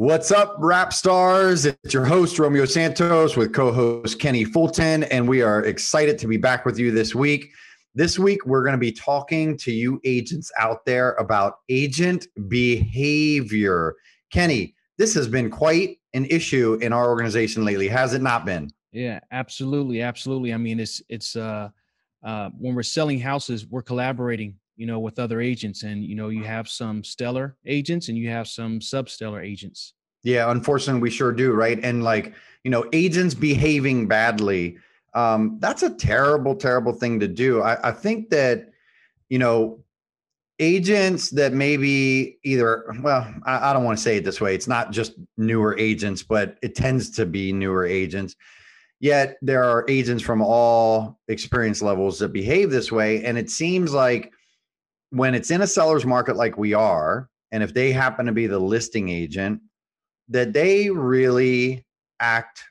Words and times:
What's 0.00 0.30
up, 0.30 0.56
rap 0.58 0.94
stars? 0.94 1.66
It's 1.66 1.92
your 1.92 2.06
host, 2.06 2.38
Romeo 2.38 2.64
Santos, 2.64 3.36
with 3.36 3.52
co 3.52 3.70
host 3.70 4.18
Kenny 4.18 4.44
Fulton, 4.44 5.02
and 5.04 5.28
we 5.28 5.42
are 5.42 5.62
excited 5.66 6.16
to 6.20 6.26
be 6.26 6.38
back 6.38 6.64
with 6.64 6.78
you 6.78 6.90
this 6.90 7.14
week. 7.14 7.50
This 7.94 8.18
week, 8.18 8.46
we're 8.46 8.62
going 8.62 8.72
to 8.72 8.78
be 8.78 8.92
talking 8.92 9.58
to 9.58 9.70
you 9.70 10.00
agents 10.06 10.50
out 10.58 10.86
there 10.86 11.12
about 11.16 11.56
agent 11.68 12.28
behavior. 12.48 13.94
Kenny, 14.32 14.74
this 14.96 15.12
has 15.12 15.28
been 15.28 15.50
quite 15.50 15.98
an 16.14 16.24
issue 16.30 16.78
in 16.80 16.94
our 16.94 17.10
organization 17.10 17.66
lately, 17.66 17.86
has 17.86 18.14
it 18.14 18.22
not 18.22 18.46
been? 18.46 18.70
Yeah, 18.92 19.20
absolutely, 19.30 20.00
absolutely. 20.00 20.54
I 20.54 20.56
mean, 20.56 20.80
it's 20.80 21.02
it's 21.10 21.36
uh, 21.36 21.68
uh, 22.24 22.48
when 22.58 22.74
we're 22.74 22.84
selling 22.84 23.20
houses, 23.20 23.66
we're 23.66 23.82
collaborating 23.82 24.59
you 24.80 24.86
know, 24.86 24.98
with 24.98 25.18
other 25.18 25.42
agents. 25.42 25.82
And, 25.82 26.02
you 26.02 26.16
know, 26.16 26.30
you 26.30 26.42
have 26.42 26.66
some 26.66 27.04
stellar 27.04 27.54
agents 27.66 28.08
and 28.08 28.16
you 28.16 28.30
have 28.30 28.48
some 28.48 28.80
substellar 28.80 29.44
agents. 29.44 29.92
Yeah, 30.22 30.50
unfortunately, 30.50 31.02
we 31.02 31.10
sure 31.10 31.32
do. 31.32 31.52
Right. 31.52 31.78
And 31.84 32.02
like, 32.02 32.32
you 32.64 32.70
know, 32.70 32.88
agents 32.94 33.34
behaving 33.34 34.08
badly, 34.08 34.78
um, 35.12 35.58
that's 35.60 35.82
a 35.82 35.94
terrible, 35.94 36.54
terrible 36.54 36.94
thing 36.94 37.20
to 37.20 37.28
do. 37.28 37.60
I, 37.60 37.90
I 37.90 37.92
think 37.92 38.30
that, 38.30 38.70
you 39.28 39.38
know, 39.38 39.84
agents 40.58 41.28
that 41.30 41.52
maybe 41.52 42.38
either, 42.42 42.90
well, 43.02 43.30
I, 43.44 43.70
I 43.70 43.72
don't 43.74 43.84
want 43.84 43.98
to 43.98 44.02
say 44.02 44.16
it 44.16 44.24
this 44.24 44.40
way. 44.40 44.54
It's 44.54 44.68
not 44.68 44.92
just 44.92 45.12
newer 45.36 45.76
agents, 45.76 46.22
but 46.22 46.56
it 46.62 46.74
tends 46.74 47.10
to 47.16 47.26
be 47.26 47.52
newer 47.52 47.84
agents. 47.84 48.34
Yet 48.98 49.36
there 49.42 49.64
are 49.64 49.84
agents 49.88 50.22
from 50.22 50.40
all 50.40 51.18
experience 51.28 51.82
levels 51.82 52.18
that 52.20 52.32
behave 52.32 52.70
this 52.70 52.90
way. 52.90 53.22
And 53.24 53.36
it 53.36 53.50
seems 53.50 53.92
like, 53.92 54.32
when 55.10 55.34
it's 55.34 55.50
in 55.50 55.62
a 55.62 55.66
seller's 55.66 56.06
market 56.06 56.36
like 56.36 56.56
we 56.56 56.74
are, 56.74 57.28
and 57.52 57.62
if 57.62 57.74
they 57.74 57.92
happen 57.92 58.26
to 58.26 58.32
be 58.32 58.46
the 58.46 58.58
listing 58.58 59.08
agent, 59.08 59.60
that 60.28 60.52
they 60.52 60.90
really 60.90 61.84
act 62.20 62.62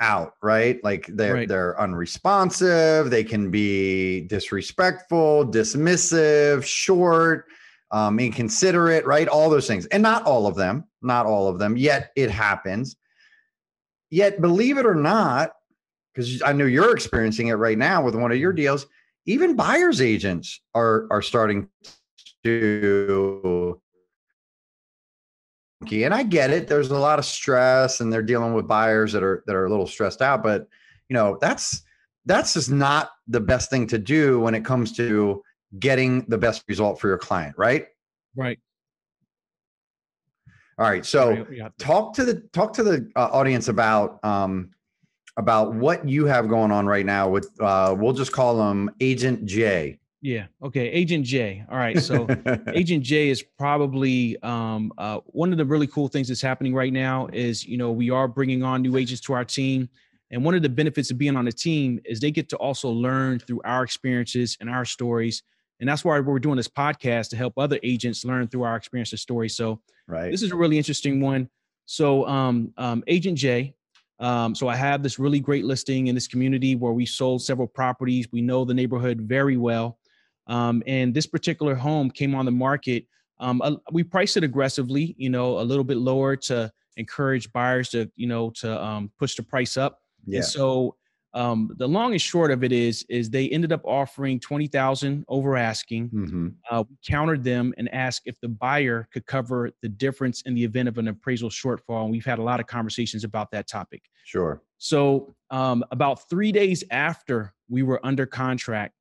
out, 0.00 0.34
right? 0.42 0.82
Like 0.82 1.06
they're 1.08 1.34
right. 1.34 1.48
they're 1.48 1.78
unresponsive, 1.80 3.10
they 3.10 3.24
can 3.24 3.50
be 3.50 4.22
disrespectful, 4.22 5.46
dismissive, 5.46 6.64
short, 6.64 7.46
um, 7.90 8.18
inconsiderate, 8.18 9.04
right? 9.04 9.28
All 9.28 9.50
those 9.50 9.66
things. 9.66 9.86
And 9.86 10.02
not 10.02 10.24
all 10.24 10.46
of 10.46 10.56
them, 10.56 10.84
not 11.02 11.26
all 11.26 11.48
of 11.48 11.58
them, 11.58 11.76
yet 11.76 12.12
it 12.16 12.30
happens. 12.30 12.96
Yet, 14.10 14.40
believe 14.40 14.78
it 14.78 14.86
or 14.86 14.94
not, 14.94 15.52
because 16.14 16.42
I 16.42 16.52
know 16.52 16.64
you're 16.64 16.92
experiencing 16.92 17.48
it 17.48 17.54
right 17.54 17.78
now 17.78 18.02
with 18.02 18.14
one 18.14 18.32
of 18.32 18.38
your 18.38 18.52
deals, 18.52 18.86
even 19.26 19.56
buyers 19.56 20.00
agents 20.00 20.60
are 20.74 21.06
are 21.10 21.22
starting 21.22 21.68
to 22.44 23.80
and 25.92 26.14
I 26.14 26.22
get 26.22 26.50
it. 26.50 26.68
There's 26.68 26.90
a 26.90 26.98
lot 26.98 27.18
of 27.18 27.24
stress 27.24 28.00
and 28.00 28.12
they're 28.12 28.22
dealing 28.22 28.54
with 28.54 28.68
buyers 28.68 29.12
that 29.12 29.22
are 29.22 29.42
that 29.46 29.56
are 29.56 29.66
a 29.66 29.70
little 29.70 29.86
stressed 29.86 30.22
out, 30.22 30.42
but 30.42 30.68
you 31.08 31.14
know, 31.14 31.38
that's 31.40 31.82
that's 32.26 32.54
just 32.54 32.70
not 32.70 33.10
the 33.28 33.40
best 33.40 33.70
thing 33.70 33.86
to 33.88 33.98
do 33.98 34.40
when 34.40 34.54
it 34.54 34.64
comes 34.64 34.92
to 34.92 35.42
getting 35.78 36.24
the 36.28 36.38
best 36.38 36.64
result 36.68 37.00
for 37.00 37.08
your 37.08 37.18
client, 37.18 37.54
right? 37.56 37.86
Right. 38.36 38.58
All 40.78 40.88
right. 40.88 41.04
So 41.04 41.46
talk 41.78 42.14
to 42.14 42.24
the 42.24 42.42
talk 42.52 42.72
to 42.74 42.82
the 42.82 43.10
uh, 43.16 43.28
audience 43.32 43.68
about 43.68 44.22
um, 44.24 44.70
about 45.36 45.74
what 45.74 46.08
you 46.08 46.26
have 46.26 46.48
going 46.48 46.70
on 46.70 46.86
right 46.86 47.06
now 47.06 47.28
with 47.28 47.50
uh, 47.60 47.94
we'll 47.96 48.12
just 48.12 48.32
call 48.32 48.70
him 48.70 48.90
Agent 49.00 49.46
J. 49.46 49.98
Yeah. 50.22 50.46
Okay. 50.62 50.88
Agent 50.88 51.24
J. 51.24 51.64
All 51.70 51.78
right. 51.78 51.98
So 51.98 52.26
Agent 52.74 53.02
J 53.02 53.30
is 53.30 53.42
probably 53.42 54.40
um, 54.42 54.92
uh, 54.98 55.20
one 55.26 55.50
of 55.50 55.58
the 55.58 55.64
really 55.64 55.86
cool 55.86 56.08
things 56.08 56.28
that's 56.28 56.42
happening 56.42 56.74
right 56.74 56.92
now. 56.92 57.28
Is 57.32 57.64
you 57.64 57.78
know 57.78 57.90
we 57.90 58.10
are 58.10 58.28
bringing 58.28 58.62
on 58.62 58.82
new 58.82 58.96
agents 58.96 59.22
to 59.22 59.32
our 59.32 59.44
team, 59.44 59.88
and 60.30 60.44
one 60.44 60.54
of 60.54 60.62
the 60.62 60.68
benefits 60.68 61.10
of 61.10 61.16
being 61.16 61.36
on 61.36 61.46
the 61.46 61.52
team 61.52 62.00
is 62.04 62.20
they 62.20 62.30
get 62.30 62.48
to 62.50 62.56
also 62.56 62.90
learn 62.90 63.38
through 63.38 63.62
our 63.64 63.82
experiences 63.82 64.58
and 64.60 64.68
our 64.68 64.84
stories, 64.84 65.42
and 65.80 65.88
that's 65.88 66.04
why 66.04 66.20
we're 66.20 66.38
doing 66.38 66.56
this 66.56 66.68
podcast 66.68 67.30
to 67.30 67.36
help 67.36 67.54
other 67.56 67.78
agents 67.82 68.24
learn 68.24 68.46
through 68.46 68.64
our 68.64 68.76
experience 68.76 69.12
and 69.12 69.20
stories. 69.20 69.56
So 69.56 69.80
right. 70.06 70.30
this 70.30 70.42
is 70.42 70.52
a 70.52 70.56
really 70.56 70.76
interesting 70.76 71.20
one. 71.22 71.48
So 71.86 72.26
um, 72.28 72.74
um, 72.76 73.02
Agent 73.06 73.38
J 73.38 73.74
um, 74.20 74.54
so 74.54 74.68
I 74.68 74.76
have 74.76 75.02
this 75.02 75.18
really 75.18 75.40
great 75.40 75.64
listing 75.64 76.08
in 76.08 76.14
this 76.14 76.28
community 76.28 76.76
where 76.76 76.92
we 76.92 77.06
sold 77.06 77.42
several 77.42 77.66
properties. 77.66 78.28
We 78.30 78.42
know 78.42 78.64
the 78.64 78.74
neighborhood 78.74 79.22
very 79.22 79.56
well. 79.56 79.98
Um, 80.46 80.82
and 80.86 81.14
this 81.14 81.26
particular 81.26 81.74
home 81.74 82.10
came 82.10 82.34
on 82.34 82.44
the 82.44 82.50
market. 82.50 83.06
Um, 83.38 83.62
uh, 83.62 83.76
we 83.92 84.04
priced 84.04 84.36
it 84.36 84.44
aggressively, 84.44 85.14
you 85.16 85.30
know, 85.30 85.58
a 85.58 85.62
little 85.62 85.84
bit 85.84 85.96
lower 85.96 86.36
to 86.36 86.70
encourage 86.98 87.50
buyers 87.52 87.88
to, 87.90 88.10
you 88.16 88.26
know, 88.26 88.50
to 88.56 88.82
um, 88.82 89.10
push 89.18 89.36
the 89.36 89.42
price 89.42 89.78
up. 89.78 90.00
Yeah. 90.26 90.38
And 90.38 90.44
so 90.44 90.96
um, 91.32 91.70
the 91.76 91.86
long 91.86 92.12
and 92.12 92.20
short 92.20 92.50
of 92.50 92.64
it 92.64 92.72
is 92.72 93.04
is 93.08 93.30
they 93.30 93.48
ended 93.50 93.72
up 93.72 93.82
offering 93.84 94.40
20000 94.40 95.24
over 95.28 95.56
asking 95.56 96.08
mm-hmm. 96.10 96.48
uh, 96.70 96.82
we 96.88 96.96
countered 97.06 97.44
them 97.44 97.72
and 97.78 97.92
asked 97.94 98.22
if 98.24 98.40
the 98.40 98.48
buyer 98.48 99.08
could 99.12 99.26
cover 99.26 99.70
the 99.82 99.88
difference 99.88 100.42
in 100.42 100.54
the 100.54 100.64
event 100.64 100.88
of 100.88 100.98
an 100.98 101.08
appraisal 101.08 101.48
shortfall 101.48 102.02
and 102.02 102.10
we've 102.10 102.24
had 102.24 102.38
a 102.38 102.42
lot 102.42 102.60
of 102.60 102.66
conversations 102.66 103.24
about 103.24 103.50
that 103.50 103.68
topic 103.68 104.02
sure 104.24 104.62
so 104.78 105.34
um, 105.50 105.84
about 105.90 106.28
three 106.28 106.52
days 106.52 106.82
after 106.90 107.52
we 107.68 107.82
were 107.82 108.04
under 108.04 108.26
contract 108.26 108.94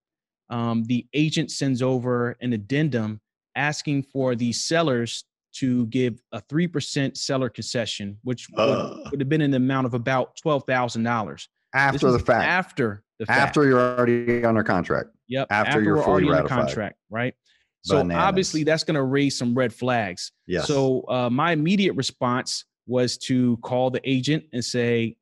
um, 0.50 0.84
the 0.86 1.06
agent 1.14 1.52
sends 1.52 1.82
over 1.82 2.38
an 2.42 2.54
addendum 2.54 3.20
asking 3.56 4.04
for 4.04 4.36
the 4.36 4.52
sellers 4.52 5.26
to 5.52 5.88
give 5.88 6.22
a 6.32 6.40
3% 6.42 7.18
seller 7.18 7.50
concession 7.50 8.18
which 8.24 8.48
uh. 8.56 8.94
would, 8.94 9.12
would 9.12 9.20
have 9.20 9.30
been 9.30 9.42
in 9.42 9.50
the 9.50 9.58
amount 9.58 9.88
of 9.88 9.96
about 9.96 10.38
$12000 10.46 11.48
after 11.74 12.12
the 12.12 12.20
fact. 12.20 12.46
After 12.46 13.04
the 13.20 13.26
fact. 13.26 13.40
After 13.40 13.66
you're 13.66 13.80
already 13.80 14.44
under 14.44 14.64
contract. 14.64 15.10
Yep. 15.28 15.48
After, 15.50 15.70
after 15.70 15.84
you're 15.84 16.02
fully 16.02 16.26
ratified. 16.26 16.52
under 16.52 16.66
contract, 16.66 16.98
right? 17.10 17.36
So 17.82 17.98
Bananas. 17.98 18.24
obviously 18.24 18.64
that's 18.64 18.84
going 18.84 18.96
to 18.96 19.04
raise 19.04 19.38
some 19.38 19.56
red 19.56 19.74
flags. 19.74 20.32
Yes. 20.48 20.68
So 20.68 21.06
uh, 21.08 21.30
my 21.30 21.52
immediate 21.52 21.96
response 21.96 22.66
was 22.88 23.18
to 23.18 23.58
call 23.58 23.90
the 23.90 24.02
agent 24.10 24.44
and 24.52 24.64
say, 24.64 25.16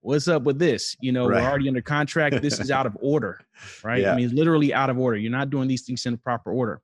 "What's 0.00 0.28
up 0.28 0.44
with 0.44 0.58
this? 0.58 0.96
You 1.00 1.12
know, 1.12 1.26
right. 1.26 1.42
we're 1.42 1.48
already 1.48 1.68
under 1.68 1.82
contract. 1.82 2.40
This 2.40 2.60
is 2.60 2.70
out 2.70 2.86
of 2.86 2.96
order, 3.00 3.40
right? 3.82 4.02
Yeah. 4.02 4.12
I 4.12 4.16
mean, 4.16 4.34
literally 4.34 4.72
out 4.72 4.88
of 4.88 4.98
order. 4.98 5.18
You're 5.18 5.32
not 5.32 5.50
doing 5.50 5.68
these 5.68 5.82
things 5.82 6.06
in 6.06 6.14
a 6.14 6.18
proper 6.18 6.50
order." 6.50 6.80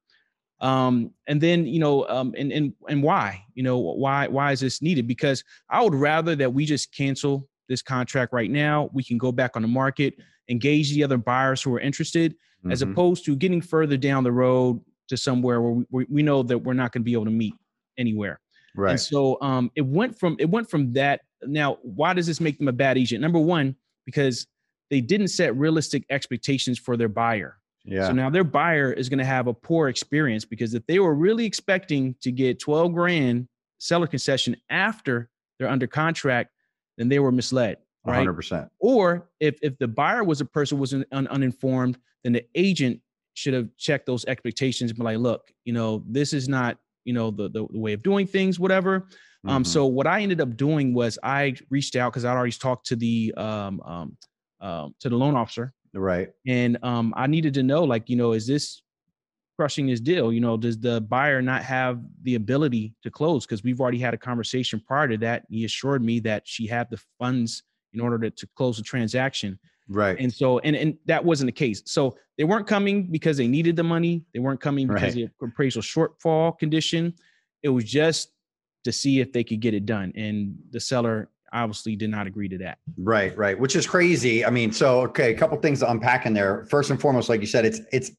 Um, 0.60 1.12
and 1.26 1.40
then 1.40 1.66
you 1.66 1.78
know, 1.78 2.06
um, 2.08 2.34
and 2.36 2.52
and 2.52 2.74
and 2.88 3.02
why? 3.02 3.44
You 3.54 3.62
know, 3.62 3.78
why 3.78 4.26
why 4.28 4.52
is 4.52 4.60
this 4.60 4.82
needed? 4.82 5.06
Because 5.06 5.44
I 5.70 5.82
would 5.82 5.94
rather 5.94 6.34
that 6.36 6.52
we 6.52 6.66
just 6.66 6.94
cancel 6.94 7.47
this 7.68 7.82
contract 7.82 8.32
right 8.32 8.50
now. 8.50 8.90
We 8.92 9.02
can 9.02 9.18
go 9.18 9.32
back 9.32 9.56
on 9.56 9.62
the 9.62 9.68
market, 9.68 10.14
engage 10.48 10.92
the 10.92 11.04
other 11.04 11.18
buyers 11.18 11.62
who 11.62 11.74
are 11.74 11.80
interested, 11.80 12.32
mm-hmm. 12.32 12.72
as 12.72 12.82
opposed 12.82 13.24
to 13.26 13.36
getting 13.36 13.60
further 13.60 13.96
down 13.96 14.24
the 14.24 14.32
road 14.32 14.80
to 15.08 15.16
somewhere 15.16 15.60
where 15.60 15.84
we, 15.90 16.06
we 16.08 16.22
know 16.22 16.42
that 16.42 16.58
we're 16.58 16.74
not 16.74 16.92
going 16.92 17.02
to 17.02 17.04
be 17.04 17.12
able 17.12 17.24
to 17.24 17.30
meet 17.30 17.54
anywhere. 17.96 18.40
Right. 18.74 18.92
And 18.92 19.00
so 19.00 19.38
um, 19.40 19.70
it 19.74 19.84
went 19.84 20.18
from 20.18 20.36
it 20.38 20.48
went 20.48 20.70
from 20.70 20.92
that. 20.92 21.22
Now, 21.42 21.78
why 21.82 22.14
does 22.14 22.26
this 22.26 22.40
make 22.40 22.58
them 22.58 22.68
a 22.68 22.72
bad 22.72 22.98
agent? 22.98 23.20
Number 23.20 23.38
one, 23.38 23.76
because 24.04 24.46
they 24.90 25.00
didn't 25.00 25.28
set 25.28 25.54
realistic 25.56 26.04
expectations 26.10 26.78
for 26.78 26.96
their 26.96 27.08
buyer. 27.08 27.58
Yeah. 27.84 28.06
So 28.06 28.12
now 28.12 28.28
their 28.28 28.44
buyer 28.44 28.92
is 28.92 29.08
going 29.08 29.18
to 29.18 29.24
have 29.24 29.46
a 29.46 29.54
poor 29.54 29.88
experience 29.88 30.44
because 30.44 30.74
if 30.74 30.86
they 30.86 30.98
were 30.98 31.14
really 31.14 31.46
expecting 31.46 32.14
to 32.20 32.30
get 32.30 32.58
12 32.58 32.92
grand 32.92 33.48
seller 33.78 34.06
concession 34.06 34.56
after 34.68 35.30
they're 35.58 35.68
under 35.68 35.86
contract, 35.86 36.50
then 36.98 37.08
they 37.08 37.18
were 37.18 37.32
misled. 37.32 37.78
Right. 38.04 38.26
100%. 38.26 38.68
Or 38.78 39.28
if 39.40 39.58
if 39.62 39.78
the 39.78 39.88
buyer 39.88 40.24
was 40.24 40.40
a 40.40 40.44
person 40.44 40.78
was 40.78 40.94
un, 40.94 41.04
uninformed, 41.12 41.98
then 42.24 42.32
the 42.32 42.44
agent 42.54 43.00
should 43.34 43.54
have 43.54 43.68
checked 43.76 44.06
those 44.06 44.24
expectations 44.24 44.90
and 44.90 44.98
be 44.98 45.04
like, 45.04 45.18
look, 45.18 45.52
you 45.64 45.72
know, 45.72 46.02
this 46.06 46.32
is 46.32 46.48
not, 46.48 46.78
you 47.04 47.12
know, 47.12 47.30
the 47.30 47.48
the, 47.48 47.66
the 47.70 47.78
way 47.78 47.92
of 47.92 48.02
doing 48.02 48.26
things, 48.26 48.58
whatever. 48.58 48.94
Um, 48.94 49.02
mm-hmm. 49.02 49.50
Um, 49.50 49.64
so 49.64 49.86
what 49.86 50.06
I 50.06 50.20
ended 50.20 50.40
up 50.40 50.56
doing 50.56 50.94
was 50.94 51.18
I 51.22 51.54
reached 51.70 51.96
out 51.96 52.12
because 52.12 52.24
I'd 52.24 52.36
already 52.36 52.52
talked 52.52 52.86
to 52.86 52.96
the 52.96 53.32
um, 53.36 53.80
um, 53.82 54.16
um, 54.60 54.94
to 55.00 55.08
the 55.08 55.16
loan 55.16 55.36
officer, 55.36 55.72
right? 55.94 56.30
And 56.46 56.78
um, 56.82 57.14
I 57.16 57.26
needed 57.26 57.54
to 57.54 57.62
know, 57.62 57.84
like, 57.84 58.08
you 58.08 58.16
know, 58.16 58.32
is 58.32 58.46
this 58.46 58.82
crushing 59.58 59.88
his 59.88 60.00
deal? 60.00 60.32
You 60.32 60.40
know, 60.40 60.56
does 60.56 60.78
the 60.78 61.00
buyer 61.00 61.42
not 61.42 61.64
have 61.64 62.00
the 62.22 62.36
ability 62.36 62.94
to 63.02 63.10
close? 63.10 63.44
Because 63.44 63.64
we've 63.64 63.80
already 63.80 63.98
had 63.98 64.14
a 64.14 64.16
conversation 64.16 64.80
prior 64.86 65.08
to 65.08 65.16
that. 65.18 65.46
He 65.50 65.64
assured 65.64 66.04
me 66.04 66.20
that 66.20 66.46
she 66.46 66.66
had 66.66 66.88
the 66.90 67.00
funds 67.18 67.64
in 67.92 68.00
order 68.00 68.18
to, 68.18 68.30
to 68.30 68.46
close 68.54 68.76
the 68.76 68.84
transaction. 68.84 69.58
Right. 69.88 70.16
And 70.20 70.32
so, 70.32 70.60
and, 70.60 70.76
and 70.76 70.96
that 71.06 71.24
wasn't 71.24 71.48
the 71.48 71.52
case. 71.52 71.82
So 71.86 72.16
they 72.36 72.44
weren't 72.44 72.68
coming 72.68 73.10
because 73.10 73.36
they 73.36 73.48
needed 73.48 73.74
the 73.74 73.82
money. 73.82 74.24
They 74.32 74.38
weren't 74.38 74.60
coming 74.60 74.86
because 74.86 75.16
right. 75.16 75.24
of 75.24 75.30
the 75.40 75.46
appraisal 75.46 75.82
shortfall 75.82 76.56
condition. 76.56 77.14
It 77.64 77.70
was 77.70 77.82
just 77.82 78.30
to 78.84 78.92
see 78.92 79.18
if 79.18 79.32
they 79.32 79.42
could 79.42 79.58
get 79.58 79.74
it 79.74 79.86
done. 79.86 80.12
And 80.14 80.56
the 80.70 80.78
seller 80.78 81.30
obviously 81.52 81.96
did 81.96 82.10
not 82.10 82.28
agree 82.28 82.48
to 82.48 82.58
that. 82.58 82.78
Right, 82.96 83.36
right. 83.36 83.58
Which 83.58 83.74
is 83.74 83.88
crazy. 83.88 84.44
I 84.44 84.50
mean, 84.50 84.70
so 84.70 85.00
okay, 85.00 85.32
a 85.32 85.36
couple 85.36 85.58
things 85.58 85.80
to 85.80 85.90
unpack 85.90 86.26
in 86.26 86.32
there. 86.32 86.66
First 86.70 86.90
and 86.90 87.00
foremost, 87.00 87.28
like 87.28 87.40
you 87.40 87.46
said, 87.48 87.64
it's 87.64 87.80
it's 87.90 88.12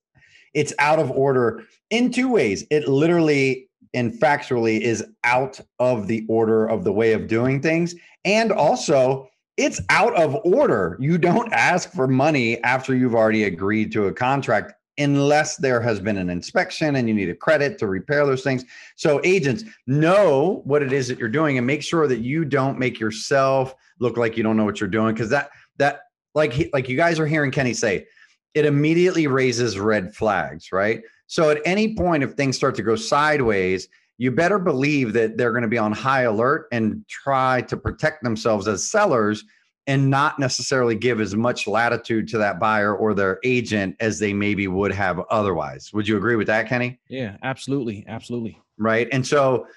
it's 0.54 0.74
out 0.80 1.00
of 1.00 1.12
order 1.12 1.64
in 1.90 2.12
two 2.12 2.30
ways. 2.30 2.66
It 2.70 2.88
literally 2.88 3.70
and 3.94 4.14
factually 4.14 4.82
is 4.82 5.04
out 5.24 5.60
of 5.80 6.08
the 6.08 6.26
order 6.30 6.68
of 6.68 6.84
the 6.84 6.94
way 6.94 7.14
of 7.14 7.28
doing 7.28 7.62
things. 7.62 7.96
And 8.24 8.52
also, 8.52 9.30
it's 9.58 9.82
out 9.90 10.16
of 10.16 10.38
order. 10.46 10.98
You 11.00 11.18
don't 11.18 11.52
ask 11.52 11.92
for 11.92 12.08
money 12.08 12.64
after 12.64 12.96
you've 12.96 13.16
already 13.16 13.46
agreed 13.46 13.92
to 13.94 14.08
a 14.08 14.14
contract 14.14 14.74
unless 14.98 15.56
there 15.58 15.82
has 15.82 16.00
been 16.00 16.18
an 16.18 16.30
inspection 16.30 16.98
and 16.98 17.08
you 17.08 17.14
need 17.14 17.30
a 17.30 17.36
credit 17.36 17.78
to 17.80 17.88
repair 17.88 18.26
those 18.26 18.44
things. 18.44 18.66
So 18.96 19.22
agents 19.24 19.64
know 19.88 20.62
what 20.66 20.84
it 20.84 20.92
is 20.92 21.08
that 21.08 21.18
you're 21.18 21.30
doing 21.30 21.58
and 21.58 21.66
make 21.66 21.82
sure 21.82 22.08
that 22.08 22.20
you 22.20 22.46
don't 22.46 22.78
make 22.78 23.00
yourself 23.00 23.76
look 24.00 24.18
like 24.18 24.38
you 24.38 24.44
don't 24.44 24.58
know 24.58 24.66
what 24.66 24.80
you're 24.80 24.90
doing 24.90 25.14
because 25.14 25.30
that 25.30 25.52
that 25.78 26.02
like 26.36 26.70
like 26.74 26.90
you 26.90 26.98
guys 26.98 27.20
are 27.20 27.26
hearing 27.26 27.52
Kenny 27.52 27.74
say, 27.74 28.06
it 28.54 28.66
immediately 28.66 29.28
raises 29.28 29.80
red 29.80 30.14
flags, 30.14 30.72
right? 30.72 31.02
So 31.28 31.50
at 31.50 31.62
any 31.66 31.96
point 31.96 32.24
if 32.24 32.34
things 32.34 32.56
start 32.56 32.76
to 32.76 32.84
go 32.84 32.96
sideways, 32.96 33.88
you 34.18 34.32
better 34.32 34.60
believe 34.60 35.14
that 35.14 35.38
they're 35.38 35.52
going 35.52 35.64
to 35.64 35.70
be 35.70 35.78
on 35.78 35.92
high 35.92 36.24
alert 36.24 36.68
and 36.72 37.06
try 37.08 37.62
to 37.62 37.78
protect 37.78 38.24
themselves 38.24 38.68
as 38.68 38.90
sellers 38.90 39.46
and 39.88 40.10
not 40.10 40.38
necessarily 40.38 40.94
give 40.94 41.20
as 41.22 41.36
much 41.36 41.68
latitude 41.68 42.28
to 42.28 42.38
that 42.38 42.60
buyer 42.60 42.96
or 42.96 43.14
their 43.14 43.40
agent 43.44 43.96
as 44.00 44.20
they 44.20 44.34
maybe 44.34 44.68
would 44.68 44.92
have 44.92 45.20
otherwise. 45.32 45.92
Would 45.94 46.08
you 46.08 46.18
agree 46.18 46.36
with 46.36 46.48
that, 46.48 46.68
Kenny? 46.68 47.00
Yeah, 47.08 47.38
absolutely. 47.44 48.06
Absolutely. 48.08 48.62
Right. 48.78 49.08
And 49.12 49.26
so 49.26 49.68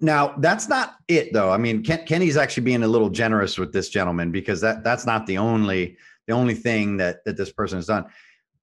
now 0.00 0.34
that's 0.38 0.68
not 0.68 0.96
it 1.08 1.32
though. 1.32 1.50
I 1.50 1.56
mean, 1.56 1.82
Ken, 1.82 2.04
Kenny's 2.06 2.36
actually 2.36 2.64
being 2.64 2.82
a 2.82 2.88
little 2.88 3.08
generous 3.10 3.58
with 3.58 3.72
this 3.72 3.88
gentleman 3.88 4.30
because 4.30 4.60
that 4.60 4.84
that's 4.84 5.06
not 5.06 5.26
the 5.26 5.38
only 5.38 5.96
the 6.28 6.34
only 6.34 6.54
thing 6.54 6.96
that 6.98 7.24
that 7.24 7.36
this 7.36 7.50
person 7.50 7.78
has 7.78 7.86
done. 7.86 8.06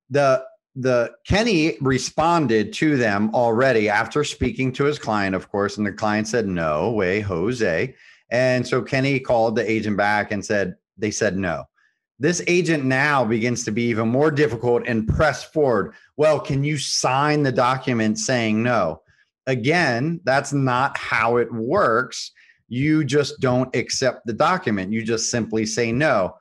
The 0.09 0.45
the 0.77 1.11
Kenny 1.27 1.77
responded 1.81 2.71
to 2.73 2.95
them 2.95 3.33
already 3.33 3.89
after 3.89 4.23
speaking 4.23 4.71
to 4.73 4.85
his 4.85 4.99
client, 4.99 5.35
of 5.35 5.49
course, 5.49 5.77
and 5.77 5.85
the 5.85 5.91
client 5.91 6.29
said, 6.29 6.47
"No 6.47 6.91
way, 6.91 7.19
Jose." 7.19 7.93
And 8.29 8.65
so 8.65 8.81
Kenny 8.81 9.19
called 9.19 9.55
the 9.55 9.69
agent 9.69 9.97
back 9.97 10.31
and 10.31 10.43
said, 10.43 10.75
they 10.97 11.11
said 11.11 11.37
no. 11.37 11.65
This 12.17 12.41
agent 12.47 12.85
now 12.85 13.25
begins 13.25 13.65
to 13.65 13.71
be 13.71 13.83
even 13.83 14.07
more 14.07 14.31
difficult 14.31 14.83
and 14.87 15.07
press 15.07 15.43
forward. 15.43 15.93
Well, 16.15 16.39
can 16.39 16.63
you 16.63 16.77
sign 16.77 17.43
the 17.43 17.51
document 17.51 18.19
saying 18.19 18.63
no? 18.63 19.01
Again, 19.47 20.21
that's 20.23 20.53
not 20.53 20.97
how 20.97 21.37
it 21.37 21.51
works. 21.53 22.31
You 22.67 23.03
just 23.03 23.39
don't 23.41 23.75
accept 23.75 24.25
the 24.25 24.33
document. 24.33 24.93
You 24.93 25.03
just 25.03 25.29
simply 25.29 25.65
say 25.65 25.91
no. 25.91 26.35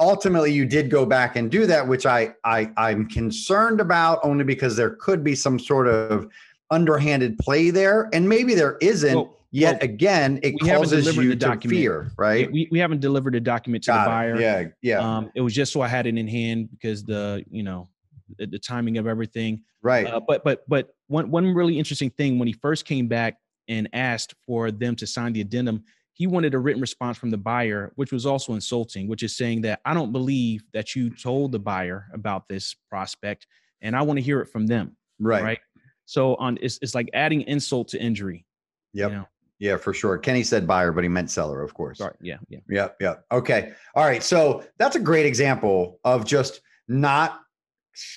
Ultimately, 0.00 0.52
you 0.52 0.66
did 0.66 0.90
go 0.90 1.06
back 1.06 1.36
and 1.36 1.50
do 1.50 1.66
that, 1.66 1.86
which 1.86 2.04
I, 2.04 2.34
I 2.44 2.70
I'm 2.76 3.08
concerned 3.08 3.80
about 3.80 4.18
only 4.24 4.44
because 4.44 4.76
there 4.76 4.90
could 4.90 5.22
be 5.22 5.34
some 5.34 5.58
sort 5.58 5.86
of 5.86 6.28
underhanded 6.70 7.38
play 7.38 7.70
there, 7.70 8.08
and 8.12 8.28
maybe 8.28 8.54
there 8.54 8.76
isn't. 8.80 9.14
Well, 9.14 9.38
Yet 9.54 9.82
well, 9.82 9.84
again, 9.84 10.40
it 10.42 10.58
causes 10.58 11.16
you 11.16 11.36
to 11.36 11.60
fear, 11.60 12.10
right? 12.18 12.50
We, 12.50 12.66
we 12.72 12.80
haven't 12.80 12.98
delivered 12.98 13.36
a 13.36 13.40
document 13.40 13.84
to 13.84 13.92
Got 13.92 14.02
the 14.02 14.10
buyer. 14.10 14.34
It. 14.34 14.40
Yeah, 14.40 14.64
yeah. 14.82 14.98
Um, 14.98 15.30
it 15.36 15.42
was 15.42 15.54
just 15.54 15.72
so 15.72 15.80
I 15.80 15.86
had 15.86 16.08
it 16.08 16.18
in 16.18 16.26
hand 16.26 16.70
because 16.72 17.04
the 17.04 17.44
you 17.48 17.62
know 17.62 17.88
the, 18.36 18.46
the 18.46 18.58
timing 18.58 18.98
of 18.98 19.06
everything. 19.06 19.62
Right. 19.80 20.08
Uh, 20.08 20.18
but 20.26 20.42
but 20.42 20.68
but 20.68 20.94
one 21.06 21.30
one 21.30 21.54
really 21.54 21.78
interesting 21.78 22.10
thing 22.10 22.40
when 22.40 22.48
he 22.48 22.52
first 22.54 22.84
came 22.84 23.06
back 23.06 23.38
and 23.68 23.88
asked 23.92 24.34
for 24.44 24.72
them 24.72 24.96
to 24.96 25.06
sign 25.06 25.32
the 25.32 25.40
addendum, 25.40 25.84
he 26.14 26.26
wanted 26.26 26.54
a 26.54 26.58
written 26.58 26.80
response 26.80 27.18
from 27.18 27.30
the 27.30 27.36
buyer, 27.36 27.92
which 27.96 28.12
was 28.12 28.24
also 28.24 28.54
insulting, 28.54 29.08
which 29.08 29.22
is 29.22 29.36
saying 29.36 29.62
that 29.62 29.80
I 29.84 29.94
don't 29.94 30.12
believe 30.12 30.62
that 30.72 30.94
you 30.94 31.10
told 31.10 31.52
the 31.52 31.58
buyer 31.58 32.06
about 32.12 32.48
this 32.48 32.74
prospect, 32.88 33.46
and 33.82 33.94
I 33.96 34.02
want 34.02 34.18
to 34.18 34.22
hear 34.22 34.40
it 34.40 34.48
from 34.48 34.66
them. 34.66 34.96
Right. 35.18 35.42
Right. 35.42 35.58
So 36.06 36.36
on 36.36 36.58
it's 36.62 36.78
it's 36.82 36.94
like 36.94 37.10
adding 37.14 37.42
insult 37.42 37.88
to 37.88 38.00
injury. 38.00 38.46
Yep. 38.92 39.10
You 39.10 39.16
know? 39.18 39.28
Yeah, 39.58 39.76
for 39.76 39.94
sure. 39.94 40.18
Kenny 40.18 40.42
said 40.42 40.66
buyer, 40.66 40.92
but 40.92 41.04
he 41.04 41.08
meant 41.08 41.30
seller, 41.30 41.62
of 41.62 41.74
course. 41.74 41.98
Sorry. 41.98 42.14
Yeah. 42.20 42.36
Yeah. 42.48 42.58
Yeah. 42.68 42.88
Yeah. 43.00 43.14
Okay. 43.32 43.72
All 43.94 44.04
right. 44.04 44.22
So 44.22 44.64
that's 44.78 44.96
a 44.96 45.00
great 45.00 45.26
example 45.26 46.00
of 46.04 46.24
just 46.24 46.60
not 46.88 47.40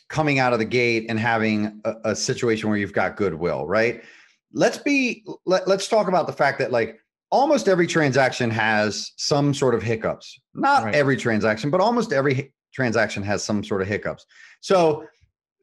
coming 0.09 0.39
out 0.39 0.53
of 0.53 0.59
the 0.59 0.65
gate 0.65 1.05
and 1.09 1.19
having 1.19 1.79
a, 1.85 1.93
a 2.05 2.15
situation 2.15 2.69
where 2.69 2.77
you've 2.77 2.93
got 2.93 3.15
goodwill, 3.15 3.65
right? 3.67 4.03
Let's 4.51 4.77
be, 4.77 5.23
let, 5.45 5.67
let's 5.67 5.87
talk 5.87 6.07
about 6.07 6.25
the 6.27 6.33
fact 6.33 6.59
that 6.59 6.71
like 6.71 6.99
almost 7.31 7.67
every 7.67 7.87
transaction 7.87 8.49
has 8.49 9.11
some 9.17 9.53
sort 9.53 9.75
of 9.75 9.83
hiccups. 9.83 10.39
Not 10.53 10.85
right. 10.85 10.95
every 10.95 11.17
transaction, 11.17 11.69
but 11.69 11.81
almost 11.81 12.13
every 12.13 12.53
transaction 12.73 13.23
has 13.23 13.43
some 13.43 13.63
sort 13.63 13.81
of 13.81 13.87
hiccups. 13.87 14.25
So, 14.61 15.05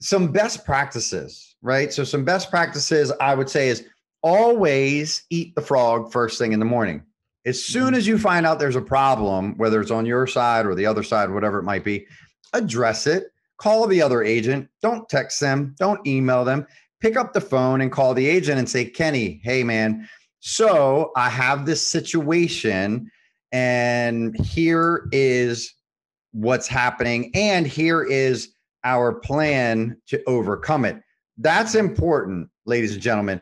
some 0.00 0.32
best 0.32 0.64
practices, 0.64 1.56
right? 1.62 1.93
So, 1.93 2.05
some 2.05 2.25
best 2.25 2.50
practices 2.50 3.12
I 3.20 3.34
would 3.34 3.49
say 3.49 3.69
is 3.69 3.87
always 4.22 5.25
eat 5.31 5.55
the 5.55 5.62
frog 5.62 6.12
first 6.12 6.38
thing 6.38 6.52
in 6.52 6.58
the 6.58 6.64
morning. 6.64 7.02
As 7.46 7.62
soon 7.62 7.88
mm-hmm. 7.88 7.94
as 7.94 8.06
you 8.06 8.19
find 8.19 8.46
out 8.46 8.58
there's 8.58 8.76
a 8.76 8.82
problem, 8.82 9.56
whether 9.56 9.81
it's 9.81 9.90
on 9.90 10.06
your 10.06 10.26
side 10.26 10.67
or 10.67 10.75
the 10.75 10.87
other 10.87 11.02
side, 11.02 11.31
whatever 11.31 11.58
it 11.58 11.64
might 11.64 11.84
be, 11.84 12.06
address 12.52 13.06
it. 13.06 13.25
Call 13.58 13.87
the 13.87 14.02
other 14.02 14.22
agent. 14.22 14.69
Don't 14.82 15.08
text 15.08 15.40
them. 15.40 15.75
Don't 15.78 16.05
email 16.06 16.44
them. 16.44 16.67
Pick 17.00 17.17
up 17.17 17.32
the 17.32 17.40
phone 17.40 17.82
and 17.82 17.93
call 17.93 18.14
the 18.14 18.26
agent 18.26 18.58
and 18.58 18.69
say, 18.69 18.84
Kenny, 18.84 19.40
hey, 19.44 19.62
man, 19.62 20.08
so 20.46 21.11
I 21.17 21.31
have 21.31 21.64
this 21.64 21.87
situation, 21.87 23.11
and 23.50 24.38
here 24.44 25.08
is 25.11 25.73
what's 26.32 26.69
happening, 26.69 27.31
and 27.35 27.67
here 27.67 28.02
is 28.02 28.50
our 28.85 29.14
plan 29.14 29.96
to 30.08 30.23
overcome 30.26 30.85
it. 30.85 31.00
That's 31.38 31.75
important, 31.75 32.50
ladies 32.67 32.93
and 32.93 33.00
gentlemen 33.00 33.41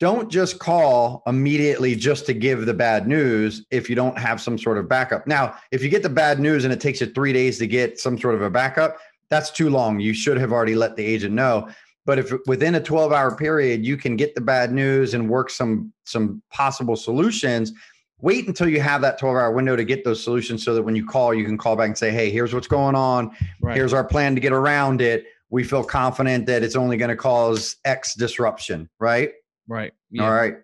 don't 0.00 0.30
just 0.30 0.58
call 0.58 1.22
immediately 1.26 1.94
just 1.94 2.24
to 2.24 2.32
give 2.32 2.64
the 2.64 2.72
bad 2.72 3.06
news 3.06 3.66
if 3.70 3.90
you 3.90 3.94
don't 3.94 4.18
have 4.18 4.40
some 4.40 4.56
sort 4.56 4.78
of 4.78 4.88
backup. 4.88 5.26
Now, 5.26 5.54
if 5.70 5.82
you 5.82 5.90
get 5.90 6.02
the 6.02 6.08
bad 6.08 6.40
news 6.40 6.64
and 6.64 6.72
it 6.72 6.80
takes 6.80 7.02
you 7.02 7.06
three 7.06 7.34
days 7.34 7.58
to 7.58 7.66
get 7.66 8.00
some 8.00 8.18
sort 8.18 8.34
of 8.34 8.40
a 8.40 8.48
backup, 8.48 8.96
that's 9.28 9.50
too 9.50 9.68
long. 9.68 10.00
You 10.00 10.14
should 10.14 10.38
have 10.38 10.52
already 10.52 10.74
let 10.74 10.96
the 10.96 11.04
agent 11.04 11.34
know. 11.34 11.68
But 12.10 12.18
if 12.18 12.32
within 12.48 12.74
a 12.74 12.80
12 12.80 13.12
hour 13.12 13.36
period 13.36 13.86
you 13.86 13.96
can 13.96 14.16
get 14.16 14.34
the 14.34 14.40
bad 14.40 14.72
news 14.72 15.14
and 15.14 15.30
work 15.30 15.48
some 15.48 15.92
some 16.02 16.42
possible 16.50 16.96
solutions, 16.96 17.72
wait 18.20 18.48
until 18.48 18.68
you 18.68 18.80
have 18.80 19.00
that 19.02 19.16
12 19.16 19.36
hour 19.36 19.52
window 19.52 19.76
to 19.76 19.84
get 19.84 20.02
those 20.02 20.20
solutions 20.20 20.64
so 20.64 20.74
that 20.74 20.82
when 20.82 20.96
you 20.96 21.06
call, 21.06 21.32
you 21.32 21.44
can 21.44 21.56
call 21.56 21.76
back 21.76 21.86
and 21.86 21.96
say, 21.96 22.10
hey, 22.10 22.28
here's 22.28 22.52
what's 22.52 22.66
going 22.66 22.96
on. 22.96 23.30
Right. 23.60 23.76
Here's 23.76 23.92
our 23.92 24.02
plan 24.02 24.34
to 24.34 24.40
get 24.40 24.52
around 24.52 25.00
it. 25.00 25.26
We 25.50 25.62
feel 25.62 25.84
confident 25.84 26.46
that 26.46 26.64
it's 26.64 26.74
only 26.74 26.96
going 26.96 27.10
to 27.10 27.16
cause 27.16 27.76
X 27.84 28.16
disruption, 28.16 28.90
right? 28.98 29.30
Right. 29.68 29.92
Yeah. 30.10 30.24
All 30.24 30.32
right. 30.32 30.56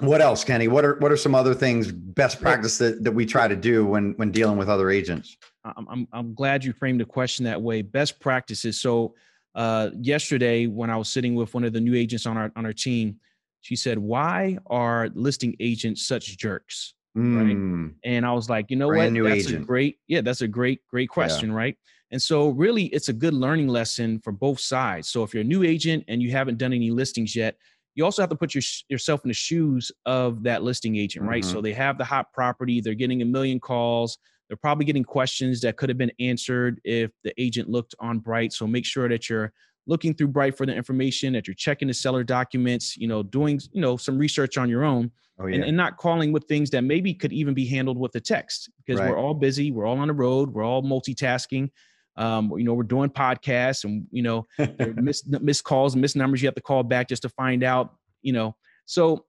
What 0.00 0.22
else, 0.22 0.44
Kenny? 0.44 0.66
What 0.66 0.86
are 0.86 0.94
what 1.00 1.12
are 1.12 1.18
some 1.18 1.34
other 1.34 1.52
things, 1.52 1.92
best 1.92 2.40
practice 2.40 2.78
that, 2.78 3.04
that 3.04 3.12
we 3.12 3.26
try 3.26 3.48
to 3.48 3.56
do 3.56 3.84
when 3.84 4.14
when 4.16 4.30
dealing 4.30 4.56
with 4.56 4.70
other 4.70 4.88
agents? 4.88 5.36
I'm 5.62 5.86
I'm, 5.90 6.08
I'm 6.10 6.34
glad 6.34 6.64
you 6.64 6.72
framed 6.72 7.02
the 7.02 7.04
question 7.04 7.44
that 7.44 7.60
way. 7.60 7.82
Best 7.82 8.18
practices. 8.18 8.80
So 8.80 9.14
uh, 9.56 9.90
yesterday, 9.98 10.66
when 10.66 10.90
I 10.90 10.96
was 10.96 11.08
sitting 11.08 11.34
with 11.34 11.52
one 11.54 11.64
of 11.64 11.72
the 11.72 11.80
new 11.80 11.94
agents 11.94 12.26
on 12.26 12.36
our 12.36 12.52
on 12.54 12.64
our 12.64 12.72
team, 12.72 13.16
she 13.62 13.74
said, 13.74 13.98
"Why 13.98 14.58
are 14.66 15.08
listing 15.14 15.56
agents 15.58 16.06
such 16.06 16.36
jerks?" 16.38 16.94
Mm. 17.16 17.86
Right. 17.86 17.94
And 18.04 18.26
I 18.26 18.32
was 18.32 18.50
like, 18.50 18.70
you 18.70 18.76
know 18.76 18.88
Brand 18.88 19.16
what? 19.16 19.30
that's 19.30 19.46
agent. 19.46 19.62
a 19.62 19.66
great, 19.66 19.96
yeah, 20.06 20.20
that's 20.20 20.42
a 20.42 20.48
great, 20.48 20.80
great 20.90 21.08
question, 21.08 21.48
yeah. 21.48 21.56
right? 21.56 21.76
And 22.10 22.20
so, 22.20 22.50
really, 22.50 22.84
it's 22.86 23.08
a 23.08 23.12
good 23.12 23.34
learning 23.34 23.68
lesson 23.68 24.20
for 24.20 24.32
both 24.32 24.60
sides. 24.60 25.08
So, 25.08 25.22
if 25.22 25.34
you're 25.34 25.40
a 25.40 25.44
new 25.44 25.64
agent 25.64 26.04
and 26.08 26.22
you 26.22 26.30
haven't 26.30 26.58
done 26.58 26.72
any 26.72 26.90
listings 26.90 27.34
yet, 27.34 27.56
you 27.94 28.04
also 28.04 28.22
have 28.22 28.28
to 28.30 28.36
put 28.36 28.54
your, 28.54 28.62
yourself 28.88 29.24
in 29.24 29.28
the 29.28 29.34
shoes 29.34 29.90
of 30.04 30.42
that 30.42 30.62
listing 30.62 30.96
agent, 30.96 31.24
right? 31.24 31.42
Mm-hmm. 31.42 31.52
So, 31.52 31.60
they 31.60 31.72
have 31.72 31.98
the 31.98 32.04
hot 32.04 32.32
property, 32.32 32.80
they're 32.80 32.94
getting 32.94 33.22
a 33.22 33.24
million 33.24 33.58
calls, 33.58 34.18
they're 34.48 34.56
probably 34.56 34.84
getting 34.84 35.04
questions 35.04 35.60
that 35.62 35.76
could 35.76 35.88
have 35.88 35.98
been 35.98 36.12
answered 36.20 36.80
if 36.84 37.10
the 37.24 37.32
agent 37.40 37.68
looked 37.68 37.94
on 37.98 38.18
Bright. 38.18 38.52
So, 38.52 38.66
make 38.66 38.84
sure 38.84 39.08
that 39.08 39.28
you're 39.28 39.52
looking 39.86 40.14
through 40.14 40.28
Bright 40.28 40.56
for 40.56 40.66
the 40.66 40.74
information, 40.74 41.32
that 41.32 41.46
you're 41.46 41.54
checking 41.54 41.88
the 41.88 41.94
seller 41.94 42.24
documents, 42.24 42.96
you 42.96 43.08
know, 43.08 43.22
doing, 43.22 43.60
you 43.72 43.80
know, 43.80 43.96
some 43.96 44.18
research 44.18 44.58
on 44.58 44.68
your 44.68 44.84
own. 44.84 45.10
Oh, 45.38 45.46
yeah. 45.46 45.56
and, 45.56 45.64
and, 45.64 45.76
not 45.76 45.98
calling 45.98 46.32
with 46.32 46.44
things 46.44 46.70
that 46.70 46.82
maybe 46.82 47.12
could 47.12 47.32
even 47.32 47.52
be 47.52 47.66
handled 47.66 47.98
with 47.98 48.14
a 48.14 48.20
text 48.20 48.70
because 48.78 48.98
right. 48.98 49.10
we're 49.10 49.18
all 49.18 49.34
busy, 49.34 49.70
we're 49.70 49.84
all 49.84 49.98
on 49.98 50.08
the 50.08 50.14
road, 50.14 50.50
we're 50.54 50.64
all 50.64 50.82
multitasking. 50.82 51.70
Um, 52.16 52.50
you 52.56 52.64
know, 52.64 52.72
we're 52.72 52.84
doing 52.84 53.10
podcasts 53.10 53.84
and, 53.84 54.06
you 54.10 54.22
know, 54.22 54.46
missed, 54.96 55.28
missed 55.28 55.64
calls 55.64 55.92
and 55.92 56.00
missed 56.00 56.16
numbers. 56.16 56.40
You 56.40 56.48
have 56.48 56.54
to 56.54 56.62
call 56.62 56.82
back 56.82 57.08
just 57.08 57.20
to 57.22 57.28
find 57.28 57.62
out, 57.62 57.96
you 58.22 58.32
know. 58.32 58.56
So 58.86 59.26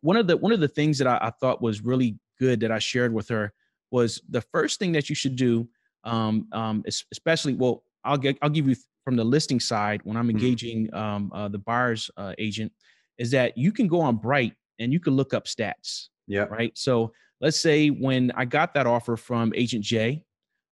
one 0.00 0.16
of 0.16 0.26
the, 0.26 0.38
one 0.38 0.52
of 0.52 0.60
the 0.60 0.68
things 0.68 0.96
that 0.96 1.06
I, 1.06 1.18
I 1.20 1.30
thought 1.38 1.60
was 1.60 1.82
really 1.82 2.18
good 2.38 2.60
that 2.60 2.72
I 2.72 2.78
shared 2.78 3.12
with 3.12 3.28
her 3.28 3.52
was 3.94 4.20
the 4.28 4.40
first 4.40 4.80
thing 4.80 4.90
that 4.90 5.08
you 5.08 5.14
should 5.14 5.36
do, 5.36 5.68
um, 6.02 6.48
um, 6.50 6.82
especially, 7.12 7.54
well, 7.54 7.84
I'll 8.02 8.18
get, 8.18 8.36
I'll 8.42 8.50
give 8.50 8.68
you 8.68 8.74
from 9.04 9.14
the 9.14 9.22
listing 9.22 9.60
side 9.60 10.00
when 10.02 10.16
I'm 10.16 10.26
mm-hmm. 10.26 10.36
engaging 10.36 10.92
um, 10.92 11.30
uh, 11.32 11.48
the 11.48 11.58
buyer's 11.58 12.10
uh, 12.16 12.34
agent 12.38 12.72
is 13.18 13.30
that 13.30 13.56
you 13.56 13.70
can 13.70 13.86
go 13.86 14.00
on 14.00 14.16
Bright 14.16 14.54
and 14.80 14.92
you 14.92 14.98
can 14.98 15.14
look 15.14 15.32
up 15.32 15.44
stats. 15.44 16.08
Yeah. 16.26 16.46
Right. 16.58 16.76
So 16.76 17.12
let's 17.40 17.60
say 17.60 17.88
when 17.88 18.32
I 18.34 18.46
got 18.46 18.74
that 18.74 18.88
offer 18.88 19.16
from 19.16 19.52
Agent 19.54 19.84
J, 19.84 20.24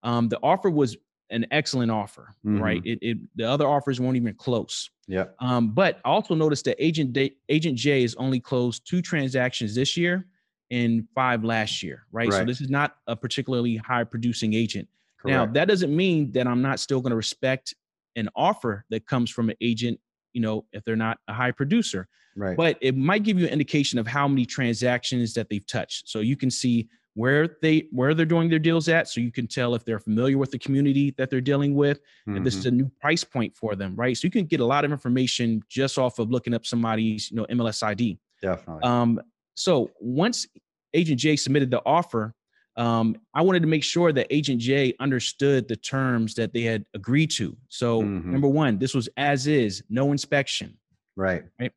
um, 0.02 0.28
the 0.28 0.40
offer 0.42 0.68
was 0.68 0.96
an 1.30 1.46
excellent 1.52 1.92
offer, 1.92 2.34
mm-hmm. 2.44 2.60
right? 2.60 2.82
It, 2.84 2.98
it, 3.02 3.18
the 3.36 3.48
other 3.48 3.68
offers 3.68 4.00
weren't 4.00 4.16
even 4.16 4.34
close. 4.34 4.90
Yeah. 5.06 5.26
Um, 5.38 5.70
but 5.70 6.00
also 6.04 6.34
notice 6.34 6.62
that 6.62 6.76
Agent 6.84 7.16
Agent 7.48 7.78
J 7.78 8.02
has 8.02 8.16
only 8.16 8.40
closed 8.40 8.84
two 8.84 9.00
transactions 9.00 9.76
this 9.76 9.96
year 9.96 10.26
and 10.72 11.06
five 11.14 11.44
last 11.44 11.82
year, 11.82 12.06
right? 12.10 12.28
right. 12.28 12.38
So 12.38 12.44
this 12.44 12.60
is 12.60 12.70
not 12.70 12.96
a 13.06 13.14
particularly 13.14 13.76
high 13.76 14.04
producing 14.04 14.54
agent. 14.54 14.88
Correct. 15.18 15.36
Now 15.36 15.46
that 15.46 15.68
doesn't 15.68 15.94
mean 15.94 16.32
that 16.32 16.48
I'm 16.48 16.62
not 16.62 16.80
still 16.80 17.00
going 17.00 17.10
to 17.10 17.16
respect 17.16 17.74
an 18.16 18.28
offer 18.34 18.84
that 18.90 19.06
comes 19.06 19.30
from 19.30 19.50
an 19.50 19.56
agent, 19.60 20.00
you 20.32 20.40
know, 20.40 20.64
if 20.72 20.82
they're 20.84 20.96
not 20.96 21.18
a 21.28 21.34
high 21.34 21.52
producer. 21.52 22.08
Right. 22.34 22.56
But 22.56 22.78
it 22.80 22.96
might 22.96 23.22
give 23.22 23.38
you 23.38 23.44
an 23.46 23.52
indication 23.52 23.98
of 23.98 24.06
how 24.06 24.26
many 24.26 24.46
transactions 24.46 25.34
that 25.34 25.50
they've 25.50 25.66
touched. 25.66 26.08
So 26.08 26.20
you 26.20 26.36
can 26.36 26.50
see 26.50 26.88
where 27.14 27.56
they 27.60 27.86
where 27.90 28.14
they're 28.14 28.24
doing 28.24 28.48
their 28.48 28.58
deals 28.58 28.88
at 28.88 29.06
so 29.06 29.20
you 29.20 29.30
can 29.30 29.46
tell 29.46 29.74
if 29.74 29.84
they're 29.84 29.98
familiar 29.98 30.38
with 30.38 30.50
the 30.50 30.58
community 30.58 31.14
that 31.18 31.28
they're 31.28 31.42
dealing 31.42 31.74
with 31.74 31.98
mm-hmm. 32.00 32.36
and 32.36 32.46
this 32.46 32.54
is 32.54 32.64
a 32.64 32.70
new 32.70 32.90
price 33.02 33.22
point 33.22 33.54
for 33.54 33.76
them 33.76 33.94
right 33.96 34.16
so 34.16 34.24
you 34.24 34.30
can 34.30 34.46
get 34.46 34.60
a 34.60 34.64
lot 34.64 34.82
of 34.82 34.90
information 34.90 35.62
just 35.68 35.98
off 35.98 36.18
of 36.18 36.30
looking 36.30 36.54
up 36.54 36.64
somebody's 36.64 37.30
you 37.30 37.36
know 37.36 37.44
mls 37.50 37.82
id 37.82 38.18
definitely 38.40 38.82
um 38.82 39.20
so 39.54 39.90
once 40.00 40.47
agent 40.94 41.18
j 41.18 41.37
submitted 41.37 41.71
the 41.71 41.82
offer 41.85 42.35
um, 42.75 43.16
I 43.35 43.42
wanted 43.42 43.61
to 43.61 43.68
make 43.68 43.85
sure 43.85 44.14
that 44.14 44.26
Agent 44.30 44.59
J 44.59 44.94
understood 44.99 45.68
the 45.68 45.76
terms 45.76 46.35
that 46.37 46.54
they 46.54 46.62
had 46.62 46.87
agreed 46.94 47.30
to. 47.32 47.54
So, 47.68 48.00
mm-hmm. 48.00 48.32
number 48.32 48.49
one, 48.49 48.78
this 48.78 48.94
was 48.94 49.11
as 49.18 49.47
is, 49.47 49.82
no 49.90 50.11
inspection. 50.11 50.78
Right. 51.14 51.42
Right. 51.61 51.73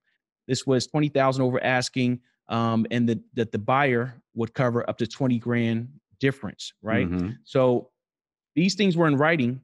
This 0.47 0.65
was 0.65 0.87
twenty 0.87 1.09
thousand 1.09 1.43
over 1.43 1.61
asking 1.61 2.21
um, 2.47 2.85
and 2.91 3.09
that 3.09 3.19
that 3.33 3.51
the 3.51 3.57
buyer 3.57 4.21
would 4.35 4.53
cover 4.53 4.87
up 4.89 4.97
to 4.97 5.07
20 5.07 5.39
grand 5.39 5.87
difference, 6.19 6.73
right? 6.81 7.09
Mm-hmm. 7.09 7.31
So 7.43 7.89
these 8.55 8.75
things 8.75 8.97
were 8.97 9.07
in 9.07 9.17
writing. 9.17 9.61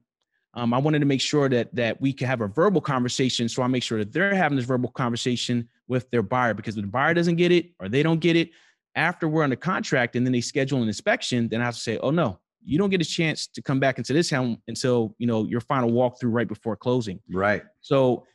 Um, 0.54 0.74
I 0.74 0.78
wanted 0.78 0.98
to 0.98 1.06
make 1.06 1.20
sure 1.20 1.48
that 1.48 1.74
that 1.74 2.00
we 2.00 2.12
could 2.12 2.26
have 2.26 2.42
a 2.42 2.46
verbal 2.46 2.80
conversation. 2.80 3.48
So 3.48 3.62
I 3.62 3.66
make 3.66 3.82
sure 3.82 3.98
that 3.98 4.12
they're 4.12 4.34
having 4.34 4.56
this 4.56 4.66
verbal 4.66 4.90
conversation 4.90 5.68
with 5.88 6.10
their 6.10 6.22
buyer 6.22 6.54
because 6.54 6.76
if 6.76 6.82
the 6.82 6.88
buyer 6.88 7.14
doesn't 7.14 7.36
get 7.36 7.52
it 7.52 7.70
or 7.80 7.88
they 7.88 8.02
don't 8.02 8.20
get 8.20 8.36
it 8.36 8.50
after 8.94 9.28
we're 9.28 9.42
under 9.42 9.56
contract 9.56 10.16
and 10.16 10.26
then 10.26 10.32
they 10.32 10.40
schedule 10.42 10.82
an 10.82 10.88
inspection, 10.88 11.48
then 11.48 11.62
I 11.62 11.64
have 11.64 11.74
to 11.74 11.80
say, 11.80 11.96
oh 11.98 12.10
no, 12.10 12.38
you 12.64 12.78
don't 12.78 12.90
get 12.90 13.00
a 13.00 13.04
chance 13.04 13.46
to 13.48 13.62
come 13.62 13.80
back 13.80 13.98
into 13.98 14.12
this 14.12 14.30
home 14.30 14.60
until 14.68 15.14
you 15.18 15.26
know 15.26 15.44
your 15.44 15.60
final 15.60 15.90
walkthrough 15.90 16.32
right 16.32 16.48
before 16.48 16.76
closing. 16.76 17.20
Right. 17.30 17.62
So 17.80 18.26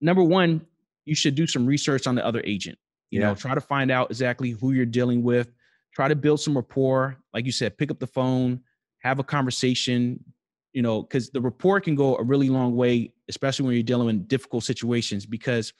number 0.00 0.22
one, 0.22 0.66
you 1.04 1.14
should 1.14 1.34
do 1.34 1.46
some 1.46 1.66
research 1.66 2.06
on 2.06 2.14
the 2.14 2.24
other 2.24 2.42
agent. 2.44 2.78
You 3.10 3.20
yeah. 3.20 3.28
know, 3.28 3.34
try 3.34 3.54
to 3.54 3.60
find 3.60 3.90
out 3.90 4.10
exactly 4.10 4.50
who 4.50 4.72
you're 4.72 4.86
dealing 4.86 5.22
with. 5.22 5.52
Try 5.94 6.08
to 6.08 6.16
build 6.16 6.40
some 6.40 6.56
rapport. 6.56 7.16
Like 7.34 7.44
you 7.46 7.52
said, 7.52 7.76
pick 7.76 7.90
up 7.90 7.98
the 7.98 8.06
phone, 8.06 8.60
have 9.00 9.18
a 9.18 9.24
conversation. 9.24 10.24
You 10.72 10.82
know, 10.82 11.02
because 11.02 11.30
the 11.30 11.40
rapport 11.40 11.80
can 11.80 11.94
go 11.94 12.16
a 12.16 12.22
really 12.22 12.48
long 12.48 12.76
way, 12.76 13.12
especially 13.28 13.66
when 13.66 13.74
you're 13.74 13.82
dealing 13.82 14.08
in 14.08 14.24
difficult 14.24 14.64
situations. 14.64 15.26
Because 15.26 15.72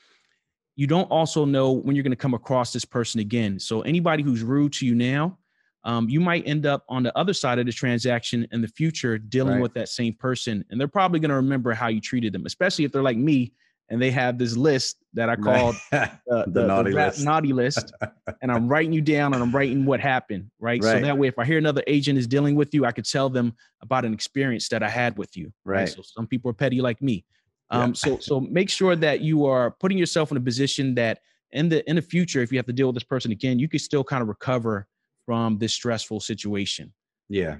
you 0.77 0.87
don't 0.87 1.11
also 1.11 1.45
know 1.45 1.73
when 1.73 1.95
you're 1.95 2.03
going 2.03 2.11
to 2.11 2.17
come 2.17 2.35
across 2.35 2.73
this 2.73 2.85
person 2.85 3.21
again. 3.21 3.59
So 3.59 3.83
anybody 3.83 4.23
who's 4.23 4.43
rude 4.43 4.73
to 4.75 4.87
you 4.87 4.95
now, 4.95 5.39
um, 5.85 6.09
you 6.09 6.21
might 6.21 6.47
end 6.47 6.67
up 6.67 6.85
on 6.89 7.03
the 7.03 7.17
other 7.19 7.33
side 7.33 7.59
of 7.59 7.67
the 7.67 7.73
transaction 7.73 8.47
in 8.53 8.61
the 8.61 8.69
future 8.69 9.19
dealing 9.19 9.55
right. 9.55 9.63
with 9.63 9.75
that 9.75 9.89
same 9.89 10.15
person, 10.15 10.65
and 10.71 10.81
they're 10.81 10.89
probably 10.89 11.21
going 11.21 11.31
to 11.31 11.37
remember 11.37 11.73
how 11.73 11.89
you 11.89 12.01
treated 12.01 12.33
them, 12.33 12.47
especially 12.47 12.85
if 12.85 12.93
they're 12.93 13.03
like 13.03 13.17
me 13.17 13.53
and 13.91 14.01
they 14.01 14.11
have 14.13 14.39
this 14.39 14.57
list 14.57 14.97
that 15.15 15.29
I 15.29 15.37
called 15.37 15.75
right. 15.93 16.11
the, 16.27 16.45
the, 16.47 16.67
naughty, 16.67 16.91
the 16.91 16.97
list. 16.97 17.25
naughty 17.25 17.53
list. 17.53 17.93
and 18.41 18.53
I'm 18.53 18.69
writing 18.73 18.93
you 18.93 19.01
down 19.01 19.35
and 19.35 19.43
I'm 19.43 19.51
writing 19.51 19.85
what 19.85 20.01
happened, 20.01 20.51
right? 20.61 20.83
right? 20.83 20.99
So 20.99 21.01
that 21.01 21.19
way, 21.19 21.27
if 21.27 21.39
I 21.39 21.45
hear 21.45 21.59
another 21.59 21.83
agent 21.89 22.17
is 22.17 22.29
dealing 22.29 22.55
with 22.55 22.73
you, 22.73 22.87
I 22.87 22.93
could 22.93 23.05
tell 23.05 23.29
them 23.29 23.53
about 23.83 24.05
an 24.05 24.15
experience 24.15 24.69
that 24.69 24.85
I 24.85 24.89
had 24.89 25.19
with 25.19 25.37
you. 25.37 25.53
Right. 25.65 25.81
right? 25.81 25.89
So 25.89 26.03
some 26.05 26.29
people 26.29 26.51
are 26.51 26.55
petty 26.55 26.81
like 26.81 27.03
me. 27.03 27.25
Um, 27.71 27.95
So 27.95 28.19
so 28.19 28.41
make 28.41 28.71
sure 28.71 28.97
that 28.97 29.21
you 29.21 29.47
are 29.47 29.73
putting 29.73 29.99
yourself 29.99 30.31
in 30.31 30.37
a 30.37 30.41
position 30.41 30.95
that 30.95 31.21
in 31.53 31.69
the 31.69 31.89
in 31.91 31.97
the 31.97 32.03
future, 32.03 32.43
if 32.43 32.53
you 32.53 32.59
have 32.59 32.67
to 32.67 32.73
deal 32.73 32.87
with 32.87 32.95
this 32.95 33.05
person 33.05 33.33
again, 33.33 33.59
you 33.59 33.69
can 33.69 33.81
still 33.81 34.05
kind 34.05 34.23
of 34.23 34.29
recover 34.29 34.87
from 35.27 35.59
this 35.59 35.73
stressful 35.73 36.21
situation. 36.21 36.93
Yeah. 37.29 37.57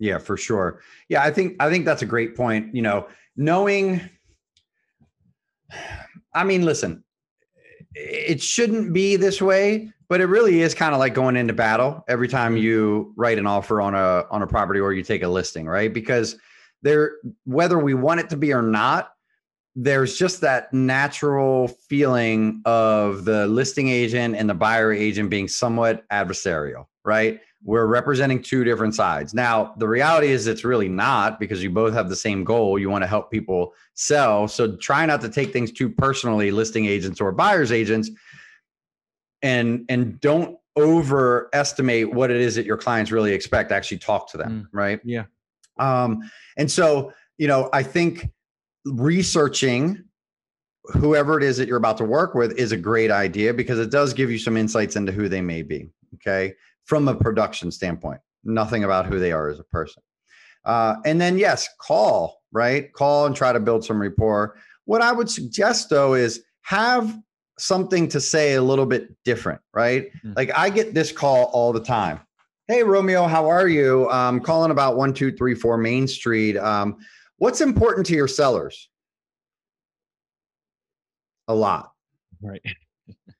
Yeah, 0.00 0.18
for 0.18 0.36
sure. 0.36 0.80
Yeah, 1.08 1.24
I 1.24 1.32
think 1.32 1.56
I 1.60 1.70
think 1.70 1.84
that's 1.84 2.02
a 2.02 2.06
great 2.06 2.36
point. 2.36 2.74
You 2.74 2.82
know, 2.82 3.08
knowing 3.36 4.00
I 6.34 6.44
mean, 6.44 6.64
listen, 6.64 7.04
it 7.94 8.42
shouldn't 8.42 8.92
be 8.92 9.16
this 9.16 9.40
way, 9.42 9.92
but 10.08 10.20
it 10.20 10.26
really 10.26 10.62
is 10.62 10.74
kind 10.74 10.94
of 10.94 10.98
like 10.98 11.14
going 11.14 11.36
into 11.36 11.52
battle 11.52 12.04
every 12.08 12.28
time 12.28 12.54
mm-hmm. 12.54 12.62
you 12.62 13.14
write 13.16 13.38
an 13.38 13.46
offer 13.46 13.80
on 13.80 13.94
a 13.94 14.24
on 14.30 14.42
a 14.42 14.46
property 14.46 14.80
or 14.80 14.92
you 14.92 15.02
take 15.02 15.22
a 15.22 15.28
listing, 15.28 15.66
right? 15.66 15.92
Because 15.92 16.36
there 16.82 17.12
whether 17.44 17.78
we 17.78 17.94
want 17.94 18.20
it 18.20 18.30
to 18.30 18.36
be 18.36 18.52
or 18.52 18.62
not, 18.62 19.12
there's 19.74 20.18
just 20.18 20.40
that 20.40 20.72
natural 20.72 21.68
feeling 21.68 22.62
of 22.64 23.24
the 23.24 23.46
listing 23.46 23.88
agent 23.88 24.36
and 24.36 24.48
the 24.48 24.54
buyer 24.54 24.92
agent 24.92 25.30
being 25.30 25.48
somewhat 25.48 26.08
adversarial, 26.10 26.86
right? 27.04 27.40
We're 27.64 27.86
representing 27.86 28.40
two 28.40 28.64
different 28.64 28.94
sides. 28.94 29.34
Now, 29.34 29.74
the 29.78 29.88
reality 29.88 30.28
is 30.28 30.46
it's 30.46 30.64
really 30.64 30.88
not 30.88 31.40
because 31.40 31.62
you 31.62 31.70
both 31.70 31.92
have 31.92 32.08
the 32.08 32.16
same 32.16 32.44
goal. 32.44 32.78
You 32.78 32.88
want 32.88 33.02
to 33.02 33.08
help 33.08 33.30
people 33.30 33.74
sell. 33.94 34.46
So 34.46 34.76
try 34.76 35.04
not 35.06 35.20
to 35.22 35.28
take 35.28 35.52
things 35.52 35.72
too 35.72 35.90
personally, 35.90 36.50
listing 36.50 36.86
agents 36.86 37.20
or 37.20 37.32
buyers 37.32 37.72
agents, 37.72 38.10
and 39.42 39.84
and 39.88 40.20
don't 40.20 40.56
overestimate 40.76 42.12
what 42.12 42.30
it 42.30 42.40
is 42.40 42.54
that 42.54 42.64
your 42.64 42.76
clients 42.76 43.10
really 43.10 43.32
expect. 43.32 43.72
Actually 43.72 43.98
talk 43.98 44.30
to 44.30 44.36
them, 44.36 44.62
mm. 44.62 44.66
right? 44.72 45.00
Yeah. 45.04 45.24
Um, 45.78 46.30
and 46.56 46.70
so, 46.70 47.12
you 47.38 47.48
know, 47.48 47.68
I 47.72 47.82
think 47.82 48.30
researching 48.84 50.04
whoever 50.84 51.36
it 51.36 51.44
is 51.44 51.56
that 51.56 51.68
you're 51.68 51.76
about 51.76 51.98
to 51.98 52.04
work 52.04 52.34
with 52.34 52.52
is 52.52 52.72
a 52.72 52.76
great 52.76 53.10
idea 53.10 53.52
because 53.52 53.78
it 53.78 53.90
does 53.90 54.14
give 54.14 54.30
you 54.30 54.38
some 54.38 54.56
insights 54.56 54.96
into 54.96 55.12
who 55.12 55.28
they 55.28 55.40
may 55.40 55.62
be. 55.62 55.90
Okay 56.14 56.54
from 56.88 57.06
a 57.06 57.14
production 57.14 57.70
standpoint, 57.70 58.18
nothing 58.44 58.82
about 58.82 59.04
who 59.04 59.18
they 59.18 59.30
are 59.30 59.50
as 59.50 59.60
a 59.60 59.64
person. 59.64 60.02
Uh, 60.64 60.96
and 61.04 61.20
then, 61.20 61.36
yes, 61.36 61.68
call, 61.78 62.40
right? 62.50 62.90
Call 62.94 63.26
and 63.26 63.36
try 63.36 63.52
to 63.52 63.60
build 63.60 63.84
some 63.84 64.00
rapport. 64.00 64.56
What 64.86 65.02
I 65.02 65.12
would 65.12 65.28
suggest 65.28 65.90
though 65.90 66.14
is 66.14 66.42
have 66.62 67.14
something 67.58 68.08
to 68.08 68.20
say 68.20 68.54
a 68.54 68.62
little 68.62 68.86
bit 68.86 69.14
different, 69.22 69.60
right? 69.74 70.06
Mm-hmm. 70.06 70.32
Like 70.34 70.50
I 70.56 70.70
get 70.70 70.94
this 70.94 71.12
call 71.12 71.44
all 71.52 71.74
the 71.74 71.82
time. 71.82 72.20
Hey, 72.68 72.82
Romeo, 72.82 73.26
how 73.26 73.48
are 73.48 73.68
you? 73.68 74.08
I'm 74.10 74.40
calling 74.40 74.70
about 74.70 74.96
1234 74.96 75.76
Main 75.76 76.08
Street. 76.08 76.56
Um, 76.56 76.96
what's 77.36 77.60
important 77.60 78.06
to 78.06 78.14
your 78.14 78.28
sellers? 78.28 78.88
A 81.48 81.54
lot. 81.54 81.92
Right. 82.42 82.62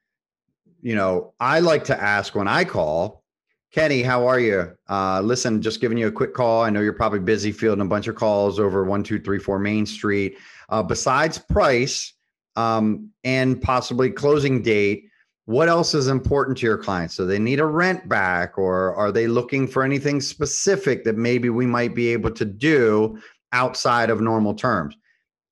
you 0.83 0.95
know, 0.95 1.33
I 1.41 1.61
like 1.61 1.85
to 1.85 2.01
ask 2.01 2.35
when 2.35 2.49
I 2.49 2.65
call, 2.65 3.23
Kenny, 3.71 4.03
how 4.03 4.27
are 4.27 4.41
you? 4.41 4.73
Uh, 4.89 5.21
listen, 5.21 5.61
just 5.61 5.81
giving 5.81 5.99
you 5.99 6.07
a 6.07 6.13
quick 6.13 6.33
call. 6.33 6.63
I 6.63 6.71
know 6.71 6.81
you're 6.81 6.95
probably 6.95 7.21
busy 7.21 7.53
fielding 7.53 7.83
a 7.83 7.89
bunch 7.89 8.07
of 8.07 8.15
calls 8.15 8.59
over 8.59 8.85
one, 8.85 9.03
two, 9.03 9.21
three, 9.21 9.39
four 9.39 9.59
Main 9.59 9.85
Street. 9.85 10.39
Uh, 10.71 10.83
besides 10.83 11.39
price 11.39 12.15
um, 12.57 13.11
and 13.25 13.61
possibly 13.61 14.11
closing 14.11 14.63
date, 14.63 15.05
what 15.45 15.69
else 15.69 15.93
is 15.95 16.09
important 16.09 16.57
to 16.59 16.67
your 16.67 16.79
clients? 16.79 17.15
So 17.15 17.27
they 17.27 17.39
need 17.39 17.61
a 17.61 17.67
rent 17.67 18.09
back, 18.09 18.57
or 18.57 18.95
are 18.95 19.13
they 19.13 19.27
looking 19.27 19.67
for 19.67 19.83
anything 19.83 20.23
specific 20.23 21.05
that 21.05 21.17
maybe 21.17 21.51
we 21.51 21.67
might 21.67 21.95
be 21.95 22.09
able 22.09 22.31
to 22.33 22.47
do 22.47 23.19
outside 23.53 24.09
of 24.09 24.23
normal 24.23 24.55
terms? 24.55 24.97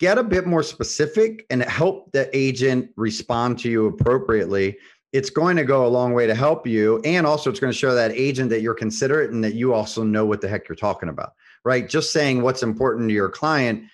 Get 0.00 0.18
a 0.18 0.22
bit 0.22 0.46
more 0.46 0.62
specific 0.62 1.44
and 1.50 1.62
help 1.62 2.12
the 2.12 2.34
agent 2.36 2.90
respond 2.96 3.58
to 3.60 3.70
you 3.70 3.86
appropriately 3.86 4.76
it's 5.16 5.30
going 5.30 5.56
to 5.56 5.64
go 5.64 5.86
a 5.86 5.88
long 5.88 6.12
way 6.12 6.26
to 6.26 6.34
help 6.34 6.66
you. 6.66 7.00
And 7.02 7.26
also, 7.26 7.48
it's 7.48 7.58
going 7.58 7.72
to 7.72 7.78
show 7.78 7.94
that 7.94 8.12
agent 8.12 8.50
that 8.50 8.60
you're 8.60 8.74
considerate 8.74 9.30
and 9.30 9.42
that 9.42 9.54
you 9.54 9.72
also 9.72 10.04
know 10.04 10.26
what 10.26 10.42
the 10.42 10.48
heck 10.48 10.68
you're 10.68 10.76
talking 10.76 11.08
about, 11.08 11.32
right? 11.64 11.88
Just 11.88 12.12
saying 12.12 12.42
what's 12.42 12.62
important 12.62 13.08
to 13.08 13.14
your 13.14 13.30
client, 13.30 13.84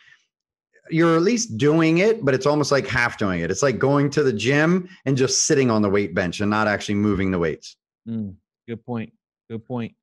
you're 0.91 1.15
at 1.15 1.23
least 1.23 1.57
doing 1.57 1.99
it, 1.99 2.25
but 2.25 2.35
it's 2.35 2.45
almost 2.45 2.73
like 2.73 2.89
half 2.89 3.19
doing 3.19 3.41
it. 3.41 3.53
It's 3.53 3.63
like 3.63 3.79
going 3.79 4.11
to 4.11 4.25
the 4.25 4.33
gym 4.33 4.89
and 5.05 5.17
just 5.17 5.47
sitting 5.47 5.71
on 5.71 5.81
the 5.81 5.89
weight 5.89 6.13
bench 6.13 6.41
and 6.41 6.51
not 6.51 6.67
actually 6.67 6.97
moving 6.97 7.31
the 7.31 7.39
weights. 7.39 7.77
Mm, 8.09 8.35
good 8.69 8.85
point. 8.85 9.13
Good 9.49 9.65
point. 9.65 9.95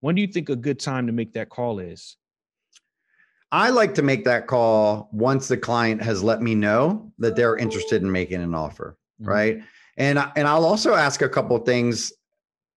When 0.00 0.14
do 0.14 0.20
you 0.20 0.28
think 0.28 0.48
a 0.48 0.56
good 0.56 0.78
time 0.78 1.08
to 1.08 1.12
make 1.12 1.32
that 1.32 1.48
call 1.48 1.80
is? 1.80 2.16
I 3.50 3.70
like 3.70 3.94
to 3.94 4.02
make 4.02 4.24
that 4.26 4.46
call 4.46 5.08
once 5.10 5.48
the 5.48 5.56
client 5.56 6.02
has 6.02 6.22
let 6.22 6.40
me 6.40 6.54
know 6.54 7.10
that 7.18 7.34
they're 7.34 7.56
interested 7.56 8.02
in 8.02 8.12
making 8.12 8.42
an 8.42 8.54
offer, 8.54 8.96
mm-hmm. 9.20 9.28
right? 9.28 9.62
And 9.98 10.18
and 10.36 10.48
I'll 10.48 10.64
also 10.64 10.94
ask 10.94 11.20
a 11.20 11.28
couple 11.28 11.58
things 11.58 12.12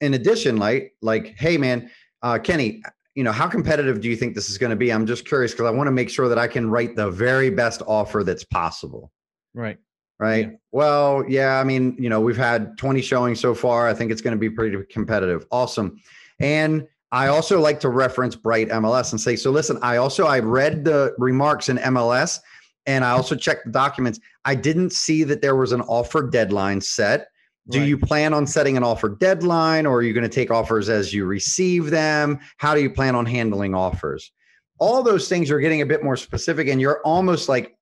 in 0.01 0.15
addition, 0.15 0.57
like 0.57 0.93
like, 1.01 1.35
hey 1.37 1.57
man, 1.57 1.89
uh, 2.23 2.39
Kenny, 2.39 2.81
you 3.15 3.23
know, 3.23 3.31
how 3.31 3.47
competitive 3.47 4.01
do 4.01 4.09
you 4.09 4.15
think 4.15 4.35
this 4.35 4.49
is 4.49 4.57
going 4.57 4.71
to 4.71 4.75
be? 4.75 4.91
I'm 4.91 5.05
just 5.05 5.25
curious 5.25 5.51
because 5.51 5.67
I 5.67 5.71
want 5.71 5.87
to 5.87 5.91
make 5.91 6.09
sure 6.09 6.27
that 6.27 6.39
I 6.39 6.47
can 6.47 6.69
write 6.69 6.95
the 6.95 7.09
very 7.09 7.49
best 7.49 7.81
offer 7.87 8.23
that's 8.23 8.43
possible. 8.43 9.11
Right. 9.53 9.77
Right. 10.19 10.49
Yeah. 10.49 10.57
Well, 10.71 11.23
yeah. 11.27 11.59
I 11.59 11.63
mean, 11.63 11.95
you 11.97 12.09
know, 12.09 12.21
we've 12.21 12.37
had 12.37 12.77
20 12.77 13.01
showings 13.01 13.39
so 13.39 13.55
far. 13.55 13.87
I 13.87 13.93
think 13.93 14.11
it's 14.11 14.21
going 14.21 14.35
to 14.35 14.39
be 14.39 14.51
pretty 14.51 14.77
competitive. 14.91 15.45
Awesome. 15.51 15.99
And 16.39 16.87
I 17.11 17.27
also 17.27 17.59
like 17.59 17.79
to 17.81 17.89
reference 17.89 18.35
Bright 18.35 18.69
MLS 18.69 19.11
and 19.11 19.19
say, 19.19 19.35
so 19.35 19.51
listen, 19.51 19.77
I 19.81 19.97
also 19.97 20.27
I 20.27 20.39
read 20.39 20.85
the 20.85 21.13
remarks 21.17 21.69
in 21.69 21.77
MLS 21.77 22.39
and 22.85 23.05
I 23.05 23.11
also 23.11 23.35
checked 23.35 23.65
the 23.65 23.71
documents. 23.71 24.19
I 24.45 24.55
didn't 24.55 24.91
see 24.91 25.23
that 25.25 25.41
there 25.41 25.55
was 25.55 25.71
an 25.71 25.81
offer 25.81 26.29
deadline 26.29 26.81
set. 26.81 27.27
Do 27.69 27.79
right. 27.79 27.87
you 27.87 27.97
plan 27.97 28.33
on 28.33 28.47
setting 28.47 28.75
an 28.75 28.83
offer 28.83 29.09
deadline 29.09 29.85
or 29.85 29.97
are 29.97 30.01
you 30.01 30.13
going 30.13 30.23
to 30.23 30.29
take 30.29 30.49
offers 30.49 30.89
as 30.89 31.13
you 31.13 31.25
receive 31.25 31.91
them? 31.91 32.39
How 32.57 32.73
do 32.73 32.81
you 32.81 32.89
plan 32.89 33.15
on 33.15 33.25
handling 33.25 33.75
offers? 33.75 34.31
All 34.79 35.03
those 35.03 35.29
things 35.29 35.51
are 35.51 35.59
getting 35.59 35.81
a 35.81 35.85
bit 35.85 36.03
more 36.03 36.17
specific 36.17 36.67
and 36.67 36.81
you're 36.81 37.01
almost 37.03 37.47
like 37.49 37.77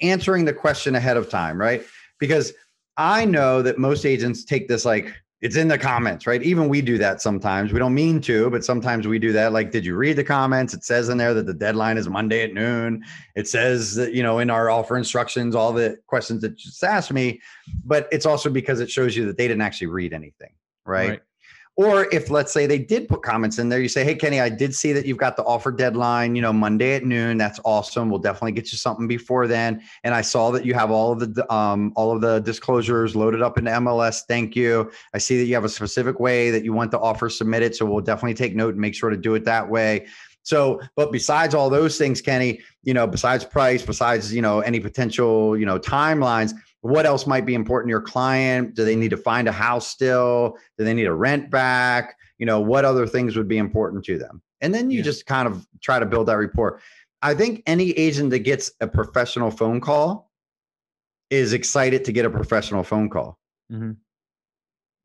answering 0.00 0.46
the 0.46 0.54
question 0.54 0.94
ahead 0.94 1.18
of 1.18 1.28
time, 1.28 1.60
right? 1.60 1.84
Because 2.18 2.54
I 2.96 3.26
know 3.26 3.60
that 3.60 3.78
most 3.78 4.06
agents 4.06 4.44
take 4.44 4.68
this 4.68 4.86
like 4.86 5.14
it's 5.40 5.56
in 5.56 5.68
the 5.68 5.78
comments, 5.78 6.26
right? 6.26 6.42
Even 6.42 6.68
we 6.68 6.82
do 6.82 6.98
that 6.98 7.22
sometimes. 7.22 7.72
We 7.72 7.78
don't 7.78 7.94
mean 7.94 8.20
to, 8.22 8.50
but 8.50 8.64
sometimes 8.64 9.06
we 9.06 9.18
do 9.18 9.32
that. 9.32 9.52
Like, 9.52 9.70
did 9.70 9.86
you 9.86 9.96
read 9.96 10.16
the 10.16 10.24
comments? 10.24 10.74
It 10.74 10.84
says 10.84 11.08
in 11.08 11.16
there 11.16 11.32
that 11.32 11.46
the 11.46 11.54
deadline 11.54 11.96
is 11.96 12.08
Monday 12.08 12.42
at 12.42 12.52
noon. 12.52 13.02
It 13.34 13.48
says 13.48 13.94
that, 13.94 14.12
you 14.12 14.22
know, 14.22 14.38
in 14.38 14.50
our 14.50 14.68
offer 14.68 14.98
instructions, 14.98 15.54
all 15.54 15.72
the 15.72 15.98
questions 16.06 16.42
that 16.42 16.56
just 16.56 16.84
asked 16.84 17.12
me, 17.12 17.40
but 17.84 18.06
it's 18.12 18.26
also 18.26 18.50
because 18.50 18.80
it 18.80 18.90
shows 18.90 19.16
you 19.16 19.24
that 19.26 19.38
they 19.38 19.48
didn't 19.48 19.62
actually 19.62 19.86
read 19.86 20.12
anything, 20.12 20.52
right? 20.84 21.10
right. 21.10 21.20
Or 21.76 22.08
if 22.12 22.28
let's 22.28 22.52
say 22.52 22.66
they 22.66 22.78
did 22.78 23.08
put 23.08 23.22
comments 23.22 23.58
in 23.58 23.68
there, 23.68 23.80
you 23.80 23.88
say, 23.88 24.04
"Hey 24.04 24.14
Kenny, 24.14 24.40
I 24.40 24.48
did 24.48 24.74
see 24.74 24.92
that 24.92 25.06
you've 25.06 25.16
got 25.16 25.36
the 25.36 25.44
offer 25.44 25.70
deadline, 25.72 26.34
you 26.34 26.42
know, 26.42 26.52
Monday 26.52 26.94
at 26.94 27.04
noon. 27.04 27.38
That's 27.38 27.58
awesome. 27.64 28.10
We'll 28.10 28.18
definitely 28.18 28.52
get 28.52 28.70
you 28.70 28.76
something 28.76 29.08
before 29.08 29.46
then. 29.46 29.80
And 30.04 30.14
I 30.14 30.20
saw 30.20 30.50
that 30.50 30.66
you 30.66 30.74
have 30.74 30.90
all 30.90 31.12
of 31.12 31.34
the 31.34 31.52
um, 31.52 31.92
all 31.96 32.12
of 32.12 32.20
the 32.20 32.40
disclosures 32.40 33.16
loaded 33.16 33.40
up 33.40 33.56
into 33.56 33.70
MLS. 33.70 34.22
Thank 34.28 34.56
you. 34.56 34.90
I 35.14 35.18
see 35.18 35.38
that 35.38 35.44
you 35.44 35.54
have 35.54 35.64
a 35.64 35.70
specific 35.70 36.20
way 36.20 36.50
that 36.50 36.64
you 36.64 36.72
want 36.72 36.90
the 36.90 36.98
offer 36.98 37.30
submitted, 37.30 37.74
so 37.74 37.86
we'll 37.86 38.02
definitely 38.02 38.34
take 38.34 38.54
note 38.54 38.74
and 38.74 38.80
make 38.80 38.94
sure 38.94 39.08
to 39.08 39.16
do 39.16 39.34
it 39.34 39.44
that 39.44 39.68
way. 39.68 40.06
So, 40.42 40.80
but 40.96 41.12
besides 41.12 41.54
all 41.54 41.70
those 41.70 41.96
things, 41.98 42.20
Kenny, 42.20 42.60
you 42.82 42.94
know, 42.94 43.06
besides 43.06 43.44
price, 43.44 43.82
besides 43.82 44.34
you 44.34 44.42
know 44.42 44.60
any 44.60 44.80
potential 44.80 45.56
you 45.56 45.66
know 45.66 45.78
timelines 45.78 46.52
what 46.82 47.06
else 47.06 47.26
might 47.26 47.44
be 47.44 47.54
important 47.54 47.88
to 47.88 47.90
your 47.90 48.00
client? 48.00 48.74
Do 48.74 48.84
they 48.84 48.96
need 48.96 49.10
to 49.10 49.16
find 49.16 49.48
a 49.48 49.52
house 49.52 49.86
still? 49.86 50.56
Do 50.78 50.84
they 50.84 50.94
need 50.94 51.06
a 51.06 51.12
rent 51.12 51.50
back? 51.50 52.16
You 52.38 52.46
know 52.46 52.60
what 52.60 52.84
other 52.84 53.06
things 53.06 53.36
would 53.36 53.48
be 53.48 53.58
important 53.58 54.04
to 54.06 54.18
them? 54.18 54.42
And 54.60 54.74
then 54.74 54.90
you 54.90 54.98
yeah. 54.98 55.04
just 55.04 55.26
kind 55.26 55.46
of 55.46 55.66
try 55.80 55.98
to 55.98 56.06
build 56.06 56.28
that 56.28 56.34
rapport. 56.34 56.80
I 57.22 57.34
think 57.34 57.62
any 57.66 57.90
agent 57.90 58.30
that 58.30 58.40
gets 58.40 58.72
a 58.80 58.86
professional 58.86 59.50
phone 59.50 59.80
call 59.80 60.30
is 61.28 61.52
excited 61.52 62.04
to 62.06 62.12
get 62.12 62.24
a 62.24 62.30
professional 62.30 62.82
phone 62.82 63.10
call. 63.10 63.38
Mm-hmm. 63.70 63.92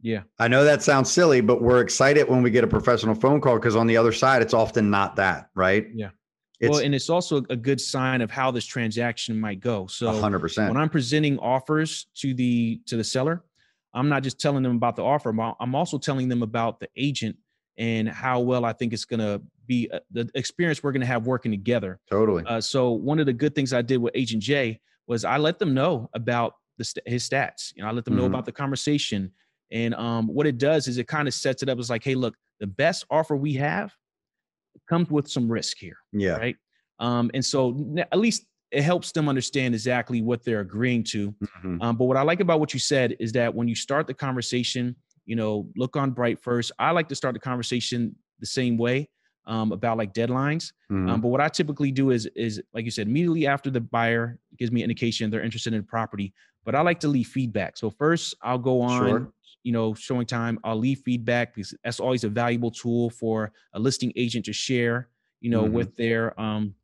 yeah. 0.01 0.23
I 0.39 0.47
know 0.47 0.63
that 0.63 0.81
sounds 0.81 1.11
silly 1.11 1.41
but 1.41 1.61
we're 1.61 1.81
excited 1.81 2.27
when 2.27 2.41
we 2.41 2.49
get 2.49 2.63
a 2.63 2.67
professional 2.67 3.13
phone 3.13 3.39
call 3.39 3.57
because 3.57 3.75
on 3.75 3.85
the 3.85 3.95
other 3.95 4.11
side 4.11 4.41
it's 4.41 4.53
often 4.53 4.89
not 4.89 5.17
that 5.17 5.49
right? 5.53 5.85
Yeah 5.93 6.09
it's, 6.59 6.69
well, 6.71 6.79
and 6.79 6.95
it's 6.95 7.09
also 7.09 7.43
a 7.49 7.55
good 7.55 7.81
sign 7.81 8.21
of 8.21 8.31
how 8.31 8.51
this 8.51 8.65
transaction 8.65 9.39
might 9.39 9.59
go. 9.59 9.87
So, 9.87 10.07
100%. 10.07 10.69
When 10.69 10.77
I'm 10.77 10.89
presenting 10.89 11.37
offers 11.39 12.07
to 12.15 12.33
the 12.33 12.81
to 12.85 12.97
the 12.97 13.03
seller, 13.03 13.43
I'm 13.93 14.09
not 14.09 14.23
just 14.23 14.39
telling 14.39 14.63
them 14.63 14.75
about 14.75 14.95
the 14.95 15.03
offer. 15.03 15.29
I'm 15.59 15.75
also 15.75 15.97
telling 15.97 16.27
them 16.29 16.43
about 16.43 16.79
the 16.79 16.89
agent 16.97 17.37
and 17.77 18.07
how 18.07 18.39
well 18.39 18.65
I 18.65 18.73
think 18.73 18.93
it's 18.93 19.05
going 19.05 19.19
to 19.19 19.41
be 19.67 19.89
uh, 19.91 19.99
the 20.11 20.29
experience 20.35 20.83
we're 20.83 20.91
going 20.91 21.01
to 21.01 21.07
have 21.07 21.25
working 21.25 21.51
together. 21.51 21.99
Totally. 22.09 22.43
Uh, 22.45 22.61
so 22.61 22.91
one 22.91 23.19
of 23.19 23.25
the 23.25 23.33
good 23.33 23.55
things 23.55 23.73
I 23.73 23.81
did 23.81 23.97
with 23.97 24.13
Agent 24.15 24.43
J 24.43 24.79
was 25.07 25.25
I 25.25 25.37
let 25.37 25.59
them 25.59 25.73
know 25.73 26.09
about 26.13 26.55
the 26.77 27.01
his 27.05 27.27
stats. 27.27 27.73
You 27.75 27.83
know, 27.83 27.89
I 27.89 27.91
let 27.91 28.05
them 28.05 28.13
mm-hmm. 28.13 28.21
know 28.21 28.27
about 28.27 28.45
the 28.45 28.51
conversation, 28.51 29.31
and 29.71 29.93
um, 29.95 30.27
what 30.27 30.45
it 30.45 30.57
does 30.57 30.87
is 30.87 30.97
it 30.97 31.07
kind 31.07 31.27
of 31.27 31.33
sets 31.33 31.63
it 31.63 31.69
up 31.69 31.79
as 31.79 31.89
like, 31.89 32.03
hey, 32.03 32.15
look, 32.15 32.35
the 32.59 32.67
best 32.67 33.05
offer 33.09 33.35
we 33.35 33.53
have 33.53 33.93
comes 34.87 35.09
with 35.09 35.29
some 35.29 35.51
risk 35.51 35.77
here. 35.77 35.97
Yeah. 36.11 36.37
Right. 36.37 36.55
Um, 36.99 37.31
and 37.33 37.43
so 37.43 37.95
at 38.11 38.19
least 38.19 38.45
it 38.71 38.83
helps 38.83 39.11
them 39.11 39.29
understand 39.29 39.73
exactly 39.73 40.21
what 40.21 40.43
they're 40.43 40.61
agreeing 40.61 41.03
to. 41.03 41.31
Mm-hmm. 41.31 41.81
Um, 41.81 41.97
but 41.97 42.05
what 42.05 42.17
I 42.17 42.23
like 42.23 42.39
about 42.39 42.59
what 42.59 42.73
you 42.73 42.79
said 42.79 43.15
is 43.19 43.31
that 43.33 43.53
when 43.53 43.67
you 43.67 43.75
start 43.75 44.07
the 44.07 44.13
conversation, 44.13 44.95
you 45.25 45.35
know, 45.35 45.67
look 45.75 45.95
on 45.95 46.11
Bright 46.11 46.39
first. 46.39 46.71
I 46.79 46.91
like 46.91 47.09
to 47.09 47.15
start 47.15 47.33
the 47.33 47.39
conversation 47.39 48.15
the 48.39 48.45
same 48.45 48.77
way 48.77 49.09
um, 49.47 49.71
about 49.71 49.97
like 49.97 50.13
deadlines. 50.13 50.71
Um, 50.89 50.97
mm-hmm. 50.97 51.09
Um, 51.09 51.21
but 51.21 51.27
what 51.29 51.41
I 51.41 51.47
typically 51.47 51.91
do 51.91 52.11
is 52.11 52.27
is 52.35 52.61
like 52.73 52.85
you 52.85 52.91
said, 52.91 53.07
immediately 53.07 53.47
after 53.47 53.69
the 53.69 53.81
buyer 53.81 54.39
gives 54.57 54.71
me 54.71 54.83
indication 54.83 55.29
they're 55.29 55.43
interested 55.43 55.73
in 55.73 55.81
the 55.81 55.87
property. 55.87 56.33
But 56.63 56.75
I 56.75 56.81
like 56.81 56.99
to 57.01 57.07
leave 57.07 57.27
feedback. 57.27 57.77
So 57.77 57.91
first, 57.91 58.35
I'll 58.41 58.57
go 58.57 58.81
on 58.81 59.07
sure 59.07 59.31
you 59.65 59.71
know, 59.71 59.93
ShowingTime. 59.93 60.57
I'll 60.63 60.77
leave 60.77 60.99
feedback 60.99 61.55
because 61.55 61.73
that's 61.83 61.99
always 61.99 62.23
a 62.23 62.29
valuable 62.29 62.69
tool 62.69 63.09
for 63.09 63.51
a 63.73 63.79
listing 63.79 64.13
agent 64.15 64.45
to 64.45 64.53
share, 64.53 65.09
you 65.41 65.49
know, 65.49 65.63
mm-hmm. 65.63 65.73
with 65.73 65.95
their 65.95 66.39
um 66.39 66.75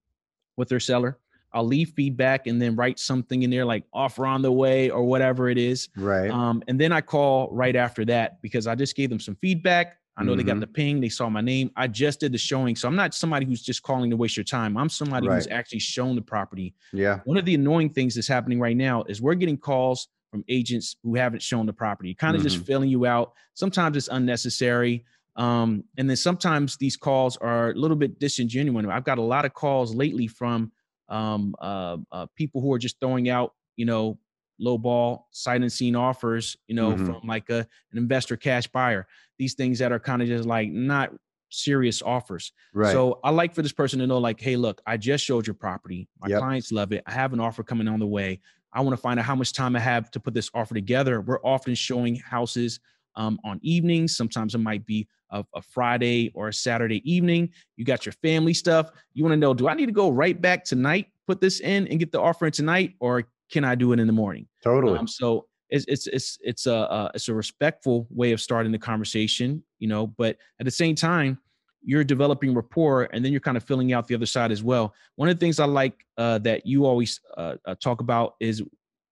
with 0.58 0.68
their 0.68 0.80
seller. 0.80 1.18
I'll 1.54 1.66
leave 1.66 1.90
feedback 1.90 2.48
and 2.48 2.62
then 2.62 2.76
write 2.76 2.98
something 2.98 3.44
in 3.44 3.50
there 3.50 3.66
like 3.66 3.84
offer 3.94 4.26
on 4.26 4.42
the 4.42 4.52
way 4.52 4.90
or 4.90 5.04
whatever 5.04 5.50
it 5.50 5.58
is. 5.58 5.90
Right. 5.96 6.32
Um, 6.32 6.64
and 6.68 6.80
then 6.80 6.92
I 6.92 7.02
call 7.02 7.50
right 7.52 7.76
after 7.76 8.06
that 8.06 8.42
because 8.42 8.68
I 8.68 8.76
just 8.76 8.96
gave 8.96 9.10
them 9.10 9.20
some 9.20 9.36
feedback. 9.36 9.98
I 10.18 10.24
know 10.24 10.32
mm-hmm. 10.32 10.38
they 10.38 10.44
got 10.44 10.52
mm-hmm. 10.54 10.60
the 10.62 10.68
ping, 10.68 11.02
they 11.02 11.10
saw 11.10 11.30
my 11.30 11.42
name. 11.42 11.72
I 11.76 11.88
just 11.88 12.22
did 12.22 12.32
the 12.32 12.38
showing. 12.38 12.76
So 12.76 12.88
I'm 12.88 12.96
not 12.96 13.14
somebody 13.14 13.46
who's 13.46 13.62
just 13.62 13.84
calling 13.84 14.10
to 14.10 14.18
waste 14.18 14.38
your 14.38 14.44
time. 14.46 14.78
I'm 14.78 14.90
somebody 14.90 15.28
right. 15.28 15.36
who's 15.36 15.48
actually 15.48 15.80
shown 15.80 16.16
the 16.16 16.22
property. 16.22 16.74
Yeah. 16.94 17.20
One 17.26 17.38
of 17.38 17.46
the 17.46 17.56
annoying 17.56 17.90
things 17.90 18.16
that's 18.16 18.28
happening 18.28 18.60
right 18.60 18.78
now 18.78 19.04
is 19.04 19.22
we're 19.22 19.36
getting 19.36 19.58
calls 19.58 20.08
from 20.32 20.44
agents 20.48 20.96
who 21.04 21.16
haven't 21.16 21.42
shown 21.42 21.66
the 21.66 21.74
property, 21.74 22.14
kind 22.14 22.36
of 22.36 22.42
mm-hmm. 22.42 22.50
just 22.50 22.66
filling 22.66 22.90
you 22.90 23.06
out. 23.06 23.34
Sometimes 23.54 23.98
it's 23.98 24.08
unnecessary. 24.08 25.06
Um, 25.36 25.84
and 25.98 26.10
then 26.10 26.18
sometimes 26.18 26.78
these 26.78 26.98
calls 26.98 27.38
are 27.38 27.72
a 27.72 27.76
little 27.76 27.98
bit 27.98 28.20
disingenuous. 28.20 28.86
I've 28.90 29.04
got 29.04 29.18
a 29.18 29.24
lot 29.24 29.46
of 29.46 29.54
calls 29.54 29.94
lately 29.94 30.28
from 30.28 30.72
um, 31.10 31.56
uh, 31.62 31.98
uh, 32.12 32.26
people 32.36 32.62
who 32.62 32.74
are 32.74 32.80
just 32.80 33.00
throwing 33.00 33.30
out, 33.30 33.54
you 33.76 33.86
know, 33.86 34.18
low 34.60 34.78
ball 34.78 35.28
sight 35.32 35.62
unseen 35.62 35.96
offers, 35.96 36.56
you 36.68 36.76
know, 36.76 36.92
mm-hmm. 36.92 37.06
from 37.06 37.22
like 37.28 37.50
a, 37.50 37.60
an 37.92 37.98
investor 37.98 38.38
cash 38.38 38.68
buyer. 38.68 39.08
These 39.38 39.56
things 39.56 39.80
that 39.80 39.92
are 39.92 40.00
kind 40.00 40.22
of 40.22 40.28
just 40.28 40.46
like 40.46 40.70
not 40.70 41.12
serious 41.50 42.02
offers. 42.02 42.54
Right. 42.74 42.92
So 42.92 43.20
I 43.24 43.32
like 43.32 43.54
for 43.54 43.62
this 43.62 43.72
person 43.72 44.00
to 44.00 44.08
know, 44.08 44.20
like, 44.20 44.40
hey, 44.40 44.56
look, 44.56 44.82
I 44.86 44.98
just 44.98 45.24
showed 45.26 45.48
your 45.48 45.54
property. 45.54 46.08
My 46.20 46.28
yep. 46.30 46.40
clients 46.40 46.72
love 46.72 46.92
it. 46.94 47.04
I 47.06 47.12
have 47.12 47.34
an 47.34 47.40
offer 47.40 47.64
coming 47.64 47.88
on 47.88 48.00
the 48.00 48.08
way. 48.08 48.40
I 48.74 48.82
want 48.82 48.96
to 48.96 49.02
find 49.02 49.20
out 49.20 49.26
how 49.26 49.36
much 49.36 49.54
time 49.54 49.76
I 49.76 49.80
have 49.80 50.12
to 50.12 50.20
put 50.20 50.34
this 50.34 50.50
offer 50.54 50.74
together. 50.74 51.22
We're 51.22 51.44
often 51.44 51.76
showing 51.76 52.16
houses 52.16 52.80
um, 53.16 53.40
on 53.44 53.60
evenings. 53.62 54.16
Sometimes 54.16 54.56
it 54.56 54.60
might 54.60 54.86
be 54.86 55.08
a, 55.32 55.44
a, 55.56 55.62
Friday 55.62 56.32
or 56.34 56.50
a 56.50 56.54
Saturday 56.54 57.02
evening. 57.12 57.50
You 57.76 57.86
got 57.86 58.06
your 58.06 58.14
family 58.14 58.54
stuff. 58.54 58.92
You 59.14 59.24
want 59.24 59.34
to 59.34 59.38
know, 59.38 59.54
do 59.54 59.68
I 59.68 59.74
need 59.74 59.88
to 59.88 59.92
go 59.92 60.10
right 60.10 60.40
back 60.40 60.64
tonight, 60.64 61.08
put 61.28 61.42
this 61.42 61.60
in 61.60 61.88
and 61.88 62.00
get 62.00 62.12
the 62.12 62.22
offer 62.22 62.46
in 62.46 62.52
tonight, 62.52 62.96
or 63.00 63.24
can 63.52 63.66
I 63.66 63.76
do 63.76 63.92
it 63.94 64.00
in 64.00 64.08
the 64.08 64.14
morning? 64.14 64.48
Totally. 64.64 64.98
Um, 64.98 65.08
so 65.08 65.48
it's 65.70 65.86
it's 65.88 66.08
it's 66.08 66.38
it's 66.42 66.66
a 66.68 66.76
uh, 66.76 67.12
it's 67.14 67.30
a 67.30 67.34
respectful 67.34 68.08
way 68.10 68.34
of 68.34 68.42
starting 68.42 68.72
the 68.72 68.80
conversation, 68.80 69.64
you 69.80 69.88
know. 69.88 70.08
But 70.08 70.38
at 70.60 70.66
the 70.66 70.72
same 70.72 70.96
time, 70.96 71.40
you're 71.84 72.04
developing 72.04 72.54
rapport 72.54 73.10
and 73.12 73.24
then 73.24 73.32
you're 73.32 73.42
kind 73.42 73.58
of 73.58 73.64
filling 73.64 73.94
out 73.94 74.08
the 74.08 74.16
other 74.16 74.26
side 74.26 74.52
as 74.52 74.64
well. 74.64 74.94
One 75.16 75.30
of 75.30 75.36
the 75.36 75.40
things 75.40 75.60
I 75.60 75.66
like 75.66 76.06
uh, 76.18 76.38
that 76.40 76.66
you 76.66 76.86
always 76.86 77.20
uh, 77.38 77.56
uh, 77.66 77.76
talk 77.76 78.02
about 78.02 78.36
is 78.40 78.62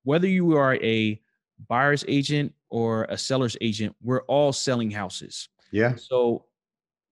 whether 0.03 0.27
you 0.27 0.55
are 0.55 0.75
a 0.75 1.19
buyer's 1.67 2.05
agent 2.07 2.53
or 2.69 3.05
a 3.05 3.17
seller's 3.17 3.57
agent, 3.61 3.95
we're 4.01 4.21
all 4.23 4.53
selling 4.53 4.91
houses. 4.91 5.49
Yeah. 5.71 5.95
So 5.95 6.45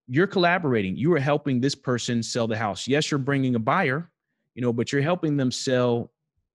you're 0.07 0.27
collaborating. 0.27 0.95
You 0.95 1.13
are 1.13 1.19
helping 1.19 1.59
this 1.59 1.75
person 1.75 2.23
sell 2.23 2.47
the 2.47 2.57
house. 2.57 2.87
Yes, 2.87 3.11
you're 3.11 3.17
bringing 3.17 3.55
a 3.55 3.59
buyer, 3.59 4.09
you 4.55 4.61
know, 4.61 4.71
but 4.71 4.91
you're 4.91 5.01
helping 5.01 5.37
them 5.37 5.51
sell 5.51 6.11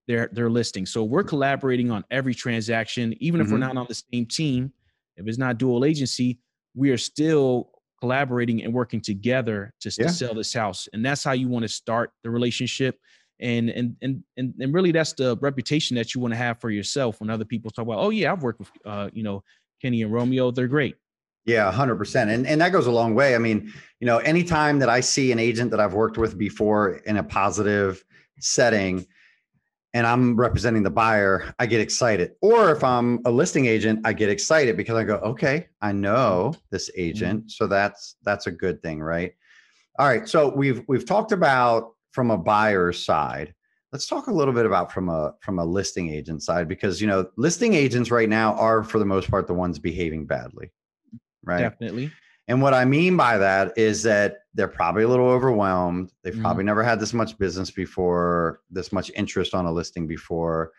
their 0.09 0.29
their 0.33 0.51
listing. 0.51 0.87
So 0.87 1.05
we're 1.05 1.23
collaborating 1.23 1.91
on 1.91 2.05
every 2.11 2.35
transaction, 2.35 3.15
even 3.19 3.41
if 3.41 3.47
mm-hmm. 3.47 3.55
we're 3.55 3.67
not 3.67 3.77
on 3.77 3.87
the 3.89 3.95
same 3.95 4.27
team. 4.27 4.73
If 5.17 5.29
it's 5.29 5.39
not 5.39 5.59
dual 5.59 5.85
agency, 5.85 6.41
we 6.75 6.91
are 6.91 6.99
still 6.99 7.72
collaborating 8.03 8.65
and 8.65 8.75
working 8.75 9.01
together 9.01 9.73
to, 9.81 9.95
yeah. 9.97 10.09
to 10.09 10.13
sell 10.13 10.35
this 10.35 10.53
house. 10.53 10.89
And 10.93 11.07
that's 11.07 11.23
how 11.23 11.31
you 11.31 11.47
want 11.47 11.63
to 11.63 11.69
start 11.69 12.11
the 12.25 12.31
relationship. 12.31 12.99
And, 13.39 13.71
and 13.71 13.97
and 14.03 14.23
and 14.37 14.55
and 14.61 14.75
really 14.75 14.93
that's 14.93 15.15
the 15.15 15.37
reputation 15.41 15.97
that 15.97 16.15
you 16.15 16.21
want 16.21 16.33
to 16.33 16.39
have 16.39 16.61
for 16.61 16.71
yourself 16.71 17.21
when 17.21 17.29
other 17.29 17.45
people 17.45 17.73
talk 17.73 17.85
about 17.87 17.99
oh 17.99 18.11
yeah 18.11 18.31
i've 18.31 18.41
worked 18.45 18.61
with 18.61 18.71
uh 18.85 19.09
you 19.13 19.25
know 19.25 19.43
kenny 19.81 20.03
and 20.03 20.13
romeo 20.13 20.53
they're 20.53 20.69
great 20.69 20.95
yeah 21.45 21.73
100% 21.73 22.29
and 22.29 22.47
and 22.47 22.61
that 22.61 22.71
goes 22.71 22.87
a 22.87 22.91
long 22.93 23.17
way 23.17 23.35
i 23.35 23.39
mean 23.39 23.73
you 23.99 24.07
know 24.07 24.19
anytime 24.19 24.79
that 24.79 24.89
i 24.89 25.01
see 25.01 25.33
an 25.33 25.41
agent 25.41 25.73
that 25.73 25.81
i've 25.81 25.95
worked 25.95 26.19
with 26.19 26.39
before 26.39 26.99
in 27.05 27.17
a 27.17 27.25
positive 27.25 28.05
setting 28.39 29.05
and 29.95 30.07
I'm 30.07 30.37
representing 30.37 30.83
the 30.83 30.91
buyer, 30.91 31.55
I 31.59 31.67
get 31.67 31.81
excited. 31.81 32.33
Or 32.41 32.71
if 32.71 32.83
I'm 32.83 33.21
a 33.25 33.31
listing 33.31 33.67
agent, 33.67 34.01
I 34.05 34.13
get 34.13 34.31
excited 34.31 34.77
because 34.77 34.97
I 34.97 35.05
go, 35.05 35.17
okay, 35.17 35.69
I 35.81 35.93
know 35.93 36.55
this 36.71 36.91
mm-hmm. 36.91 37.01
agent, 37.01 37.51
so 37.51 37.67
that's 37.67 38.17
that's 38.23 38.47
a 38.47 38.51
good 38.51 38.83
thing, 38.83 39.01
right? 39.01 39.35
All 39.99 40.07
right, 40.09 40.29
so 40.29 40.55
we've 40.55 40.83
we've 40.89 41.07
talked 41.07 41.33
about 41.33 41.93
from 42.13 42.31
a 42.31 42.39
buyer's 42.39 43.05
side. 43.05 43.55
Let's 43.93 44.07
talk 44.07 44.29
a 44.29 44.33
little 44.33 44.55
bit 44.55 44.65
about 44.65 44.91
from 44.91 45.11
a 45.11 45.35
from 45.41 45.59
a 45.59 45.65
listing 45.65 46.11
agent 46.11 46.43
side 46.43 46.67
because 46.67 47.01
you 47.01 47.07
know 47.07 47.27
listing 47.37 47.75
agents 47.75 48.11
right 48.11 48.29
now 48.29 48.55
are 48.55 48.83
for 48.83 48.99
the 48.99 49.05
most 49.05 49.31
part 49.31 49.47
the 49.47 49.55
ones 49.55 49.79
behaving 49.79 50.25
badly, 50.25 50.73
right? 51.45 51.61
Definitely. 51.61 52.11
And 52.49 52.61
what 52.61 52.75
I 52.75 52.85
mean 52.85 53.17
by 53.17 53.39
that 53.39 53.73
is 53.77 54.03
that 54.03 54.39
they're 54.55 54.69
probably 54.69 55.05
a 55.05 55.09
little 55.09 55.29
overwhelmed. 55.29 56.13
They've 56.23 56.33
mm-hmm. 56.33 56.43
probably 56.43 56.65
never 56.65 56.83
had 56.83 57.01
this 57.01 57.15
much 57.15 57.39
business 57.39 57.71
before, 57.71 58.61
this 58.71 58.93
much 58.93 59.11
interest 59.15 59.55
on 59.55 59.67
a 59.67 59.73
listing 59.73 60.07
before. 60.07 60.73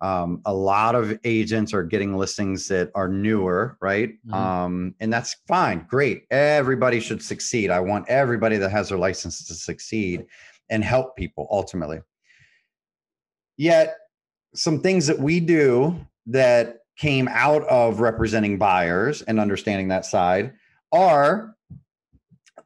Um, 0.00 0.40
a 0.44 0.54
lot 0.54 0.94
of 0.94 1.18
agents 1.24 1.74
are 1.74 1.82
getting 1.82 2.16
listings 2.16 2.68
that 2.68 2.90
are 2.94 3.08
newer, 3.08 3.76
right? 3.80 4.10
Mm-hmm. 4.10 4.34
Um, 4.34 4.94
and 5.00 5.12
that's 5.12 5.36
fine, 5.48 5.86
great. 5.88 6.24
Everybody 6.30 7.00
should 7.00 7.22
succeed. 7.22 7.70
I 7.70 7.80
want 7.80 8.08
everybody 8.08 8.56
that 8.58 8.70
has 8.70 8.90
their 8.90 8.98
license 8.98 9.44
to 9.48 9.54
succeed 9.54 10.24
and 10.70 10.84
help 10.84 11.16
people 11.16 11.48
ultimately. 11.50 12.00
Yet, 13.56 13.96
some 14.54 14.80
things 14.80 15.08
that 15.08 15.18
we 15.18 15.40
do 15.40 15.98
that 16.26 16.78
came 16.96 17.28
out 17.28 17.64
of 17.64 18.00
representing 18.00 18.56
buyers 18.56 19.22
and 19.22 19.40
understanding 19.40 19.88
that 19.88 20.06
side 20.06 20.52
are 20.92 21.54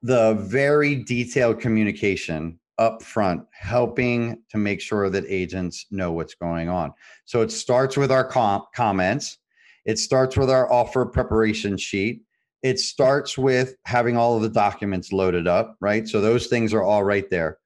the 0.02 0.34
very 0.34 0.96
detailed 0.96 1.60
communication 1.60 2.58
up 2.78 3.02
front, 3.02 3.44
helping 3.52 4.42
to 4.50 4.58
make 4.58 4.80
sure 4.80 5.08
that 5.10 5.24
agents 5.28 5.86
know 5.90 6.12
what's 6.12 6.34
going 6.34 6.68
on. 6.68 6.92
So 7.24 7.42
it 7.42 7.52
starts 7.52 7.96
with 7.96 8.10
our 8.10 8.24
com- 8.24 8.64
comments, 8.74 9.38
it 9.84 9.98
starts 9.98 10.36
with 10.36 10.50
our 10.50 10.70
offer 10.72 11.04
preparation 11.04 11.76
sheet. 11.76 12.22
It 12.62 12.78
starts 12.78 13.36
with 13.36 13.74
having 13.84 14.16
all 14.16 14.36
of 14.36 14.42
the 14.42 14.48
documents 14.48 15.12
loaded 15.12 15.48
up, 15.48 15.76
right? 15.80 16.06
So 16.06 16.20
those 16.20 16.46
things 16.46 16.72
are 16.72 16.82
all 16.82 17.02
right 17.02 17.28
there. 17.28 17.58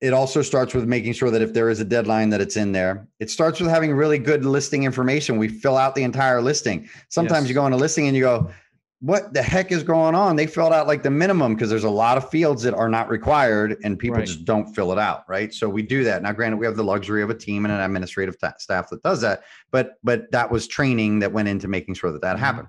It 0.00 0.12
also 0.12 0.42
starts 0.42 0.74
with 0.74 0.86
making 0.86 1.12
sure 1.12 1.30
that 1.30 1.42
if 1.42 1.52
there 1.52 1.70
is 1.70 1.78
a 1.78 1.84
deadline 1.84 2.30
that 2.30 2.40
it's 2.40 2.56
in 2.56 2.72
there. 2.72 3.06
It 3.20 3.30
starts 3.30 3.60
with 3.60 3.70
having 3.70 3.92
really 3.92 4.18
good 4.18 4.44
listing 4.44 4.82
information. 4.82 5.36
We 5.36 5.46
fill 5.46 5.76
out 5.76 5.94
the 5.94 6.02
entire 6.02 6.40
listing. 6.40 6.88
Sometimes 7.08 7.44
yes. 7.44 7.48
you 7.50 7.54
go 7.54 7.62
on 7.62 7.72
a 7.72 7.76
listing 7.76 8.08
and 8.08 8.16
you 8.16 8.22
go, 8.22 8.50
what 9.00 9.32
the 9.32 9.42
heck 9.42 9.72
is 9.72 9.82
going 9.82 10.14
on? 10.14 10.36
They 10.36 10.46
filled 10.46 10.74
out 10.74 10.86
like 10.86 11.02
the 11.02 11.10
minimum 11.10 11.54
because 11.54 11.70
there's 11.70 11.84
a 11.84 11.90
lot 11.90 12.18
of 12.18 12.28
fields 12.28 12.62
that 12.62 12.74
are 12.74 12.88
not 12.88 13.08
required 13.08 13.78
and 13.82 13.98
people 13.98 14.18
right. 14.18 14.26
just 14.26 14.44
don't 14.44 14.74
fill 14.74 14.92
it 14.92 14.98
out, 14.98 15.24
right? 15.26 15.52
So 15.54 15.70
we 15.70 15.82
do 15.82 16.04
that. 16.04 16.22
Now, 16.22 16.32
granted, 16.32 16.58
we 16.58 16.66
have 16.66 16.76
the 16.76 16.84
luxury 16.84 17.22
of 17.22 17.30
a 17.30 17.34
team 17.34 17.64
and 17.64 17.72
an 17.72 17.80
administrative 17.80 18.38
t- 18.38 18.48
staff 18.58 18.90
that 18.90 19.02
does 19.02 19.22
that, 19.22 19.44
but 19.70 19.94
but 20.04 20.30
that 20.32 20.50
was 20.50 20.66
training 20.66 21.20
that 21.20 21.32
went 21.32 21.48
into 21.48 21.66
making 21.66 21.94
sure 21.94 22.12
that 22.12 22.20
that 22.20 22.36
mm-hmm. 22.36 22.44
happened. 22.44 22.68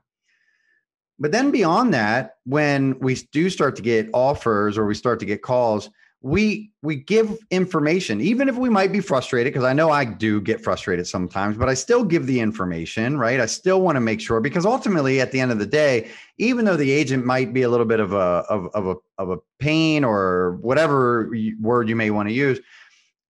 But 1.19 1.33
then 1.33 1.51
beyond 1.51 1.93
that, 1.93 2.35
when 2.45 2.97
we 2.99 3.15
do 3.31 3.49
start 3.49 3.75
to 3.75 3.81
get 3.81 4.09
offers 4.13 4.77
or 4.77 4.85
we 4.87 4.95
start 4.95 5.19
to 5.19 5.25
get 5.25 5.41
calls, 5.41 5.89
we 6.23 6.71
we 6.83 6.95
give 6.95 7.35
information 7.49 8.21
even 8.21 8.47
if 8.47 8.55
we 8.55 8.69
might 8.69 8.91
be 8.91 8.99
frustrated 8.99 9.51
because 9.51 9.65
i 9.65 9.73
know 9.73 9.89
i 9.89 10.05
do 10.05 10.39
get 10.39 10.63
frustrated 10.63 11.07
sometimes 11.07 11.57
but 11.57 11.67
i 11.67 11.73
still 11.73 12.03
give 12.03 12.27
the 12.27 12.39
information 12.39 13.17
right 13.17 13.39
i 13.39 13.45
still 13.45 13.81
want 13.81 13.95
to 13.95 13.99
make 13.99 14.21
sure 14.21 14.39
because 14.39 14.65
ultimately 14.65 15.19
at 15.19 15.31
the 15.31 15.39
end 15.39 15.51
of 15.51 15.57
the 15.57 15.65
day 15.65 16.09
even 16.37 16.63
though 16.63 16.77
the 16.77 16.91
agent 16.91 17.25
might 17.25 17.53
be 17.53 17.63
a 17.63 17.69
little 17.69 17.87
bit 17.87 17.99
of 17.99 18.13
a 18.13 18.15
of, 18.17 18.67
of 18.75 18.87
a 18.87 18.95
of 19.17 19.31
a 19.31 19.37
pain 19.59 20.03
or 20.03 20.57
whatever 20.61 21.31
word 21.59 21.89
you 21.89 21.95
may 21.95 22.11
want 22.11 22.29
to 22.29 22.33
use 22.33 22.59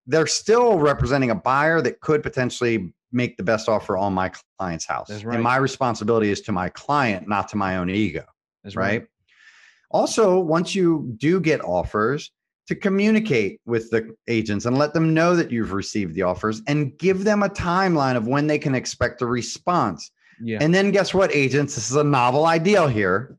they're 0.07 0.27
still 0.27 0.77
representing 0.77 1.29
a 1.29 1.35
buyer 1.35 1.81
that 1.81 2.01
could 2.01 2.21
potentially 2.21 2.93
make 3.13 3.37
the 3.37 3.43
best 3.43 3.69
offer 3.69 3.95
on 3.95 4.13
my 4.13 4.29
client's 4.57 4.85
house 4.85 5.09
right. 5.23 5.35
and 5.35 5.43
my 5.43 5.55
responsibility 5.55 6.29
is 6.29 6.41
to 6.41 6.51
my 6.51 6.67
client 6.67 7.25
not 7.25 7.47
to 7.47 7.55
my 7.55 7.77
own 7.77 7.89
ego 7.89 8.25
That's 8.65 8.75
right? 8.75 8.99
right 8.99 9.07
also 9.91 10.39
once 10.39 10.75
you 10.75 11.13
do 11.17 11.39
get 11.39 11.61
offers 11.63 12.31
to 12.67 12.75
communicate 12.75 13.59
with 13.65 13.89
the 13.89 14.15
agents 14.27 14.65
and 14.65 14.77
let 14.77 14.93
them 14.93 15.13
know 15.13 15.35
that 15.35 15.51
you've 15.51 15.73
received 15.73 16.15
the 16.15 16.21
offers 16.21 16.61
and 16.67 16.97
give 16.97 17.23
them 17.23 17.43
a 17.43 17.49
timeline 17.49 18.15
of 18.15 18.27
when 18.27 18.47
they 18.47 18.59
can 18.59 18.75
expect 18.75 19.21
a 19.21 19.25
response. 19.25 20.11
Yeah. 20.41 20.59
And 20.61 20.73
then 20.73 20.91
guess 20.91 21.13
what, 21.13 21.33
agents? 21.33 21.75
This 21.75 21.89
is 21.89 21.97
a 21.97 22.03
novel 22.03 22.45
ideal 22.45 22.87
here. 22.87 23.37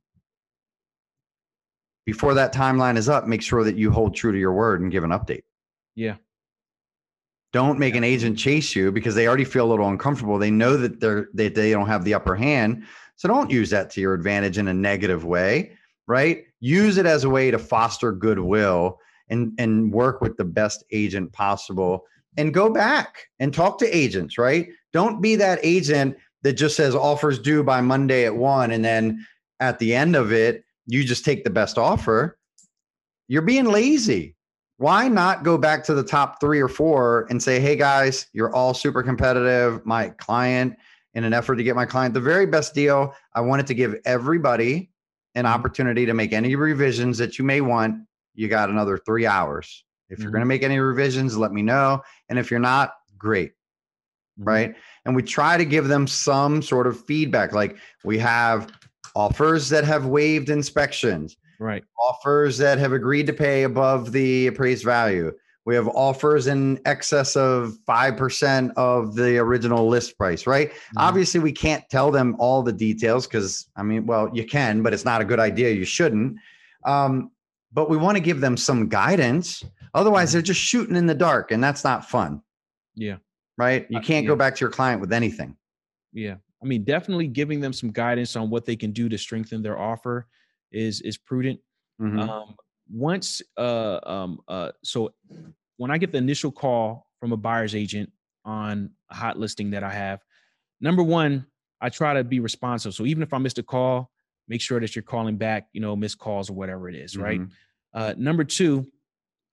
Before 2.04 2.34
that 2.34 2.52
timeline 2.52 2.96
is 2.96 3.08
up, 3.08 3.26
make 3.26 3.42
sure 3.42 3.64
that 3.64 3.76
you 3.76 3.90
hold 3.90 4.14
true 4.14 4.32
to 4.32 4.38
your 4.38 4.52
word 4.52 4.80
and 4.80 4.90
give 4.90 5.04
an 5.04 5.10
update. 5.10 5.42
Yeah. 5.94 6.16
Don't 7.52 7.78
make 7.78 7.94
an 7.94 8.02
agent 8.02 8.38
chase 8.38 8.74
you 8.74 8.90
because 8.90 9.14
they 9.14 9.28
already 9.28 9.44
feel 9.44 9.66
a 9.66 9.70
little 9.70 9.88
uncomfortable. 9.88 10.38
They 10.38 10.50
know 10.50 10.76
that 10.76 11.00
they're 11.00 11.28
that 11.34 11.54
they 11.54 11.70
don't 11.70 11.86
have 11.86 12.04
the 12.04 12.14
upper 12.14 12.34
hand. 12.34 12.84
So 13.16 13.28
don't 13.28 13.50
use 13.50 13.70
that 13.70 13.90
to 13.90 14.00
your 14.00 14.14
advantage 14.14 14.58
in 14.58 14.68
a 14.68 14.74
negative 14.74 15.24
way, 15.24 15.72
right? 16.08 16.44
Use 16.60 16.96
it 16.96 17.06
as 17.06 17.24
a 17.24 17.30
way 17.30 17.50
to 17.50 17.58
foster 17.58 18.10
goodwill 18.10 18.98
and 19.32 19.52
and 19.58 19.92
work 19.92 20.20
with 20.20 20.36
the 20.36 20.44
best 20.44 20.84
agent 20.92 21.32
possible 21.32 22.04
and 22.36 22.54
go 22.54 22.70
back 22.70 23.26
and 23.40 23.52
talk 23.52 23.78
to 23.78 23.96
agents 23.96 24.38
right? 24.38 24.68
Don't 24.92 25.20
be 25.20 25.34
that 25.36 25.58
agent 25.62 26.16
that 26.42 26.52
just 26.52 26.76
says 26.76 26.94
offers 26.94 27.38
due 27.38 27.62
by 27.64 27.80
monday 27.80 28.24
at 28.24 28.36
1 28.36 28.70
and 28.70 28.84
then 28.84 29.26
at 29.60 29.78
the 29.78 29.94
end 29.94 30.14
of 30.14 30.32
it 30.32 30.64
you 30.86 31.02
just 31.04 31.24
take 31.24 31.44
the 31.44 31.50
best 31.50 31.78
offer. 31.78 32.38
You're 33.28 33.42
being 33.42 33.66
lazy. 33.66 34.36
Why 34.76 35.08
not 35.08 35.44
go 35.44 35.56
back 35.56 35.84
to 35.84 35.94
the 35.94 36.02
top 36.02 36.40
3 36.40 36.60
or 36.60 36.68
4 36.68 37.26
and 37.30 37.42
say 37.42 37.58
hey 37.58 37.76
guys 37.76 38.26
you're 38.32 38.54
all 38.54 38.74
super 38.74 39.02
competitive. 39.02 39.84
My 39.86 40.10
client 40.10 40.76
in 41.14 41.24
an 41.24 41.32
effort 41.32 41.56
to 41.56 41.62
get 41.62 41.76
my 41.76 41.86
client 41.86 42.14
the 42.14 42.20
very 42.20 42.46
best 42.46 42.74
deal 42.74 43.14
i 43.34 43.40
wanted 43.40 43.66
to 43.66 43.74
give 43.74 43.94
everybody 44.04 44.90
an 45.34 45.46
opportunity 45.46 46.04
to 46.06 46.14
make 46.14 46.32
any 46.32 46.54
revisions 46.56 47.18
that 47.18 47.38
you 47.38 47.44
may 47.44 47.60
want 47.60 47.96
you 48.34 48.48
got 48.48 48.70
another 48.70 48.98
three 48.98 49.26
hours. 49.26 49.84
If 50.08 50.18
you're 50.18 50.26
mm-hmm. 50.26 50.32
going 50.32 50.42
to 50.42 50.46
make 50.46 50.62
any 50.62 50.78
revisions, 50.78 51.36
let 51.36 51.52
me 51.52 51.62
know. 51.62 52.02
And 52.28 52.38
if 52.38 52.50
you're 52.50 52.60
not, 52.60 52.94
great. 53.16 53.50
Mm-hmm. 54.38 54.44
Right. 54.44 54.74
And 55.04 55.16
we 55.16 55.22
try 55.22 55.56
to 55.56 55.64
give 55.64 55.88
them 55.88 56.06
some 56.06 56.62
sort 56.62 56.86
of 56.86 57.02
feedback. 57.04 57.52
Like 57.52 57.76
we 58.04 58.18
have 58.18 58.70
offers 59.14 59.68
that 59.70 59.84
have 59.84 60.06
waived 60.06 60.48
inspections, 60.48 61.36
right? 61.58 61.84
Offers 62.00 62.58
that 62.58 62.78
have 62.78 62.92
agreed 62.92 63.26
to 63.26 63.32
pay 63.32 63.64
above 63.64 64.12
the 64.12 64.46
appraised 64.46 64.84
value. 64.84 65.32
We 65.64 65.74
have 65.76 65.88
offers 65.88 66.48
in 66.48 66.80
excess 66.86 67.36
of 67.36 67.76
5% 67.88 68.72
of 68.76 69.14
the 69.14 69.38
original 69.38 69.86
list 69.86 70.18
price, 70.18 70.46
right? 70.46 70.70
Mm-hmm. 70.70 70.98
Obviously, 70.98 71.40
we 71.40 71.52
can't 71.52 71.84
tell 71.88 72.10
them 72.10 72.34
all 72.38 72.62
the 72.62 72.72
details 72.72 73.26
because, 73.26 73.68
I 73.76 73.82
mean, 73.82 74.06
well, 74.06 74.30
you 74.32 74.44
can, 74.44 74.82
but 74.82 74.92
it's 74.92 75.04
not 75.04 75.20
a 75.20 75.24
good 75.24 75.38
idea. 75.38 75.70
You 75.70 75.84
shouldn't. 75.84 76.36
Um, 76.84 77.30
but 77.72 77.88
we 77.88 77.96
want 77.96 78.16
to 78.16 78.22
give 78.22 78.40
them 78.40 78.56
some 78.56 78.88
guidance. 78.88 79.64
Otherwise, 79.94 80.32
they're 80.32 80.42
just 80.42 80.60
shooting 80.60 80.96
in 80.96 81.06
the 81.06 81.14
dark, 81.14 81.50
and 81.50 81.62
that's 81.62 81.84
not 81.84 82.08
fun. 82.08 82.42
Yeah. 82.94 83.16
Right. 83.58 83.86
You 83.90 84.00
can't 84.00 84.24
yeah. 84.24 84.28
go 84.28 84.36
back 84.36 84.56
to 84.56 84.60
your 84.60 84.70
client 84.70 85.00
with 85.00 85.12
anything. 85.12 85.56
Yeah. 86.12 86.36
I 86.62 86.66
mean, 86.66 86.84
definitely 86.84 87.26
giving 87.26 87.60
them 87.60 87.72
some 87.72 87.90
guidance 87.90 88.36
on 88.36 88.48
what 88.48 88.64
they 88.64 88.76
can 88.76 88.92
do 88.92 89.08
to 89.08 89.18
strengthen 89.18 89.62
their 89.62 89.78
offer 89.78 90.26
is 90.70 91.00
is 91.00 91.18
prudent. 91.18 91.60
Mm-hmm. 92.00 92.20
Um, 92.20 92.54
once, 92.90 93.42
uh, 93.58 94.00
um, 94.04 94.40
uh, 94.48 94.70
so 94.82 95.12
when 95.76 95.90
I 95.90 95.98
get 95.98 96.12
the 96.12 96.18
initial 96.18 96.52
call 96.52 97.08
from 97.20 97.32
a 97.32 97.36
buyer's 97.36 97.74
agent 97.74 98.10
on 98.44 98.90
a 99.10 99.14
hot 99.14 99.38
listing 99.38 99.70
that 99.70 99.82
I 99.82 99.90
have, 99.90 100.20
number 100.80 101.02
one, 101.02 101.46
I 101.80 101.88
try 101.88 102.14
to 102.14 102.24
be 102.24 102.40
responsive. 102.40 102.94
So 102.94 103.06
even 103.06 103.22
if 103.22 103.32
I 103.32 103.38
missed 103.38 103.58
a 103.58 103.62
call, 103.62 104.11
make 104.48 104.60
sure 104.60 104.80
that 104.80 104.94
you're 104.94 105.02
calling 105.02 105.36
back, 105.36 105.68
you 105.72 105.80
know, 105.80 105.94
missed 105.96 106.18
calls 106.18 106.50
or 106.50 106.54
whatever 106.54 106.88
it 106.88 106.94
is, 106.94 107.16
right? 107.16 107.40
Mm-hmm. 107.40 107.52
Uh, 107.94 108.14
number 108.16 108.44
two 108.44 108.86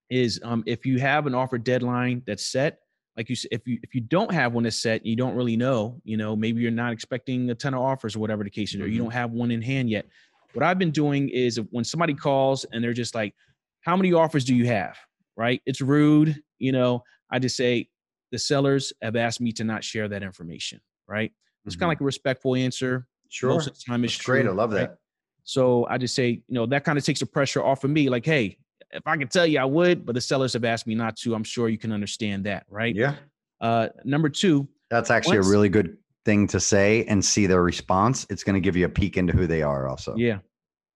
is 0.10 0.39
um, 0.43 0.63
if 0.65 0.86
you 0.86 0.99
have 0.99 1.28
an 1.28 1.36
offer 1.36 1.58
deadline 1.58 2.23
that's 2.25 2.45
set, 2.45 2.80
like 3.17 3.30
you 3.30 3.36
said, 3.36 3.49
if 3.52 3.67
you 3.67 3.80
if 3.84 3.93
you 3.93 4.02
don't 4.02 4.32
have 4.34 4.54
one 4.54 4.63
that's 4.63 4.82
set, 4.82 5.06
you 5.06 5.15
don't 5.15 5.36
really 5.36 5.58
know, 5.58 5.99
you 6.04 6.15
know, 6.15 6.36
maybe 6.36 6.62
you're 6.62 6.71
not 6.71 6.93
expecting 6.93 7.49
a 7.49 7.56
ton 7.56 7.73
of 7.73 7.82
offers 7.82 8.15
or 8.15 8.19
whatever 8.19 8.43
the 8.43 8.49
case 8.49 8.73
is, 8.73 8.80
or 8.80 8.88
you 8.88 8.93
mm-hmm. 8.93 9.04
don't 9.04 9.13
have 9.13 9.32
one 9.32 9.52
in 9.52 9.62
hand 9.62 9.89
yet. 9.89 10.06
What 10.54 10.63
I've 10.63 10.80
been 10.80 10.91
doing 10.91 11.30
is 11.30 11.60
when 11.71 11.84
somebody 11.84 12.13
calls 12.13 12.65
and 12.71 12.84
they're 12.84 12.93
just 12.93 13.13
like, 13.13 13.36
"How 13.82 13.97
many 13.97 14.13
offers 14.13 14.45
do 14.45 14.56
you 14.56 14.67
have?" 14.67 14.97
Right? 15.36 15.62
It's 15.65 15.82
rude, 15.82 16.41
you 16.60 16.71
know. 16.71 17.04
I 17.30 17.39
just 17.39 17.58
say 17.58 17.89
the 18.32 18.39
sellers 18.39 18.93
have 19.02 19.15
asked 19.15 19.41
me 19.41 19.52
to 19.54 19.63
not 19.63 19.84
share 19.84 20.08
that 20.08 20.23
information. 20.23 20.80
Right? 21.08 21.32
It's 21.65 21.75
mm-hmm. 21.75 21.82
kind 21.82 21.89
of 21.89 21.91
like 21.91 22.02
a 22.02 22.06
respectful 22.06 22.56
answer. 22.56 23.06
Sure. 23.30 23.50
Most 23.50 23.68
of 23.68 23.74
the 23.74 23.84
time 23.88 24.04
it's 24.04 24.18
true, 24.18 24.42
great. 24.42 24.48
I 24.48 24.52
love 24.52 24.72
that. 24.72 24.89
Right? 24.89 24.98
So 25.44 25.88
I 25.89 25.98
just 25.98 26.13
say, 26.13 26.30
you 26.30 26.44
know, 26.50 26.65
that 26.68 26.84
kind 26.84 26.98
of 26.98 27.06
takes 27.06 27.22
the 27.22 27.26
pressure 27.26 27.63
off 27.63 27.84
of 27.84 27.89
me. 27.89 28.10
Like, 28.10 28.26
hey, 28.26 28.58
if 28.92 29.06
I 29.06 29.18
could 29.18 29.32
tell 29.32 29.46
you, 29.46 29.60
I 29.60 29.65
would, 29.65 30.06
but 30.06 30.13
the 30.13 30.22
sellers 30.22 30.54
have 30.54 30.65
asked 30.65 30.88
me 30.88 30.96
not 30.96 31.15
to. 31.18 31.34
I'm 31.34 31.44
sure 31.44 31.70
you 31.70 31.78
can 31.78 31.92
understand 31.92 32.46
that, 32.46 32.65
right? 32.70 32.96
Yeah. 32.96 33.15
Uh, 33.62 33.89
number 34.04 34.30
two. 34.30 34.68
That's 34.89 35.12
actually 35.12 35.38
once, 35.38 35.48
a 35.48 35.52
really 35.52 35.70
good 35.70 35.98
thing 36.26 36.48
to 36.48 36.60
say 36.60 37.06
and 37.06 37.24
see 37.24 37.46
their 37.46 37.63
response. 37.63 38.26
It's 38.30 38.44
going 38.44 38.56
to 38.56 38.60
give 38.60 38.76
you 38.76 38.86
a 38.86 38.89
peek 38.89 39.18
into 39.18 39.34
who 39.34 39.48
they 39.48 39.62
are, 39.62 39.88
also. 39.88 40.15
Yeah. 40.15 40.39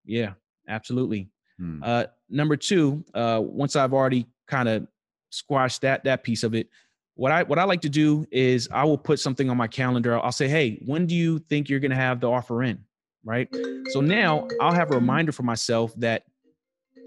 Yeah. 0.05 0.33
Absolutely. 0.67 1.29
Hmm. 1.59 1.81
Uh, 1.83 2.05
number 2.29 2.55
two, 2.55 3.05
uh, 3.13 3.39
once 3.43 3.75
I've 3.75 3.93
already 3.93 4.27
kind 4.47 4.67
of 4.69 4.87
squashed 5.29 5.81
that 5.81 6.03
that 6.03 6.23
piece 6.23 6.43
of 6.43 6.55
it, 6.55 6.69
what 7.15 7.31
I 7.31 7.43
what 7.43 7.59
I 7.59 7.63
like 7.63 7.81
to 7.81 7.89
do 7.89 8.25
is 8.31 8.67
I 8.71 8.83
will 8.85 8.97
put 8.97 9.19
something 9.19 9.49
on 9.49 9.57
my 9.57 9.67
calendar. 9.67 10.17
I'll 10.17 10.31
say, 10.31 10.47
"Hey, 10.47 10.81
when 10.85 11.05
do 11.05 11.15
you 11.15 11.39
think 11.39 11.69
you're 11.69 11.79
going 11.79 11.91
to 11.91 11.97
have 11.97 12.19
the 12.19 12.29
offer 12.29 12.63
in?" 12.63 12.83
Right? 13.23 13.47
So 13.91 14.01
now 14.01 14.47
I'll 14.59 14.73
have 14.73 14.91
a 14.91 14.95
reminder 14.95 15.31
for 15.31 15.43
myself 15.43 15.93
that 15.97 16.23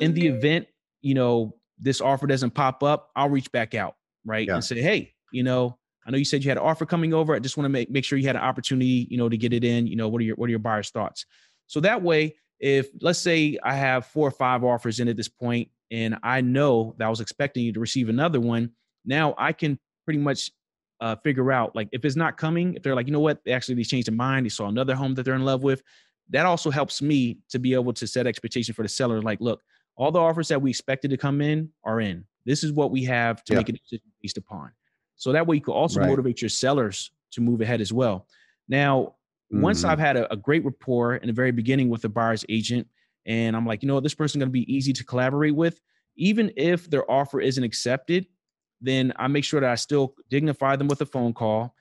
in 0.00 0.14
the 0.14 0.26
event, 0.28 0.66
you 1.02 1.14
know, 1.14 1.54
this 1.78 2.00
offer 2.00 2.26
doesn't 2.26 2.52
pop 2.52 2.82
up, 2.82 3.10
I'll 3.16 3.28
reach 3.28 3.52
back 3.52 3.74
out, 3.74 3.96
right? 4.24 4.46
Yeah. 4.46 4.54
And 4.54 4.64
say, 4.64 4.80
"Hey, 4.80 5.14
you 5.32 5.42
know, 5.42 5.76
I 6.06 6.10
know 6.10 6.18
you 6.18 6.24
said 6.24 6.44
you 6.44 6.50
had 6.50 6.58
an 6.58 6.64
offer 6.64 6.86
coming 6.86 7.12
over. 7.12 7.34
I 7.34 7.38
just 7.38 7.56
want 7.56 7.66
to 7.66 7.70
make 7.70 7.90
make 7.90 8.04
sure 8.04 8.18
you 8.18 8.26
had 8.26 8.36
an 8.36 8.42
opportunity, 8.42 9.08
you 9.10 9.18
know, 9.18 9.28
to 9.28 9.36
get 9.36 9.52
it 9.52 9.64
in. 9.64 9.86
You 9.86 9.96
know, 9.96 10.08
what 10.08 10.20
are 10.20 10.24
your 10.24 10.36
what 10.36 10.46
are 10.46 10.50
your 10.50 10.60
buyers' 10.60 10.90
thoughts?" 10.90 11.26
So 11.66 11.80
that 11.80 12.00
way, 12.00 12.36
if 12.60 12.88
let's 13.00 13.18
say 13.18 13.58
I 13.62 13.74
have 13.74 14.06
four 14.06 14.28
or 14.28 14.32
five 14.32 14.62
offers 14.62 15.00
in 15.00 15.08
at 15.08 15.16
this 15.16 15.28
point, 15.28 15.68
and 15.90 16.16
I 16.22 16.40
know 16.42 16.94
that 16.98 17.06
I 17.06 17.10
was 17.10 17.20
expecting 17.20 17.64
you 17.64 17.72
to 17.72 17.80
receive 17.80 18.08
another 18.08 18.40
one, 18.40 18.70
now 19.04 19.34
I 19.36 19.52
can 19.52 19.78
pretty 20.06 20.20
much 20.20 20.50
uh, 21.00 21.16
figure 21.16 21.52
out 21.52 21.76
like 21.76 21.88
if 21.92 22.04
it's 22.04 22.16
not 22.16 22.38
coming, 22.38 22.74
if 22.74 22.82
they're 22.82 22.94
like, 22.94 23.06
you 23.06 23.12
know 23.12 23.20
what, 23.20 23.44
they 23.44 23.52
actually 23.52 23.74
they 23.74 23.82
changed 23.82 24.08
their 24.08 24.14
mind, 24.14 24.46
they 24.46 24.50
saw 24.50 24.68
another 24.68 24.94
home 24.94 25.14
that 25.14 25.24
they're 25.24 25.34
in 25.34 25.44
love 25.44 25.62
with. 25.62 25.82
That 26.30 26.46
also 26.46 26.70
helps 26.70 27.02
me 27.02 27.38
to 27.50 27.58
be 27.58 27.74
able 27.74 27.92
to 27.92 28.06
set 28.06 28.26
expectation 28.26 28.74
for 28.74 28.82
the 28.82 28.88
seller. 28.88 29.20
Like, 29.20 29.40
look, 29.40 29.62
all 29.96 30.10
the 30.10 30.18
offers 30.18 30.48
that 30.48 30.60
we 30.60 30.70
expected 30.70 31.10
to 31.10 31.16
come 31.16 31.40
in 31.40 31.70
are 31.84 32.00
in. 32.00 32.24
This 32.46 32.64
is 32.64 32.72
what 32.72 32.90
we 32.90 33.04
have 33.04 33.44
to 33.44 33.52
yeah. 33.52 33.58
make 33.58 33.68
a 33.68 33.72
decision 33.72 34.10
based 34.22 34.38
upon. 34.38 34.72
So 35.16 35.32
that 35.32 35.46
way 35.46 35.56
you 35.56 35.62
can 35.62 35.74
also 35.74 36.00
right. 36.00 36.08
motivate 36.08 36.40
your 36.40 36.48
sellers 36.48 37.10
to 37.32 37.40
move 37.40 37.60
ahead 37.60 37.80
as 37.80 37.92
well. 37.92 38.26
Now, 38.68 39.14
mm-hmm. 39.52 39.60
once 39.60 39.84
I've 39.84 39.98
had 39.98 40.16
a, 40.16 40.32
a, 40.32 40.36
great 40.36 40.64
rapport 40.64 41.16
in 41.16 41.26
the 41.26 41.32
very 41.32 41.50
beginning 41.50 41.88
with 41.88 42.02
the 42.02 42.08
buyer's 42.08 42.44
agent, 42.48 42.86
and 43.24 43.56
I'm 43.56 43.66
like, 43.66 43.82
you 43.82 43.88
know, 43.88 44.00
this 44.00 44.14
person's 44.14 44.40
going 44.40 44.48
to 44.48 44.52
be 44.52 44.72
easy 44.72 44.92
to 44.92 45.04
collaborate 45.04 45.54
with, 45.54 45.80
even 46.16 46.52
if 46.56 46.88
their 46.88 47.10
offer 47.10 47.40
isn't 47.40 47.62
accepted, 47.62 48.26
then 48.80 49.12
I 49.16 49.26
make 49.28 49.44
sure 49.44 49.60
that 49.60 49.70
I 49.70 49.74
still 49.74 50.14
dignify 50.30 50.76
them 50.76 50.88
with 50.88 51.00
a 51.00 51.06
phone 51.06 51.32
call. 51.32 51.74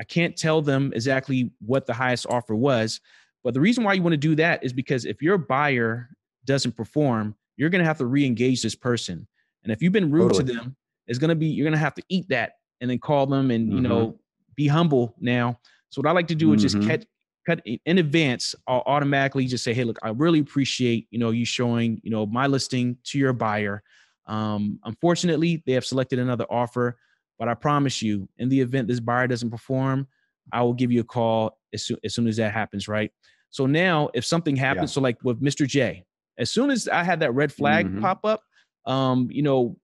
I 0.00 0.04
can't 0.04 0.36
tell 0.36 0.62
them 0.62 0.92
exactly 0.94 1.50
what 1.64 1.86
the 1.86 1.94
highest 1.94 2.26
offer 2.26 2.54
was, 2.54 3.00
but 3.44 3.54
the 3.54 3.60
reason 3.60 3.84
why 3.84 3.94
you 3.94 4.02
want 4.02 4.12
to 4.12 4.18
do 4.18 4.34
that 4.36 4.64
is 4.64 4.72
because 4.72 5.04
if 5.04 5.22
your 5.22 5.38
buyer 5.38 6.08
doesn't 6.44 6.76
perform, 6.76 7.34
you're 7.56 7.70
going 7.70 7.80
to 7.80 7.86
have 7.86 7.98
to 7.98 8.06
re-engage 8.06 8.62
this 8.62 8.74
person. 8.74 9.26
And 9.62 9.72
if 9.72 9.82
you've 9.82 9.92
been 9.92 10.10
rude 10.10 10.32
totally. 10.32 10.54
to 10.54 10.58
them, 10.58 10.76
it's 11.06 11.18
going 11.18 11.30
to 11.30 11.34
be 11.34 11.46
you're 11.46 11.64
going 11.64 11.72
to 11.72 11.78
have 11.78 11.94
to 11.94 12.02
eat 12.08 12.28
that 12.28 12.54
and 12.80 12.90
then 12.90 12.98
call 12.98 13.26
them 13.26 13.50
and 13.50 13.68
mm-hmm. 13.68 13.76
you 13.76 13.82
know 13.82 14.18
be 14.54 14.68
humble 14.68 15.14
now. 15.20 15.58
So 15.90 16.00
what 16.00 16.08
I 16.08 16.12
like 16.12 16.28
to 16.28 16.34
do 16.34 16.52
is 16.52 16.64
mm-hmm. 16.64 16.80
just 16.80 16.88
cut 16.88 17.06
cut 17.46 17.60
in 17.66 17.98
advance. 17.98 18.54
I'll 18.66 18.82
automatically 18.86 19.46
just 19.46 19.64
say, 19.64 19.74
hey, 19.74 19.84
look, 19.84 19.98
I 20.02 20.10
really 20.10 20.40
appreciate 20.40 21.06
you 21.10 21.18
know 21.18 21.30
you 21.30 21.44
showing 21.44 22.00
you 22.02 22.10
know 22.10 22.26
my 22.26 22.46
listing 22.46 22.96
to 23.04 23.18
your 23.18 23.32
buyer. 23.32 23.82
Um, 24.26 24.78
unfortunately, 24.84 25.62
they 25.66 25.72
have 25.72 25.84
selected 25.84 26.18
another 26.18 26.46
offer, 26.50 26.98
but 27.38 27.48
I 27.48 27.54
promise 27.54 28.02
you, 28.02 28.28
in 28.38 28.48
the 28.48 28.60
event 28.60 28.88
this 28.88 29.00
buyer 29.00 29.26
doesn't 29.26 29.50
perform, 29.50 30.06
I 30.52 30.62
will 30.62 30.74
give 30.74 30.92
you 30.92 31.00
a 31.00 31.04
call 31.04 31.58
as 31.72 31.84
soon 31.84 31.98
as, 32.04 32.14
soon 32.14 32.26
as 32.26 32.36
that 32.36 32.52
happens. 32.52 32.88
Right. 32.88 33.12
So 33.50 33.66
now, 33.66 34.10
if 34.14 34.24
something 34.24 34.56
happens, 34.56 34.90
yeah. 34.90 34.94
so 34.94 35.00
like 35.00 35.18
with 35.22 35.42
Mr. 35.42 35.66
J, 35.66 36.04
as 36.38 36.50
soon 36.50 36.70
as 36.70 36.88
I 36.88 37.02
had 37.02 37.20
that 37.20 37.34
red 37.34 37.52
flag 37.52 37.86
mm-hmm. 37.86 38.00
pop 38.00 38.24
up, 38.24 38.42
um, 38.86 39.28
you 39.30 39.42
know, 39.42 39.76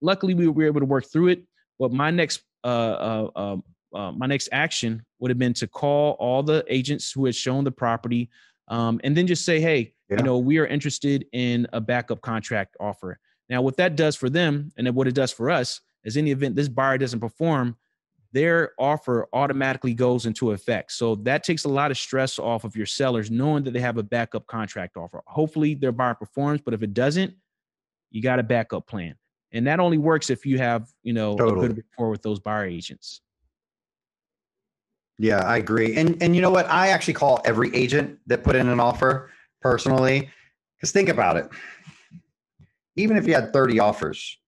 luckily 0.00 0.34
we 0.34 0.46
were 0.48 0.64
able 0.64 0.80
to 0.80 0.86
work 0.86 1.06
through 1.06 1.28
it. 1.28 1.42
But 1.78 1.92
my 1.92 2.10
next 2.10 2.42
uh, 2.64 2.66
uh, 2.66 3.30
um, 3.36 3.64
uh, 3.94 4.12
my 4.12 4.26
next 4.26 4.48
action 4.52 5.04
would 5.18 5.30
have 5.30 5.38
been 5.38 5.54
to 5.54 5.66
call 5.66 6.12
all 6.18 6.42
the 6.42 6.64
agents 6.68 7.12
who 7.12 7.24
had 7.24 7.34
shown 7.34 7.64
the 7.64 7.70
property, 7.70 8.30
um, 8.68 9.00
and 9.04 9.16
then 9.16 9.26
just 9.26 9.44
say, 9.44 9.60
"Hey, 9.60 9.94
yeah. 10.10 10.16
you 10.18 10.22
know, 10.22 10.38
we 10.38 10.58
are 10.58 10.66
interested 10.66 11.26
in 11.32 11.66
a 11.72 11.80
backup 11.80 12.20
contract 12.20 12.76
offer." 12.80 13.18
Now, 13.48 13.62
what 13.62 13.76
that 13.76 13.96
does 13.96 14.16
for 14.16 14.28
them, 14.28 14.72
and 14.76 14.86
then 14.86 14.94
what 14.94 15.06
it 15.06 15.14
does 15.14 15.32
for 15.32 15.50
us, 15.50 15.80
is 16.04 16.16
in 16.16 16.24
the 16.24 16.32
event 16.32 16.56
this 16.56 16.68
buyer 16.68 16.98
doesn't 16.98 17.20
perform, 17.20 17.76
their 18.32 18.72
offer 18.78 19.28
automatically 19.32 19.94
goes 19.94 20.26
into 20.26 20.50
effect. 20.50 20.92
So 20.92 21.14
that 21.16 21.44
takes 21.44 21.64
a 21.64 21.68
lot 21.68 21.90
of 21.90 21.96
stress 21.96 22.38
off 22.38 22.64
of 22.64 22.76
your 22.76 22.86
sellers, 22.86 23.30
knowing 23.30 23.64
that 23.64 23.70
they 23.72 23.80
have 23.80 23.98
a 23.98 24.02
backup 24.02 24.46
contract 24.46 24.96
offer. 24.96 25.22
Hopefully, 25.26 25.74
their 25.74 25.92
buyer 25.92 26.14
performs, 26.14 26.60
but 26.60 26.74
if 26.74 26.82
it 26.82 26.92
doesn't, 26.92 27.34
you 28.10 28.22
got 28.22 28.38
a 28.38 28.42
backup 28.42 28.86
plan. 28.86 29.14
And 29.52 29.66
that 29.66 29.80
only 29.80 29.98
works 29.98 30.28
if 30.28 30.44
you 30.44 30.58
have, 30.58 30.88
you 31.02 31.12
know, 31.12 31.36
totally. 31.36 31.66
a 31.66 31.68
good 31.68 31.76
rapport 31.78 32.10
with 32.10 32.22
those 32.22 32.40
buyer 32.40 32.66
agents. 32.66 33.20
Yeah, 35.18 35.38
I 35.38 35.56
agree. 35.56 35.96
And 35.96 36.22
and 36.22 36.36
you 36.36 36.42
know 36.42 36.50
what? 36.50 36.68
I 36.68 36.88
actually 36.88 37.14
call 37.14 37.40
every 37.44 37.74
agent 37.74 38.18
that 38.26 38.44
put 38.44 38.54
in 38.54 38.68
an 38.68 38.80
offer 38.80 39.30
personally. 39.62 40.30
Because 40.76 40.92
think 40.92 41.08
about 41.08 41.38
it. 41.38 41.48
Even 42.96 43.16
if 43.16 43.26
you 43.26 43.34
had 43.34 43.52
30 43.52 43.78
offers, 43.80 44.38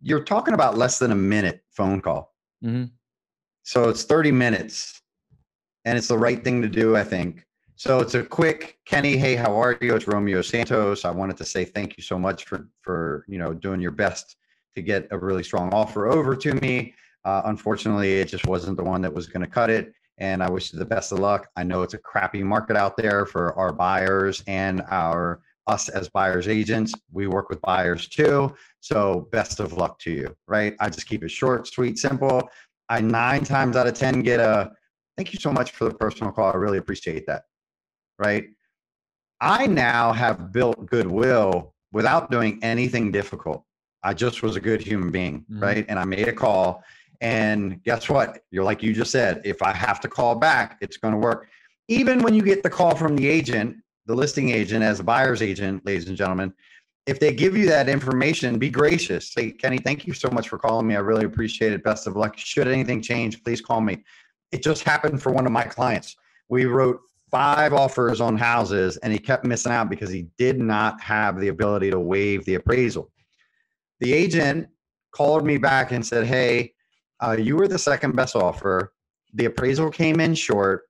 you're 0.00 0.24
talking 0.24 0.54
about 0.54 0.76
less 0.76 0.98
than 0.98 1.12
a 1.12 1.16
minute 1.16 1.62
phone 1.70 2.00
call. 2.00 2.34
Mm-hmm. 2.64 2.84
So 3.62 3.88
it's 3.88 4.04
30 4.04 4.32
minutes. 4.32 5.00
And 5.84 5.98
it's 5.98 6.08
the 6.08 6.18
right 6.18 6.42
thing 6.42 6.62
to 6.62 6.68
do, 6.68 6.96
I 6.96 7.04
think. 7.04 7.44
So 7.76 7.98
it's 7.98 8.14
a 8.14 8.22
quick 8.22 8.78
Kenny, 8.84 9.16
hey, 9.16 9.34
how 9.34 9.60
are 9.60 9.76
you? 9.80 9.96
It's 9.96 10.06
Romeo 10.06 10.40
Santos. 10.42 11.04
I 11.04 11.10
wanted 11.10 11.36
to 11.38 11.44
say 11.44 11.64
thank 11.64 11.96
you 11.96 12.02
so 12.04 12.16
much 12.16 12.44
for 12.44 12.68
for 12.82 13.24
you 13.26 13.38
know 13.38 13.52
doing 13.52 13.80
your 13.80 13.90
best 13.90 14.36
to 14.76 14.82
get 14.82 15.08
a 15.10 15.18
really 15.18 15.42
strong 15.42 15.72
offer 15.72 16.06
over 16.06 16.36
to 16.36 16.54
me. 16.54 16.94
Uh, 17.24 17.42
unfortunately, 17.46 18.20
it 18.20 18.26
just 18.26 18.46
wasn't 18.46 18.76
the 18.76 18.84
one 18.84 19.02
that 19.02 19.12
was 19.12 19.26
going 19.26 19.40
to 19.40 19.48
cut 19.48 19.70
it. 19.70 19.92
And 20.18 20.42
I 20.42 20.50
wish 20.50 20.72
you 20.72 20.78
the 20.78 20.84
best 20.84 21.10
of 21.10 21.18
luck. 21.18 21.48
I 21.56 21.64
know 21.64 21.82
it's 21.82 21.94
a 21.94 21.98
crappy 21.98 22.42
market 22.42 22.76
out 22.76 22.96
there 22.96 23.26
for 23.26 23.52
our 23.58 23.72
buyers 23.72 24.44
and 24.46 24.82
our 24.88 25.40
us 25.66 25.88
as 25.88 26.08
buyers 26.08 26.48
agents. 26.48 26.92
We 27.12 27.26
work 27.26 27.48
with 27.48 27.60
buyers 27.62 28.08
too. 28.08 28.54
So 28.80 29.28
best 29.32 29.60
of 29.60 29.74
luck 29.74 29.98
to 30.00 30.10
you. 30.10 30.36
Right? 30.48 30.74
I 30.80 30.88
just 30.90 31.06
keep 31.06 31.22
it 31.22 31.30
short, 31.30 31.66
sweet, 31.66 31.98
simple. 31.98 32.48
I 32.88 33.00
nine 33.00 33.44
times 33.44 33.76
out 33.76 33.86
of 33.86 33.94
ten 33.94 34.22
get 34.22 34.40
a 34.40 34.72
thank 35.16 35.32
you 35.32 35.38
so 35.38 35.52
much 35.52 35.72
for 35.72 35.84
the 35.84 35.94
personal 35.94 36.32
call. 36.32 36.52
I 36.52 36.56
really 36.56 36.78
appreciate 36.78 37.26
that 37.26 37.42
right? 38.22 38.44
I 39.40 39.66
now 39.66 40.12
have 40.12 40.52
built 40.52 40.86
goodwill 40.86 41.74
without 41.92 42.30
doing 42.30 42.58
anything 42.62 43.10
difficult. 43.10 43.64
I 44.02 44.14
just 44.14 44.42
was 44.42 44.56
a 44.56 44.60
good 44.60 44.80
human 44.80 45.10
being, 45.10 45.40
mm-hmm. 45.40 45.62
right? 45.62 45.84
And 45.88 45.98
I 45.98 46.04
made 46.04 46.28
a 46.28 46.32
call. 46.32 46.82
And 47.20 47.82
guess 47.84 48.08
what? 48.08 48.40
You're 48.50 48.64
like 48.64 48.82
you 48.82 48.92
just 48.92 49.10
said, 49.10 49.42
if 49.44 49.62
I 49.62 49.72
have 49.72 50.00
to 50.00 50.08
call 50.08 50.34
back, 50.36 50.78
it's 50.80 50.96
going 50.96 51.12
to 51.12 51.18
work. 51.18 51.48
Even 51.88 52.22
when 52.22 52.34
you 52.34 52.42
get 52.42 52.62
the 52.62 52.70
call 52.70 52.94
from 52.96 53.16
the 53.16 53.28
agent, 53.28 53.76
the 54.06 54.14
listing 54.14 54.50
agent, 54.50 54.82
as 54.82 55.00
a 55.00 55.04
buyer's 55.04 55.42
agent, 55.42 55.84
ladies 55.86 56.08
and 56.08 56.16
gentlemen, 56.16 56.52
if 57.06 57.18
they 57.18 57.32
give 57.32 57.56
you 57.56 57.66
that 57.66 57.88
information, 57.88 58.58
be 58.58 58.70
gracious. 58.70 59.32
Say, 59.32 59.50
Kenny, 59.50 59.78
thank 59.78 60.06
you 60.06 60.12
so 60.12 60.28
much 60.30 60.48
for 60.48 60.58
calling 60.58 60.86
me. 60.86 60.94
I 60.94 61.00
really 61.00 61.24
appreciate 61.24 61.72
it. 61.72 61.82
Best 61.82 62.06
of 62.06 62.16
luck. 62.16 62.36
Should 62.38 62.68
anything 62.68 63.02
change, 63.02 63.42
please 63.42 63.60
call 63.60 63.80
me. 63.80 64.04
It 64.52 64.62
just 64.62 64.84
happened 64.84 65.20
for 65.20 65.32
one 65.32 65.46
of 65.46 65.52
my 65.52 65.64
clients. 65.64 66.16
We 66.48 66.66
wrote 66.66 67.00
five 67.30 67.72
offers 67.72 68.20
on 68.20 68.36
houses 68.36 68.98
and 68.98 69.12
he 69.12 69.18
kept 69.18 69.44
missing 69.44 69.72
out 69.72 69.88
because 69.88 70.10
he 70.10 70.26
did 70.36 70.60
not 70.60 71.00
have 71.00 71.40
the 71.40 71.48
ability 71.48 71.90
to 71.90 71.98
waive 71.98 72.44
the 72.44 72.54
appraisal. 72.54 73.10
The 74.00 74.12
agent 74.12 74.68
called 75.12 75.44
me 75.44 75.56
back 75.58 75.92
and 75.92 76.06
said, 76.06 76.26
Hey, 76.26 76.74
uh, 77.20 77.36
you 77.38 77.56
were 77.56 77.68
the 77.68 77.78
second 77.78 78.14
best 78.14 78.36
offer. 78.36 78.92
The 79.34 79.46
appraisal 79.46 79.90
came 79.90 80.20
in 80.20 80.34
short. 80.34 80.82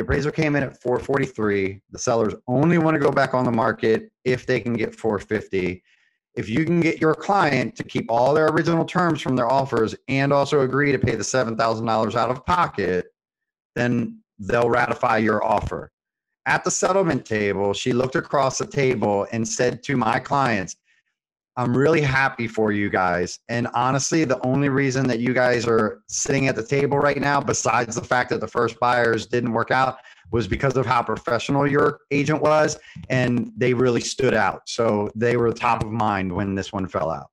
The 0.00 0.04
appraisal 0.04 0.32
came 0.32 0.56
in 0.56 0.62
at 0.62 0.80
443. 0.80 1.82
The 1.90 1.98
sellers 1.98 2.32
only 2.48 2.78
want 2.78 2.94
to 2.94 2.98
go 2.98 3.10
back 3.10 3.34
on 3.34 3.44
the 3.44 3.50
market 3.50 4.10
if 4.24 4.46
they 4.46 4.58
can 4.58 4.72
get 4.72 4.94
450. 4.94 5.82
If 6.34 6.48
you 6.48 6.64
can 6.64 6.80
get 6.80 7.02
your 7.02 7.14
client 7.14 7.76
to 7.76 7.84
keep 7.84 8.10
all 8.10 8.32
their 8.32 8.46
original 8.46 8.86
terms 8.86 9.20
from 9.20 9.36
their 9.36 9.52
offers 9.52 9.94
and 10.08 10.32
also 10.32 10.62
agree 10.62 10.90
to 10.90 10.98
pay 10.98 11.16
the 11.16 11.22
$7,000 11.22 12.14
out 12.14 12.30
of 12.30 12.46
pocket, 12.46 13.08
then 13.76 14.22
they'll 14.38 14.70
ratify 14.70 15.18
your 15.18 15.44
offer. 15.44 15.92
At 16.46 16.64
the 16.64 16.70
settlement 16.70 17.26
table, 17.26 17.74
she 17.74 17.92
looked 17.92 18.16
across 18.16 18.56
the 18.56 18.66
table 18.66 19.26
and 19.32 19.46
said 19.46 19.82
to 19.82 19.98
my 19.98 20.18
clients, 20.18 20.76
I'm 21.60 21.76
really 21.76 22.00
happy 22.00 22.48
for 22.48 22.72
you 22.72 22.88
guys. 22.88 23.38
And 23.50 23.68
honestly, 23.74 24.24
the 24.24 24.42
only 24.46 24.70
reason 24.70 25.06
that 25.08 25.18
you 25.18 25.34
guys 25.34 25.66
are 25.66 26.00
sitting 26.08 26.48
at 26.48 26.56
the 26.56 26.64
table 26.64 26.96
right 26.96 27.20
now, 27.20 27.38
besides 27.38 27.96
the 27.96 28.02
fact 28.02 28.30
that 28.30 28.40
the 28.40 28.48
first 28.48 28.80
buyers 28.80 29.26
didn't 29.26 29.52
work 29.52 29.70
out, 29.70 29.98
was 30.32 30.48
because 30.48 30.74
of 30.78 30.86
how 30.86 31.02
professional 31.02 31.70
your 31.70 32.00
agent 32.12 32.40
was. 32.40 32.78
And 33.10 33.52
they 33.58 33.74
really 33.74 34.00
stood 34.00 34.32
out. 34.32 34.62
So 34.70 35.10
they 35.14 35.36
were 35.36 35.52
top 35.52 35.84
of 35.84 35.90
mind 35.90 36.32
when 36.32 36.54
this 36.54 36.72
one 36.72 36.88
fell 36.88 37.10
out. 37.10 37.26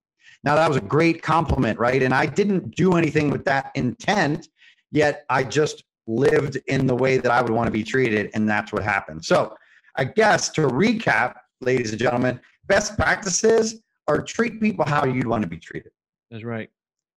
Now, 0.43 0.55
that 0.55 0.67
was 0.67 0.75
a 0.75 0.81
great 0.81 1.21
compliment, 1.21 1.79
right? 1.79 2.03
And 2.03 2.13
I 2.13 2.25
didn't 2.25 2.75
do 2.75 2.97
anything 2.97 3.29
with 3.29 3.45
that 3.45 3.71
intent, 3.75 4.49
yet 4.91 5.23
I 5.29 5.45
just 5.45 5.85
lived 6.05 6.57
in 6.67 6.85
the 6.85 6.95
way 6.95 7.15
that 7.15 7.31
I 7.31 7.41
would 7.41 7.51
want 7.51 7.67
to 7.67 7.71
be 7.71 7.83
treated. 7.83 8.31
And 8.33 8.49
that's 8.49 8.73
what 8.73 8.83
happened. 8.83 9.23
So, 9.23 9.55
I 9.95 10.03
guess 10.03 10.49
to 10.49 10.67
recap, 10.67 11.35
ladies 11.61 11.91
and 11.91 11.99
gentlemen, 11.99 12.41
best 12.67 12.97
practices 12.97 13.81
are 14.07 14.21
treat 14.21 14.59
people 14.61 14.85
how 14.85 15.05
you'd 15.05 15.27
want 15.27 15.43
to 15.43 15.49
be 15.49 15.57
treated. 15.57 15.91
That's 16.31 16.43
right. 16.43 16.69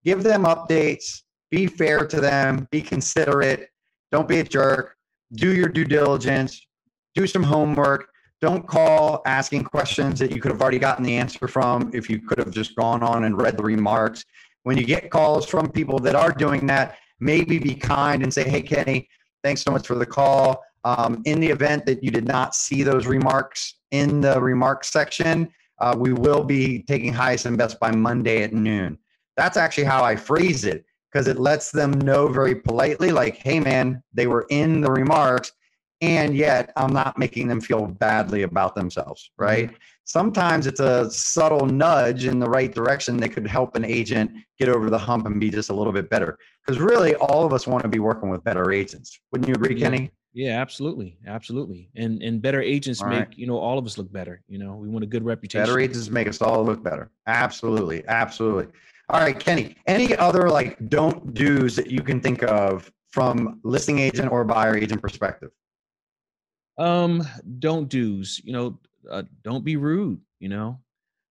Give 0.04 0.22
them 0.22 0.44
updates, 0.44 1.22
be 1.50 1.66
fair 1.66 2.06
to 2.06 2.20
them, 2.20 2.66
be 2.70 2.80
considerate, 2.80 3.70
don't 4.12 4.28
be 4.28 4.40
a 4.40 4.44
jerk, 4.44 4.96
do 5.34 5.54
your 5.54 5.68
due 5.68 5.84
diligence, 5.84 6.66
do 7.14 7.26
some 7.26 7.42
homework. 7.42 8.08
Don't 8.40 8.66
call 8.66 9.20
asking 9.26 9.64
questions 9.64 10.18
that 10.18 10.32
you 10.32 10.40
could 10.40 10.50
have 10.50 10.62
already 10.62 10.78
gotten 10.78 11.04
the 11.04 11.14
answer 11.14 11.46
from 11.46 11.90
if 11.92 12.08
you 12.08 12.20
could 12.20 12.38
have 12.38 12.50
just 12.50 12.74
gone 12.74 13.02
on 13.02 13.24
and 13.24 13.36
read 13.36 13.56
the 13.56 13.62
remarks. 13.62 14.24
When 14.62 14.78
you 14.78 14.84
get 14.84 15.10
calls 15.10 15.46
from 15.46 15.70
people 15.70 15.98
that 16.00 16.14
are 16.14 16.32
doing 16.32 16.66
that, 16.68 16.96
maybe 17.20 17.58
be 17.58 17.74
kind 17.74 18.22
and 18.22 18.32
say, 18.32 18.48
hey, 18.48 18.62
Kenny, 18.62 19.08
thanks 19.44 19.62
so 19.62 19.70
much 19.70 19.86
for 19.86 19.96
the 19.96 20.06
call. 20.06 20.62
Um, 20.84 21.20
in 21.26 21.40
the 21.40 21.48
event 21.48 21.84
that 21.84 22.02
you 22.02 22.10
did 22.10 22.26
not 22.26 22.54
see 22.54 22.82
those 22.82 23.06
remarks 23.06 23.74
in 23.90 24.22
the 24.22 24.40
remarks 24.40 24.90
section, 24.90 25.52
uh, 25.80 25.96
we 25.98 26.12
will 26.12 26.44
be 26.44 26.82
taking 26.82 27.12
highest 27.12 27.46
and 27.46 27.56
best 27.58 27.80
by 27.80 27.90
Monday 27.90 28.42
at 28.42 28.52
noon. 28.52 28.98
That's 29.36 29.56
actually 29.56 29.84
how 29.84 30.04
I 30.04 30.16
phrase 30.16 30.64
it 30.64 30.84
because 31.10 31.26
it 31.26 31.40
lets 31.40 31.70
them 31.70 31.92
know 31.92 32.28
very 32.28 32.54
politely, 32.54 33.10
like, 33.10 33.36
hey, 33.36 33.58
man, 33.58 34.02
they 34.12 34.26
were 34.26 34.46
in 34.50 34.80
the 34.80 34.90
remarks. 34.90 35.52
and 36.00 36.34
yet 36.34 36.72
I'm 36.76 36.92
not 36.92 37.18
making 37.18 37.48
them 37.48 37.60
feel 37.60 37.86
badly 37.86 38.42
about 38.42 38.74
themselves, 38.74 39.30
right? 39.38 39.66
Mm-hmm. 39.66 39.76
Sometimes 40.04 40.66
it's 40.66 40.80
a 40.80 41.10
subtle 41.10 41.66
nudge 41.66 42.24
in 42.24 42.38
the 42.38 42.48
right 42.48 42.74
direction 42.74 43.18
that 43.18 43.30
could 43.30 43.46
help 43.46 43.76
an 43.76 43.84
agent 43.84 44.30
get 44.58 44.68
over 44.68 44.90
the 44.90 44.98
hump 44.98 45.26
and 45.26 45.38
be 45.38 45.50
just 45.50 45.70
a 45.70 45.74
little 45.74 45.92
bit 45.92 46.10
better. 46.10 46.38
Because 46.64 46.80
really, 46.80 47.14
all 47.16 47.44
of 47.44 47.52
us 47.52 47.66
want 47.66 47.82
to 47.82 47.88
be 47.88 48.00
working 48.00 48.28
with 48.28 48.42
better 48.42 48.72
agents. 48.72 49.20
Wouldn't 49.30 49.48
you 49.48 49.54
agree. 49.54 49.78
Kenny? 49.78 50.10
Yeah, 50.32 50.60
absolutely, 50.60 51.18
absolutely. 51.26 51.90
And 51.96 52.22
and 52.22 52.40
better 52.40 52.62
agents 52.62 53.02
all 53.02 53.08
make 53.08 53.18
right. 53.18 53.38
you 53.38 53.46
know 53.46 53.58
all 53.58 53.78
of 53.78 53.86
us 53.86 53.98
look 53.98 54.12
better. 54.12 54.42
You 54.48 54.58
know, 54.58 54.74
we 54.74 54.88
want 54.88 55.02
a 55.02 55.06
good 55.06 55.24
reputation. 55.24 55.64
Better 55.66 55.80
agents 55.80 56.08
make 56.08 56.28
us 56.28 56.40
all 56.40 56.64
look 56.64 56.82
better. 56.82 57.10
Absolutely, 57.26 58.06
absolutely. 58.06 58.68
All 59.08 59.20
right, 59.20 59.38
Kenny. 59.38 59.74
Any 59.86 60.14
other 60.16 60.48
like 60.48 60.76
don't 60.88 61.34
do's 61.34 61.74
that 61.76 61.90
you 61.90 62.02
can 62.02 62.20
think 62.20 62.44
of 62.44 62.92
from 63.10 63.58
listing 63.64 63.98
agent 63.98 64.30
or 64.30 64.44
buyer 64.44 64.76
agent 64.76 65.02
perspective? 65.02 65.50
Um, 66.78 67.26
don't 67.58 67.88
do's. 67.88 68.40
You 68.44 68.52
know, 68.52 68.78
uh, 69.10 69.24
don't 69.42 69.64
be 69.64 69.74
rude. 69.76 70.20
You 70.38 70.48
know, 70.48 70.78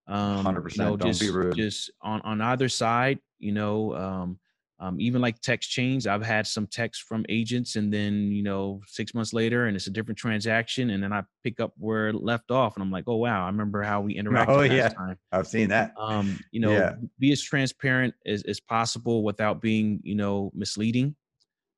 um, 0.08 0.44
hundred 0.44 0.62
percent. 0.62 0.88
You 0.88 0.92
know, 0.92 0.98
don't 0.98 1.10
just, 1.12 1.22
be 1.22 1.30
rude. 1.30 1.56
Just 1.56 1.92
on 2.02 2.20
on 2.22 2.42
either 2.42 2.68
side. 2.68 3.20
You 3.40 3.54
know, 3.54 3.96
um, 3.96 4.40
um, 4.82 5.00
even 5.00 5.22
like 5.22 5.42
text 5.42 5.70
chains. 5.70 6.08
I've 6.08 6.24
had 6.24 6.48
some 6.48 6.66
texts 6.66 7.04
from 7.04 7.26
agents, 7.28 7.76
and 7.76 7.94
then 7.94 8.32
you 8.32 8.44
know, 8.44 8.82
six 8.88 9.14
months 9.14 9.34
later, 9.34 9.66
and 9.66 9.76
it's 9.76 9.88
a 9.88 9.92
different 9.92 10.18
transaction, 10.18 10.92
and 10.92 11.04
then 11.04 11.12
I 11.12 11.24
pick 11.44 11.60
up 11.60 11.74
where 11.78 12.10
it 12.10 12.16
left 12.16 12.50
off, 12.50 12.76
and 12.76 12.84
I'm 12.84 12.92
like, 12.92 13.04
oh 13.08 13.18
wow, 13.18 13.44
I 13.44 13.48
remember 13.48 13.84
how 13.84 14.02
we 14.02 14.16
interacted. 14.20 14.46
Oh 14.48 14.62
yeah, 14.62 14.90
time. 14.90 15.18
I've 15.32 15.48
seen 15.48 15.70
that. 15.70 15.94
Um, 15.98 16.40
you 16.52 16.62
know, 16.62 16.72
yeah. 16.72 16.96
be 17.20 17.32
as 17.34 17.42
transparent 17.42 18.14
as, 18.26 18.44
as 18.44 18.62
possible 18.62 19.24
without 19.24 19.62
being, 19.62 20.00
you 20.04 20.16
know, 20.16 20.52
misleading. 20.54 21.16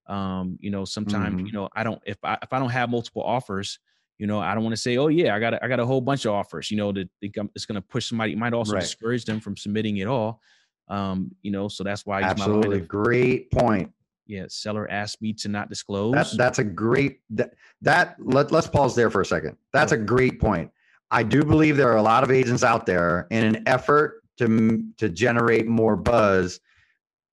Um, 0.08 0.58
you 0.60 0.70
know, 0.70 0.86
sometimes, 0.86 1.38
mm-hmm. 1.38 1.46
you 1.48 1.54
know, 1.54 1.70
I 1.74 1.84
don't 1.84 2.02
if 2.06 2.18
I 2.24 2.38
if 2.44 2.54
I 2.54 2.60
don't 2.60 2.70
have 2.70 2.90
multiple 2.90 3.24
offers, 3.24 3.80
you 4.20 4.28
know, 4.28 4.40
I 4.40 4.54
don't 4.54 4.64
want 4.64 4.76
to 4.76 4.82
say, 4.82 4.98
oh 4.98 5.08
yeah, 5.08 5.36
I 5.36 5.40
got 5.40 5.56
a, 5.56 5.66
I 5.66 5.68
got 5.68 5.80
a 5.80 5.86
whole 5.88 6.02
bunch 6.02 6.26
of 6.26 6.34
offers, 6.34 6.70
you 6.70 6.78
know, 6.78 6.92
that 6.92 7.10
it's 7.22 7.66
going 7.66 7.76
to 7.76 7.82
push 7.82 8.10
somebody. 8.10 8.34
It 8.34 8.38
might 8.38 8.54
also 8.54 8.74
right. 8.74 8.82
discourage 8.82 9.26
them 9.26 9.40
from 9.40 9.58
submitting 9.58 9.98
it 9.98 10.06
all. 10.06 10.40
Um, 10.88 11.32
you 11.42 11.52
know, 11.52 11.68
so 11.68 11.84
that's 11.84 12.06
why 12.06 12.22
absolutely 12.22 12.80
of, 12.80 12.88
great 12.88 13.52
point. 13.52 13.92
Yeah, 14.28 14.46
seller 14.48 14.90
asked 14.90 15.22
me 15.22 15.34
to 15.34 15.50
not 15.50 15.70
disclose. 15.70 16.14
That's 16.14 16.38
that's 16.38 16.60
a 16.60 16.64
great 16.64 17.20
that, 17.32 17.54
that 17.82 18.16
let 18.20 18.52
let's 18.52 18.68
pause 18.68 18.96
there 18.96 19.10
for 19.10 19.22
a 19.22 19.26
second. 19.26 19.58
That's 19.74 19.92
a 19.92 19.98
great 19.98 20.40
point. 20.40 20.72
I 21.10 21.24
do 21.24 21.44
believe 21.44 21.76
there 21.76 21.92
are 21.92 21.98
a 21.98 22.02
lot 22.02 22.24
of 22.24 22.32
agents 22.32 22.64
out 22.64 22.86
there 22.86 23.28
in 23.32 23.44
an 23.44 23.64
effort 23.68 24.22
to 24.38 24.84
to 24.98 25.10
generate 25.10 25.68
more 25.68 25.96
buzz 25.96 26.60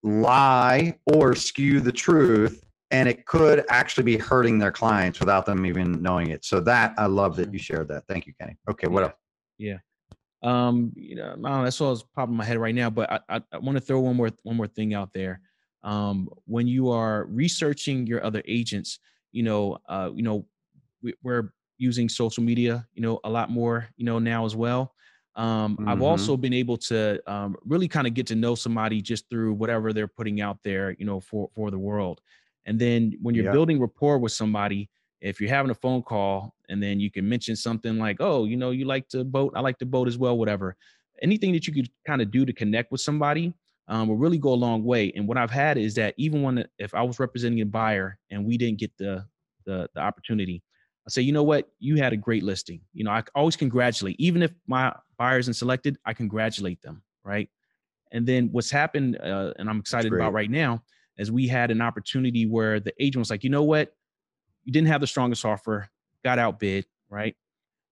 lie 0.02 0.96
or 1.06 1.34
skew 1.34 1.80
the 1.80 1.92
truth 1.92 2.64
and 2.90 3.08
it 3.08 3.26
could 3.26 3.64
actually 3.68 4.04
be 4.04 4.16
hurting 4.16 4.58
their 4.58 4.70
clients 4.70 5.18
without 5.20 5.44
them 5.44 5.66
even 5.66 6.00
knowing 6.02 6.28
it 6.30 6.44
so 6.44 6.60
that 6.60 6.94
i 6.98 7.06
love 7.06 7.34
that 7.34 7.52
you 7.52 7.58
shared 7.58 7.88
that 7.88 8.04
thank 8.06 8.26
you 8.26 8.32
kenny 8.40 8.56
okay 8.70 8.86
what 8.86 9.00
yeah. 9.00 9.06
else 9.06 9.14
yeah 9.58 9.76
um 10.42 10.92
you 10.94 11.16
know, 11.16 11.34
know 11.34 11.64
that's 11.64 11.80
all 11.80 11.94
that's 11.94 12.06
popping 12.14 12.34
in 12.34 12.38
my 12.38 12.44
head 12.44 12.58
right 12.58 12.74
now 12.74 12.88
but 12.88 13.10
i 13.10 13.20
i, 13.28 13.40
I 13.52 13.58
want 13.58 13.76
to 13.76 13.80
throw 13.80 14.00
one 14.00 14.16
more 14.16 14.30
one 14.42 14.56
more 14.56 14.68
thing 14.68 14.94
out 14.94 15.12
there 15.12 15.40
um 15.82 16.28
when 16.46 16.66
you 16.66 16.90
are 16.90 17.26
researching 17.26 18.06
your 18.06 18.24
other 18.24 18.42
agents 18.46 19.00
you 19.32 19.42
know 19.42 19.78
uh 19.88 20.10
you 20.14 20.22
know 20.22 20.46
we, 21.02 21.14
we're 21.22 21.52
using 21.78 22.08
social 22.08 22.42
media 22.42 22.86
you 22.94 23.02
know 23.02 23.20
a 23.24 23.30
lot 23.30 23.50
more 23.50 23.88
you 23.96 24.04
know 24.04 24.18
now 24.18 24.44
as 24.44 24.54
well 24.54 24.94
um, 25.38 25.76
mm-hmm. 25.76 25.88
I've 25.88 26.02
also 26.02 26.36
been 26.36 26.52
able 26.52 26.76
to 26.78 27.22
um, 27.32 27.56
really 27.64 27.86
kind 27.86 28.08
of 28.08 28.14
get 28.14 28.26
to 28.26 28.34
know 28.34 28.56
somebody 28.56 29.00
just 29.00 29.30
through 29.30 29.54
whatever 29.54 29.92
they're 29.92 30.08
putting 30.08 30.40
out 30.40 30.58
there, 30.64 30.96
you 30.98 31.06
know, 31.06 31.20
for 31.20 31.48
for 31.54 31.70
the 31.70 31.78
world. 31.78 32.20
And 32.66 32.78
then 32.78 33.14
when 33.22 33.36
you're 33.36 33.52
building 33.52 33.80
rapport 33.80 34.18
with 34.18 34.32
somebody, 34.32 34.90
if 35.20 35.40
you're 35.40 35.48
having 35.48 35.70
a 35.70 35.76
phone 35.76 36.02
call 36.02 36.54
and 36.68 36.82
then 36.82 37.00
you 37.00 37.10
can 37.10 37.28
mention 37.28 37.56
something 37.56 37.98
like, 37.98 38.18
"Oh, 38.20 38.44
you 38.44 38.56
know, 38.56 38.70
you 38.70 38.84
like 38.84 39.08
to 39.10 39.24
boat, 39.24 39.52
I 39.56 39.60
like 39.60 39.78
to 39.78 39.86
boat 39.86 40.08
as 40.08 40.18
well," 40.18 40.36
whatever. 40.38 40.76
Anything 41.22 41.52
that 41.52 41.66
you 41.66 41.72
could 41.72 41.90
kind 42.06 42.22
of 42.22 42.30
do 42.30 42.46
to 42.46 42.52
connect 42.52 42.92
with 42.92 43.00
somebody 43.00 43.54
um, 43.88 44.08
will 44.08 44.16
really 44.16 44.38
go 44.38 44.52
a 44.52 44.54
long 44.54 44.84
way. 44.84 45.12
And 45.16 45.26
what 45.26 45.38
I've 45.38 45.50
had 45.50 45.78
is 45.78 45.94
that 45.94 46.14
even 46.16 46.42
when 46.42 46.64
if 46.78 46.94
I 46.94 47.02
was 47.02 47.18
representing 47.18 47.60
a 47.60 47.66
buyer 47.66 48.18
and 48.30 48.44
we 48.44 48.56
didn't 48.56 48.78
get 48.78 48.96
the 48.98 49.26
the, 49.64 49.88
the 49.94 50.00
opportunity, 50.00 50.62
I 51.06 51.10
say, 51.10 51.22
you 51.22 51.32
know 51.32 51.42
what, 51.42 51.68
you 51.78 51.96
had 51.96 52.12
a 52.12 52.16
great 52.16 52.42
listing. 52.42 52.80
You 52.92 53.04
know, 53.04 53.10
I 53.10 53.22
always 53.34 53.56
congratulate, 53.56 54.16
even 54.18 54.42
if 54.42 54.52
my 54.66 54.94
buyer 55.16 55.38
isn't 55.38 55.54
selected, 55.54 55.96
I 56.04 56.12
congratulate 56.12 56.82
them, 56.82 57.02
right? 57.24 57.48
And 58.12 58.26
then 58.26 58.48
what's 58.52 58.70
happened, 58.70 59.18
uh, 59.18 59.52
and 59.58 59.68
I'm 59.68 59.78
excited 59.78 60.12
about 60.12 60.32
right 60.32 60.50
now, 60.50 60.82
is 61.16 61.32
we 61.32 61.48
had 61.48 61.70
an 61.70 61.80
opportunity 61.80 62.46
where 62.46 62.78
the 62.80 62.92
agent 63.02 63.20
was 63.20 63.30
like, 63.30 63.42
you 63.42 63.50
know 63.50 63.62
what, 63.62 63.94
you 64.64 64.72
didn't 64.72 64.88
have 64.88 65.00
the 65.00 65.06
strongest 65.06 65.44
offer, 65.44 65.88
got 66.24 66.38
outbid, 66.38 66.86
right? 67.08 67.34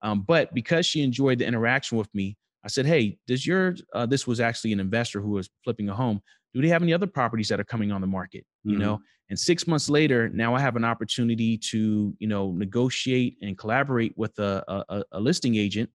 Um, 0.02 0.22
but 0.22 0.52
because 0.54 0.86
she 0.86 1.02
enjoyed 1.02 1.38
the 1.38 1.46
interaction 1.46 1.98
with 1.98 2.14
me, 2.14 2.36
I 2.64 2.68
said, 2.68 2.86
hey, 2.86 3.18
does 3.26 3.46
your 3.46 3.76
uh, 3.94 4.06
this 4.06 4.26
was 4.26 4.40
actually 4.40 4.72
an 4.72 4.80
investor 4.80 5.20
who 5.20 5.30
was 5.30 5.48
flipping 5.64 5.88
a 5.88 5.94
home. 5.94 6.20
Do 6.52 6.62
they 6.62 6.68
have 6.68 6.82
any 6.82 6.92
other 6.92 7.06
properties 7.06 7.48
that 7.48 7.60
are 7.60 7.64
coming 7.64 7.92
on 7.92 8.00
the 8.00 8.06
market? 8.06 8.44
Mm-hmm. 8.66 8.70
You 8.72 8.78
know, 8.78 9.00
and 9.28 9.38
six 9.38 9.66
months 9.66 9.88
later, 9.88 10.28
now 10.28 10.54
I 10.54 10.60
have 10.60 10.76
an 10.76 10.84
opportunity 10.84 11.58
to, 11.58 12.14
you 12.18 12.28
know, 12.28 12.52
negotiate 12.52 13.36
and 13.42 13.56
collaborate 13.58 14.16
with 14.16 14.38
a, 14.38 14.64
a, 14.88 15.04
a 15.12 15.20
listing 15.20 15.56
agent 15.56 15.90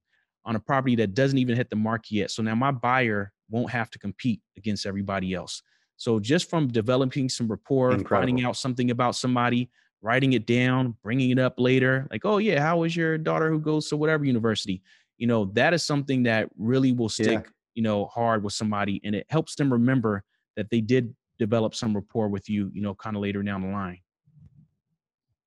on 0.46 0.56
a 0.56 0.60
property 0.60 0.96
that 0.98 1.14
doesn't 1.14 1.38
even 1.38 1.56
hit 1.56 1.70
the 1.70 1.76
market 1.76 2.12
yet. 2.12 2.32
So 2.32 2.44
now 2.44 2.56
my 2.56 2.72
buyer 2.72 3.32
won't 3.50 3.70
have 3.72 3.90
to 3.92 4.00
compete 4.00 4.42
against 4.58 4.86
everybody 4.86 5.34
else. 5.34 5.62
So 5.98 6.20
just 6.20 6.50
from 6.50 6.68
developing 6.68 7.30
some 7.30 7.48
rapport, 7.48 7.92
Incredible. 7.92 8.28
finding 8.28 8.46
out 8.46 8.58
something 8.58 8.92
about 8.92 9.16
somebody, 9.16 9.70
writing 10.02 10.34
it 10.34 10.46
down, 10.46 10.96
bringing 11.04 11.30
it 11.30 11.40
up 11.40 11.56
later, 11.58 12.08
like, 12.12 12.26
oh 12.26 12.38
yeah, 12.38 12.62
how 12.62 12.80
was 12.80 12.96
your 12.96 13.18
daughter 13.18 13.50
who 13.50 13.60
goes 13.60 13.88
to 13.90 13.98
whatever 13.98 14.26
university? 14.26 14.82
You 15.18 15.28
know, 15.28 15.46
that 15.54 15.74
is 15.74 15.84
something 15.84 16.24
that 16.24 16.50
really 16.58 16.92
will 16.92 17.10
stick, 17.10 17.28
yeah. 17.28 17.52
you 17.76 17.84
know, 17.84 18.06
hard 18.06 18.44
with 18.44 18.54
somebody, 18.54 19.00
and 19.04 19.16
it 19.16 19.28
helps 19.30 19.56
them 19.56 19.72
remember 19.72 20.24
that 20.56 20.70
they 20.70 20.82
did 20.82 21.16
develop 21.38 21.76
some 21.76 21.94
rapport 21.94 22.28
with 22.28 22.50
you, 22.50 22.72
you 22.74 22.82
know, 22.82 22.96
kind 22.96 23.16
of 23.16 23.22
later 23.22 23.44
down 23.44 23.62
the 23.62 23.68
line. 23.68 24.00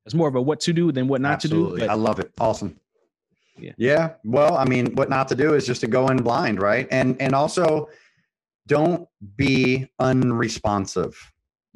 It's 0.07 0.15
more 0.15 0.29
of 0.29 0.35
a 0.35 0.43
what 0.43 0.61
to 0.61 0.73
do 0.73 0.93
than 0.93 1.09
what 1.09 1.21
not 1.21 1.35
Absolutely. 1.35 1.81
to 1.81 1.81
do. 1.81 1.87
But, 1.87 1.91
I 1.91 1.95
love 1.95 2.21
it. 2.21 2.31
Awesome. 2.39 2.79
Yeah. 3.59 3.73
Yeah. 3.79 4.11
Well, 4.25 4.57
I 4.57 4.65
mean, 4.65 4.95
what 4.95 5.09
not 5.09 5.29
to 5.29 5.35
do 5.35 5.55
is 5.55 5.67
just 5.67 5.81
to 5.81 5.87
go 5.87 6.09
in 6.09 6.19
blind, 6.19 6.61
right? 6.61 6.89
And 6.91 7.21
and 7.21 7.35
also 7.35 7.89
don't 8.67 9.09
be 9.37 9.89
unresponsive. 9.99 11.17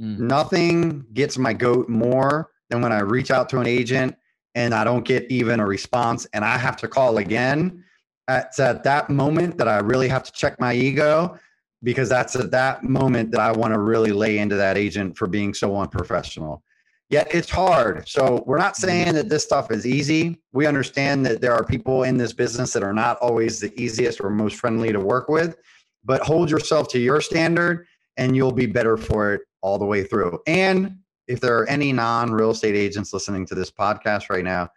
Mm. 0.01 0.19
Nothing 0.21 1.07
gets 1.12 1.38
my 1.38 1.53
goat 1.53 1.88
more 1.88 2.51
than 2.70 2.81
when 2.83 2.92
I 2.92 3.00
reach 3.00 3.31
out 3.31 3.48
to 3.50 3.59
an 3.59 3.66
agent 3.66 4.16
and 4.54 4.74
I 4.74 4.85
don't 4.85 5.04
get 5.04 5.31
even 5.31 5.61
a 5.61 5.66
response 5.66 6.26
and 6.33 6.44
I 6.44 6.59
have 6.59 6.76
to 6.78 6.88
call 6.88 7.18
again. 7.18 7.85
It's 8.28 8.59
at 8.59 8.85
that 8.85 9.09
moment 9.09 9.57
that 9.59 9.68
I 9.68 9.78
really 9.78 10.09
have 10.09 10.22
to 10.24 10.33
check 10.33 10.61
my 10.61 10.74
ego 10.74 11.38
because 11.83 12.09
that's 12.09 12.35
at 12.37 12.50
that 12.50 12.85
moment 12.85 13.31
that 13.31 13.40
I 13.40 13.52
want 13.52 13.72
to 13.72 13.81
really 13.81 14.12
lay 14.12 14.38
into 14.38 14.57
that 14.57 14.76
agent 14.76 15.16
for 15.16 15.26
being 15.26 15.54
so 15.54 15.76
unprofessional. 15.76 16.62
Yet 17.11 17.28
it's 17.35 17.48
hard. 17.48 18.07
So 18.07 18.42
we're 18.46 18.59
not 18.59 18.76
saying 18.76 19.14
that 19.14 19.31
this 19.31 19.44
stuff 19.44 19.70
is 19.70 19.87
easy. 19.87 20.42
We 20.52 20.66
understand 20.66 21.24
that 21.24 21.40
there 21.40 21.54
are 21.54 21.64
people 21.64 22.02
in 22.02 22.18
this 22.18 22.35
business 22.35 22.72
that 22.74 22.83
are 22.83 22.92
not 22.92 23.16
always 23.18 23.61
the 23.61 23.72
easiest 23.81 24.20
or 24.20 24.28
most 24.28 24.57
friendly 24.57 24.92
to 24.92 25.00
work 25.00 25.28
with, 25.31 25.57
but 26.04 26.20
hold 26.20 26.50
yourself 26.50 26.88
to 26.88 26.98
your 26.98 27.22
standard 27.22 27.87
and 28.18 28.37
you'll 28.37 28.52
be 28.52 28.66
better 28.66 28.98
for 28.98 29.33
it 29.33 29.42
all 29.62 29.78
the 29.78 29.87
way 29.87 30.04
through. 30.04 30.38
And 30.46 30.98
if 31.29 31.41
there 31.41 31.57
are 31.57 31.69
any 31.69 31.93
non 31.93 32.33
real 32.33 32.51
estate 32.51 32.75
agents 32.75 33.12
listening 33.12 33.47
to 33.47 33.55
this 33.55 33.71
podcast 33.71 34.31
right 34.31 34.45
now, 34.45 34.71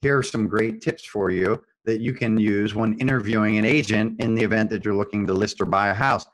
here 0.00 0.18
are 0.18 0.22
some 0.22 0.48
great 0.48 0.80
tips 0.80 1.04
for 1.04 1.30
you 1.30 1.62
that 1.84 2.00
you 2.00 2.12
can 2.12 2.38
use 2.38 2.74
when 2.74 2.98
interviewing 2.98 3.58
an 3.58 3.64
agent 3.64 4.20
in 4.20 4.34
the 4.34 4.42
event 4.42 4.70
that 4.70 4.84
you're 4.84 4.94
looking 4.94 5.26
to 5.26 5.34
list 5.34 5.60
or 5.60 5.66
buy 5.66 5.88
a 5.88 5.94
house. 5.94 6.26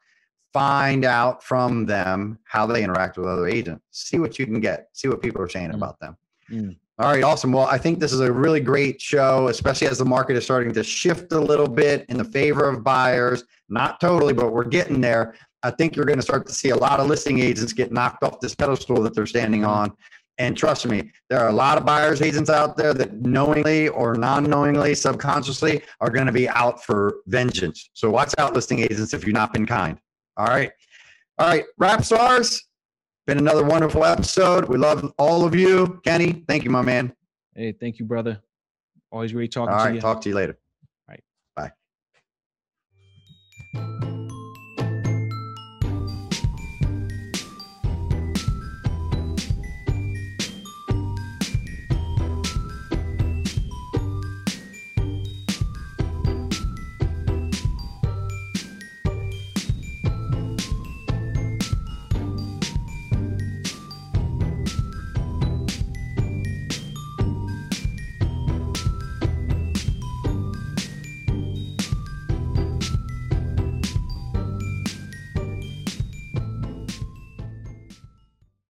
Find 0.52 1.04
out 1.04 1.42
from 1.42 1.86
them 1.86 2.38
how 2.44 2.66
they 2.66 2.82
interact 2.82 3.18
with 3.18 3.28
other 3.28 3.46
agents. 3.46 3.84
See 3.90 4.18
what 4.18 4.38
you 4.38 4.46
can 4.46 4.60
get. 4.60 4.88
See 4.92 5.08
what 5.08 5.20
people 5.20 5.42
are 5.42 5.48
saying 5.48 5.70
mm. 5.70 5.74
about 5.74 6.00
them. 6.00 6.16
Mm. 6.50 6.76
All 6.98 7.10
right, 7.10 7.24
awesome. 7.24 7.52
Well, 7.52 7.66
I 7.66 7.78
think 7.78 7.98
this 7.98 8.12
is 8.12 8.20
a 8.20 8.30
really 8.30 8.60
great 8.60 9.00
show, 9.00 9.48
especially 9.48 9.86
as 9.86 9.98
the 9.98 10.04
market 10.04 10.36
is 10.36 10.44
starting 10.44 10.72
to 10.74 10.84
shift 10.84 11.32
a 11.32 11.40
little 11.40 11.68
bit 11.68 12.04
in 12.10 12.18
the 12.18 12.24
favor 12.24 12.68
of 12.68 12.84
buyers. 12.84 13.44
Not 13.70 14.00
totally, 14.00 14.34
but 14.34 14.52
we're 14.52 14.64
getting 14.64 15.00
there. 15.00 15.34
I 15.62 15.70
think 15.70 15.94
you're 15.94 16.06
going 16.06 16.18
to 16.18 16.22
start 16.22 16.46
to 16.46 16.52
see 16.52 16.70
a 16.70 16.76
lot 16.76 17.00
of 17.00 17.06
listing 17.06 17.40
agents 17.40 17.72
get 17.72 17.92
knocked 17.92 18.22
off 18.22 18.40
this 18.40 18.54
pedestal 18.54 19.02
that 19.02 19.14
they're 19.14 19.26
standing 19.26 19.64
on 19.64 19.94
and 20.40 20.56
trust 20.56 20.86
me, 20.86 21.12
there 21.28 21.38
are 21.38 21.50
a 21.50 21.52
lot 21.52 21.76
of 21.76 21.84
buyers 21.84 22.22
agents 22.22 22.48
out 22.48 22.74
there 22.74 22.94
that 22.94 23.12
knowingly 23.20 23.88
or 23.88 24.14
non-knowingly, 24.14 24.94
subconsciously 24.94 25.82
are 26.00 26.08
going 26.08 26.24
to 26.24 26.32
be 26.32 26.48
out 26.48 26.82
for 26.82 27.16
vengeance. 27.26 27.90
So 27.92 28.10
watch 28.10 28.32
out, 28.38 28.54
listing 28.54 28.78
agents, 28.78 29.12
if 29.12 29.26
you've 29.26 29.34
not 29.34 29.52
been 29.52 29.66
kind. 29.66 29.98
All 30.38 30.46
right. 30.46 30.70
All 31.38 31.46
right. 31.46 31.64
Rap 31.76 32.02
stars. 32.04 32.64
Been 33.26 33.36
another 33.36 33.64
wonderful 33.64 34.02
episode. 34.02 34.64
We 34.64 34.78
love 34.78 35.12
all 35.18 35.44
of 35.44 35.54
you. 35.54 36.00
Kenny, 36.06 36.42
thank 36.48 36.64
you, 36.64 36.70
my 36.70 36.80
man. 36.80 37.12
Hey, 37.54 37.72
thank 37.72 37.98
you, 37.98 38.06
brother. 38.06 38.40
Always 39.12 39.32
great 39.32 39.52
talking 39.52 39.74
all 39.74 39.80
to 39.80 39.84
right, 39.84 39.94
you. 39.94 40.00
All 40.00 40.08
right. 40.08 40.14
Talk 40.14 40.22
to 40.22 40.28
you 40.30 40.34
later. 40.36 40.58
All 41.06 41.16
right. 41.16 41.72
Bye. 43.74 44.09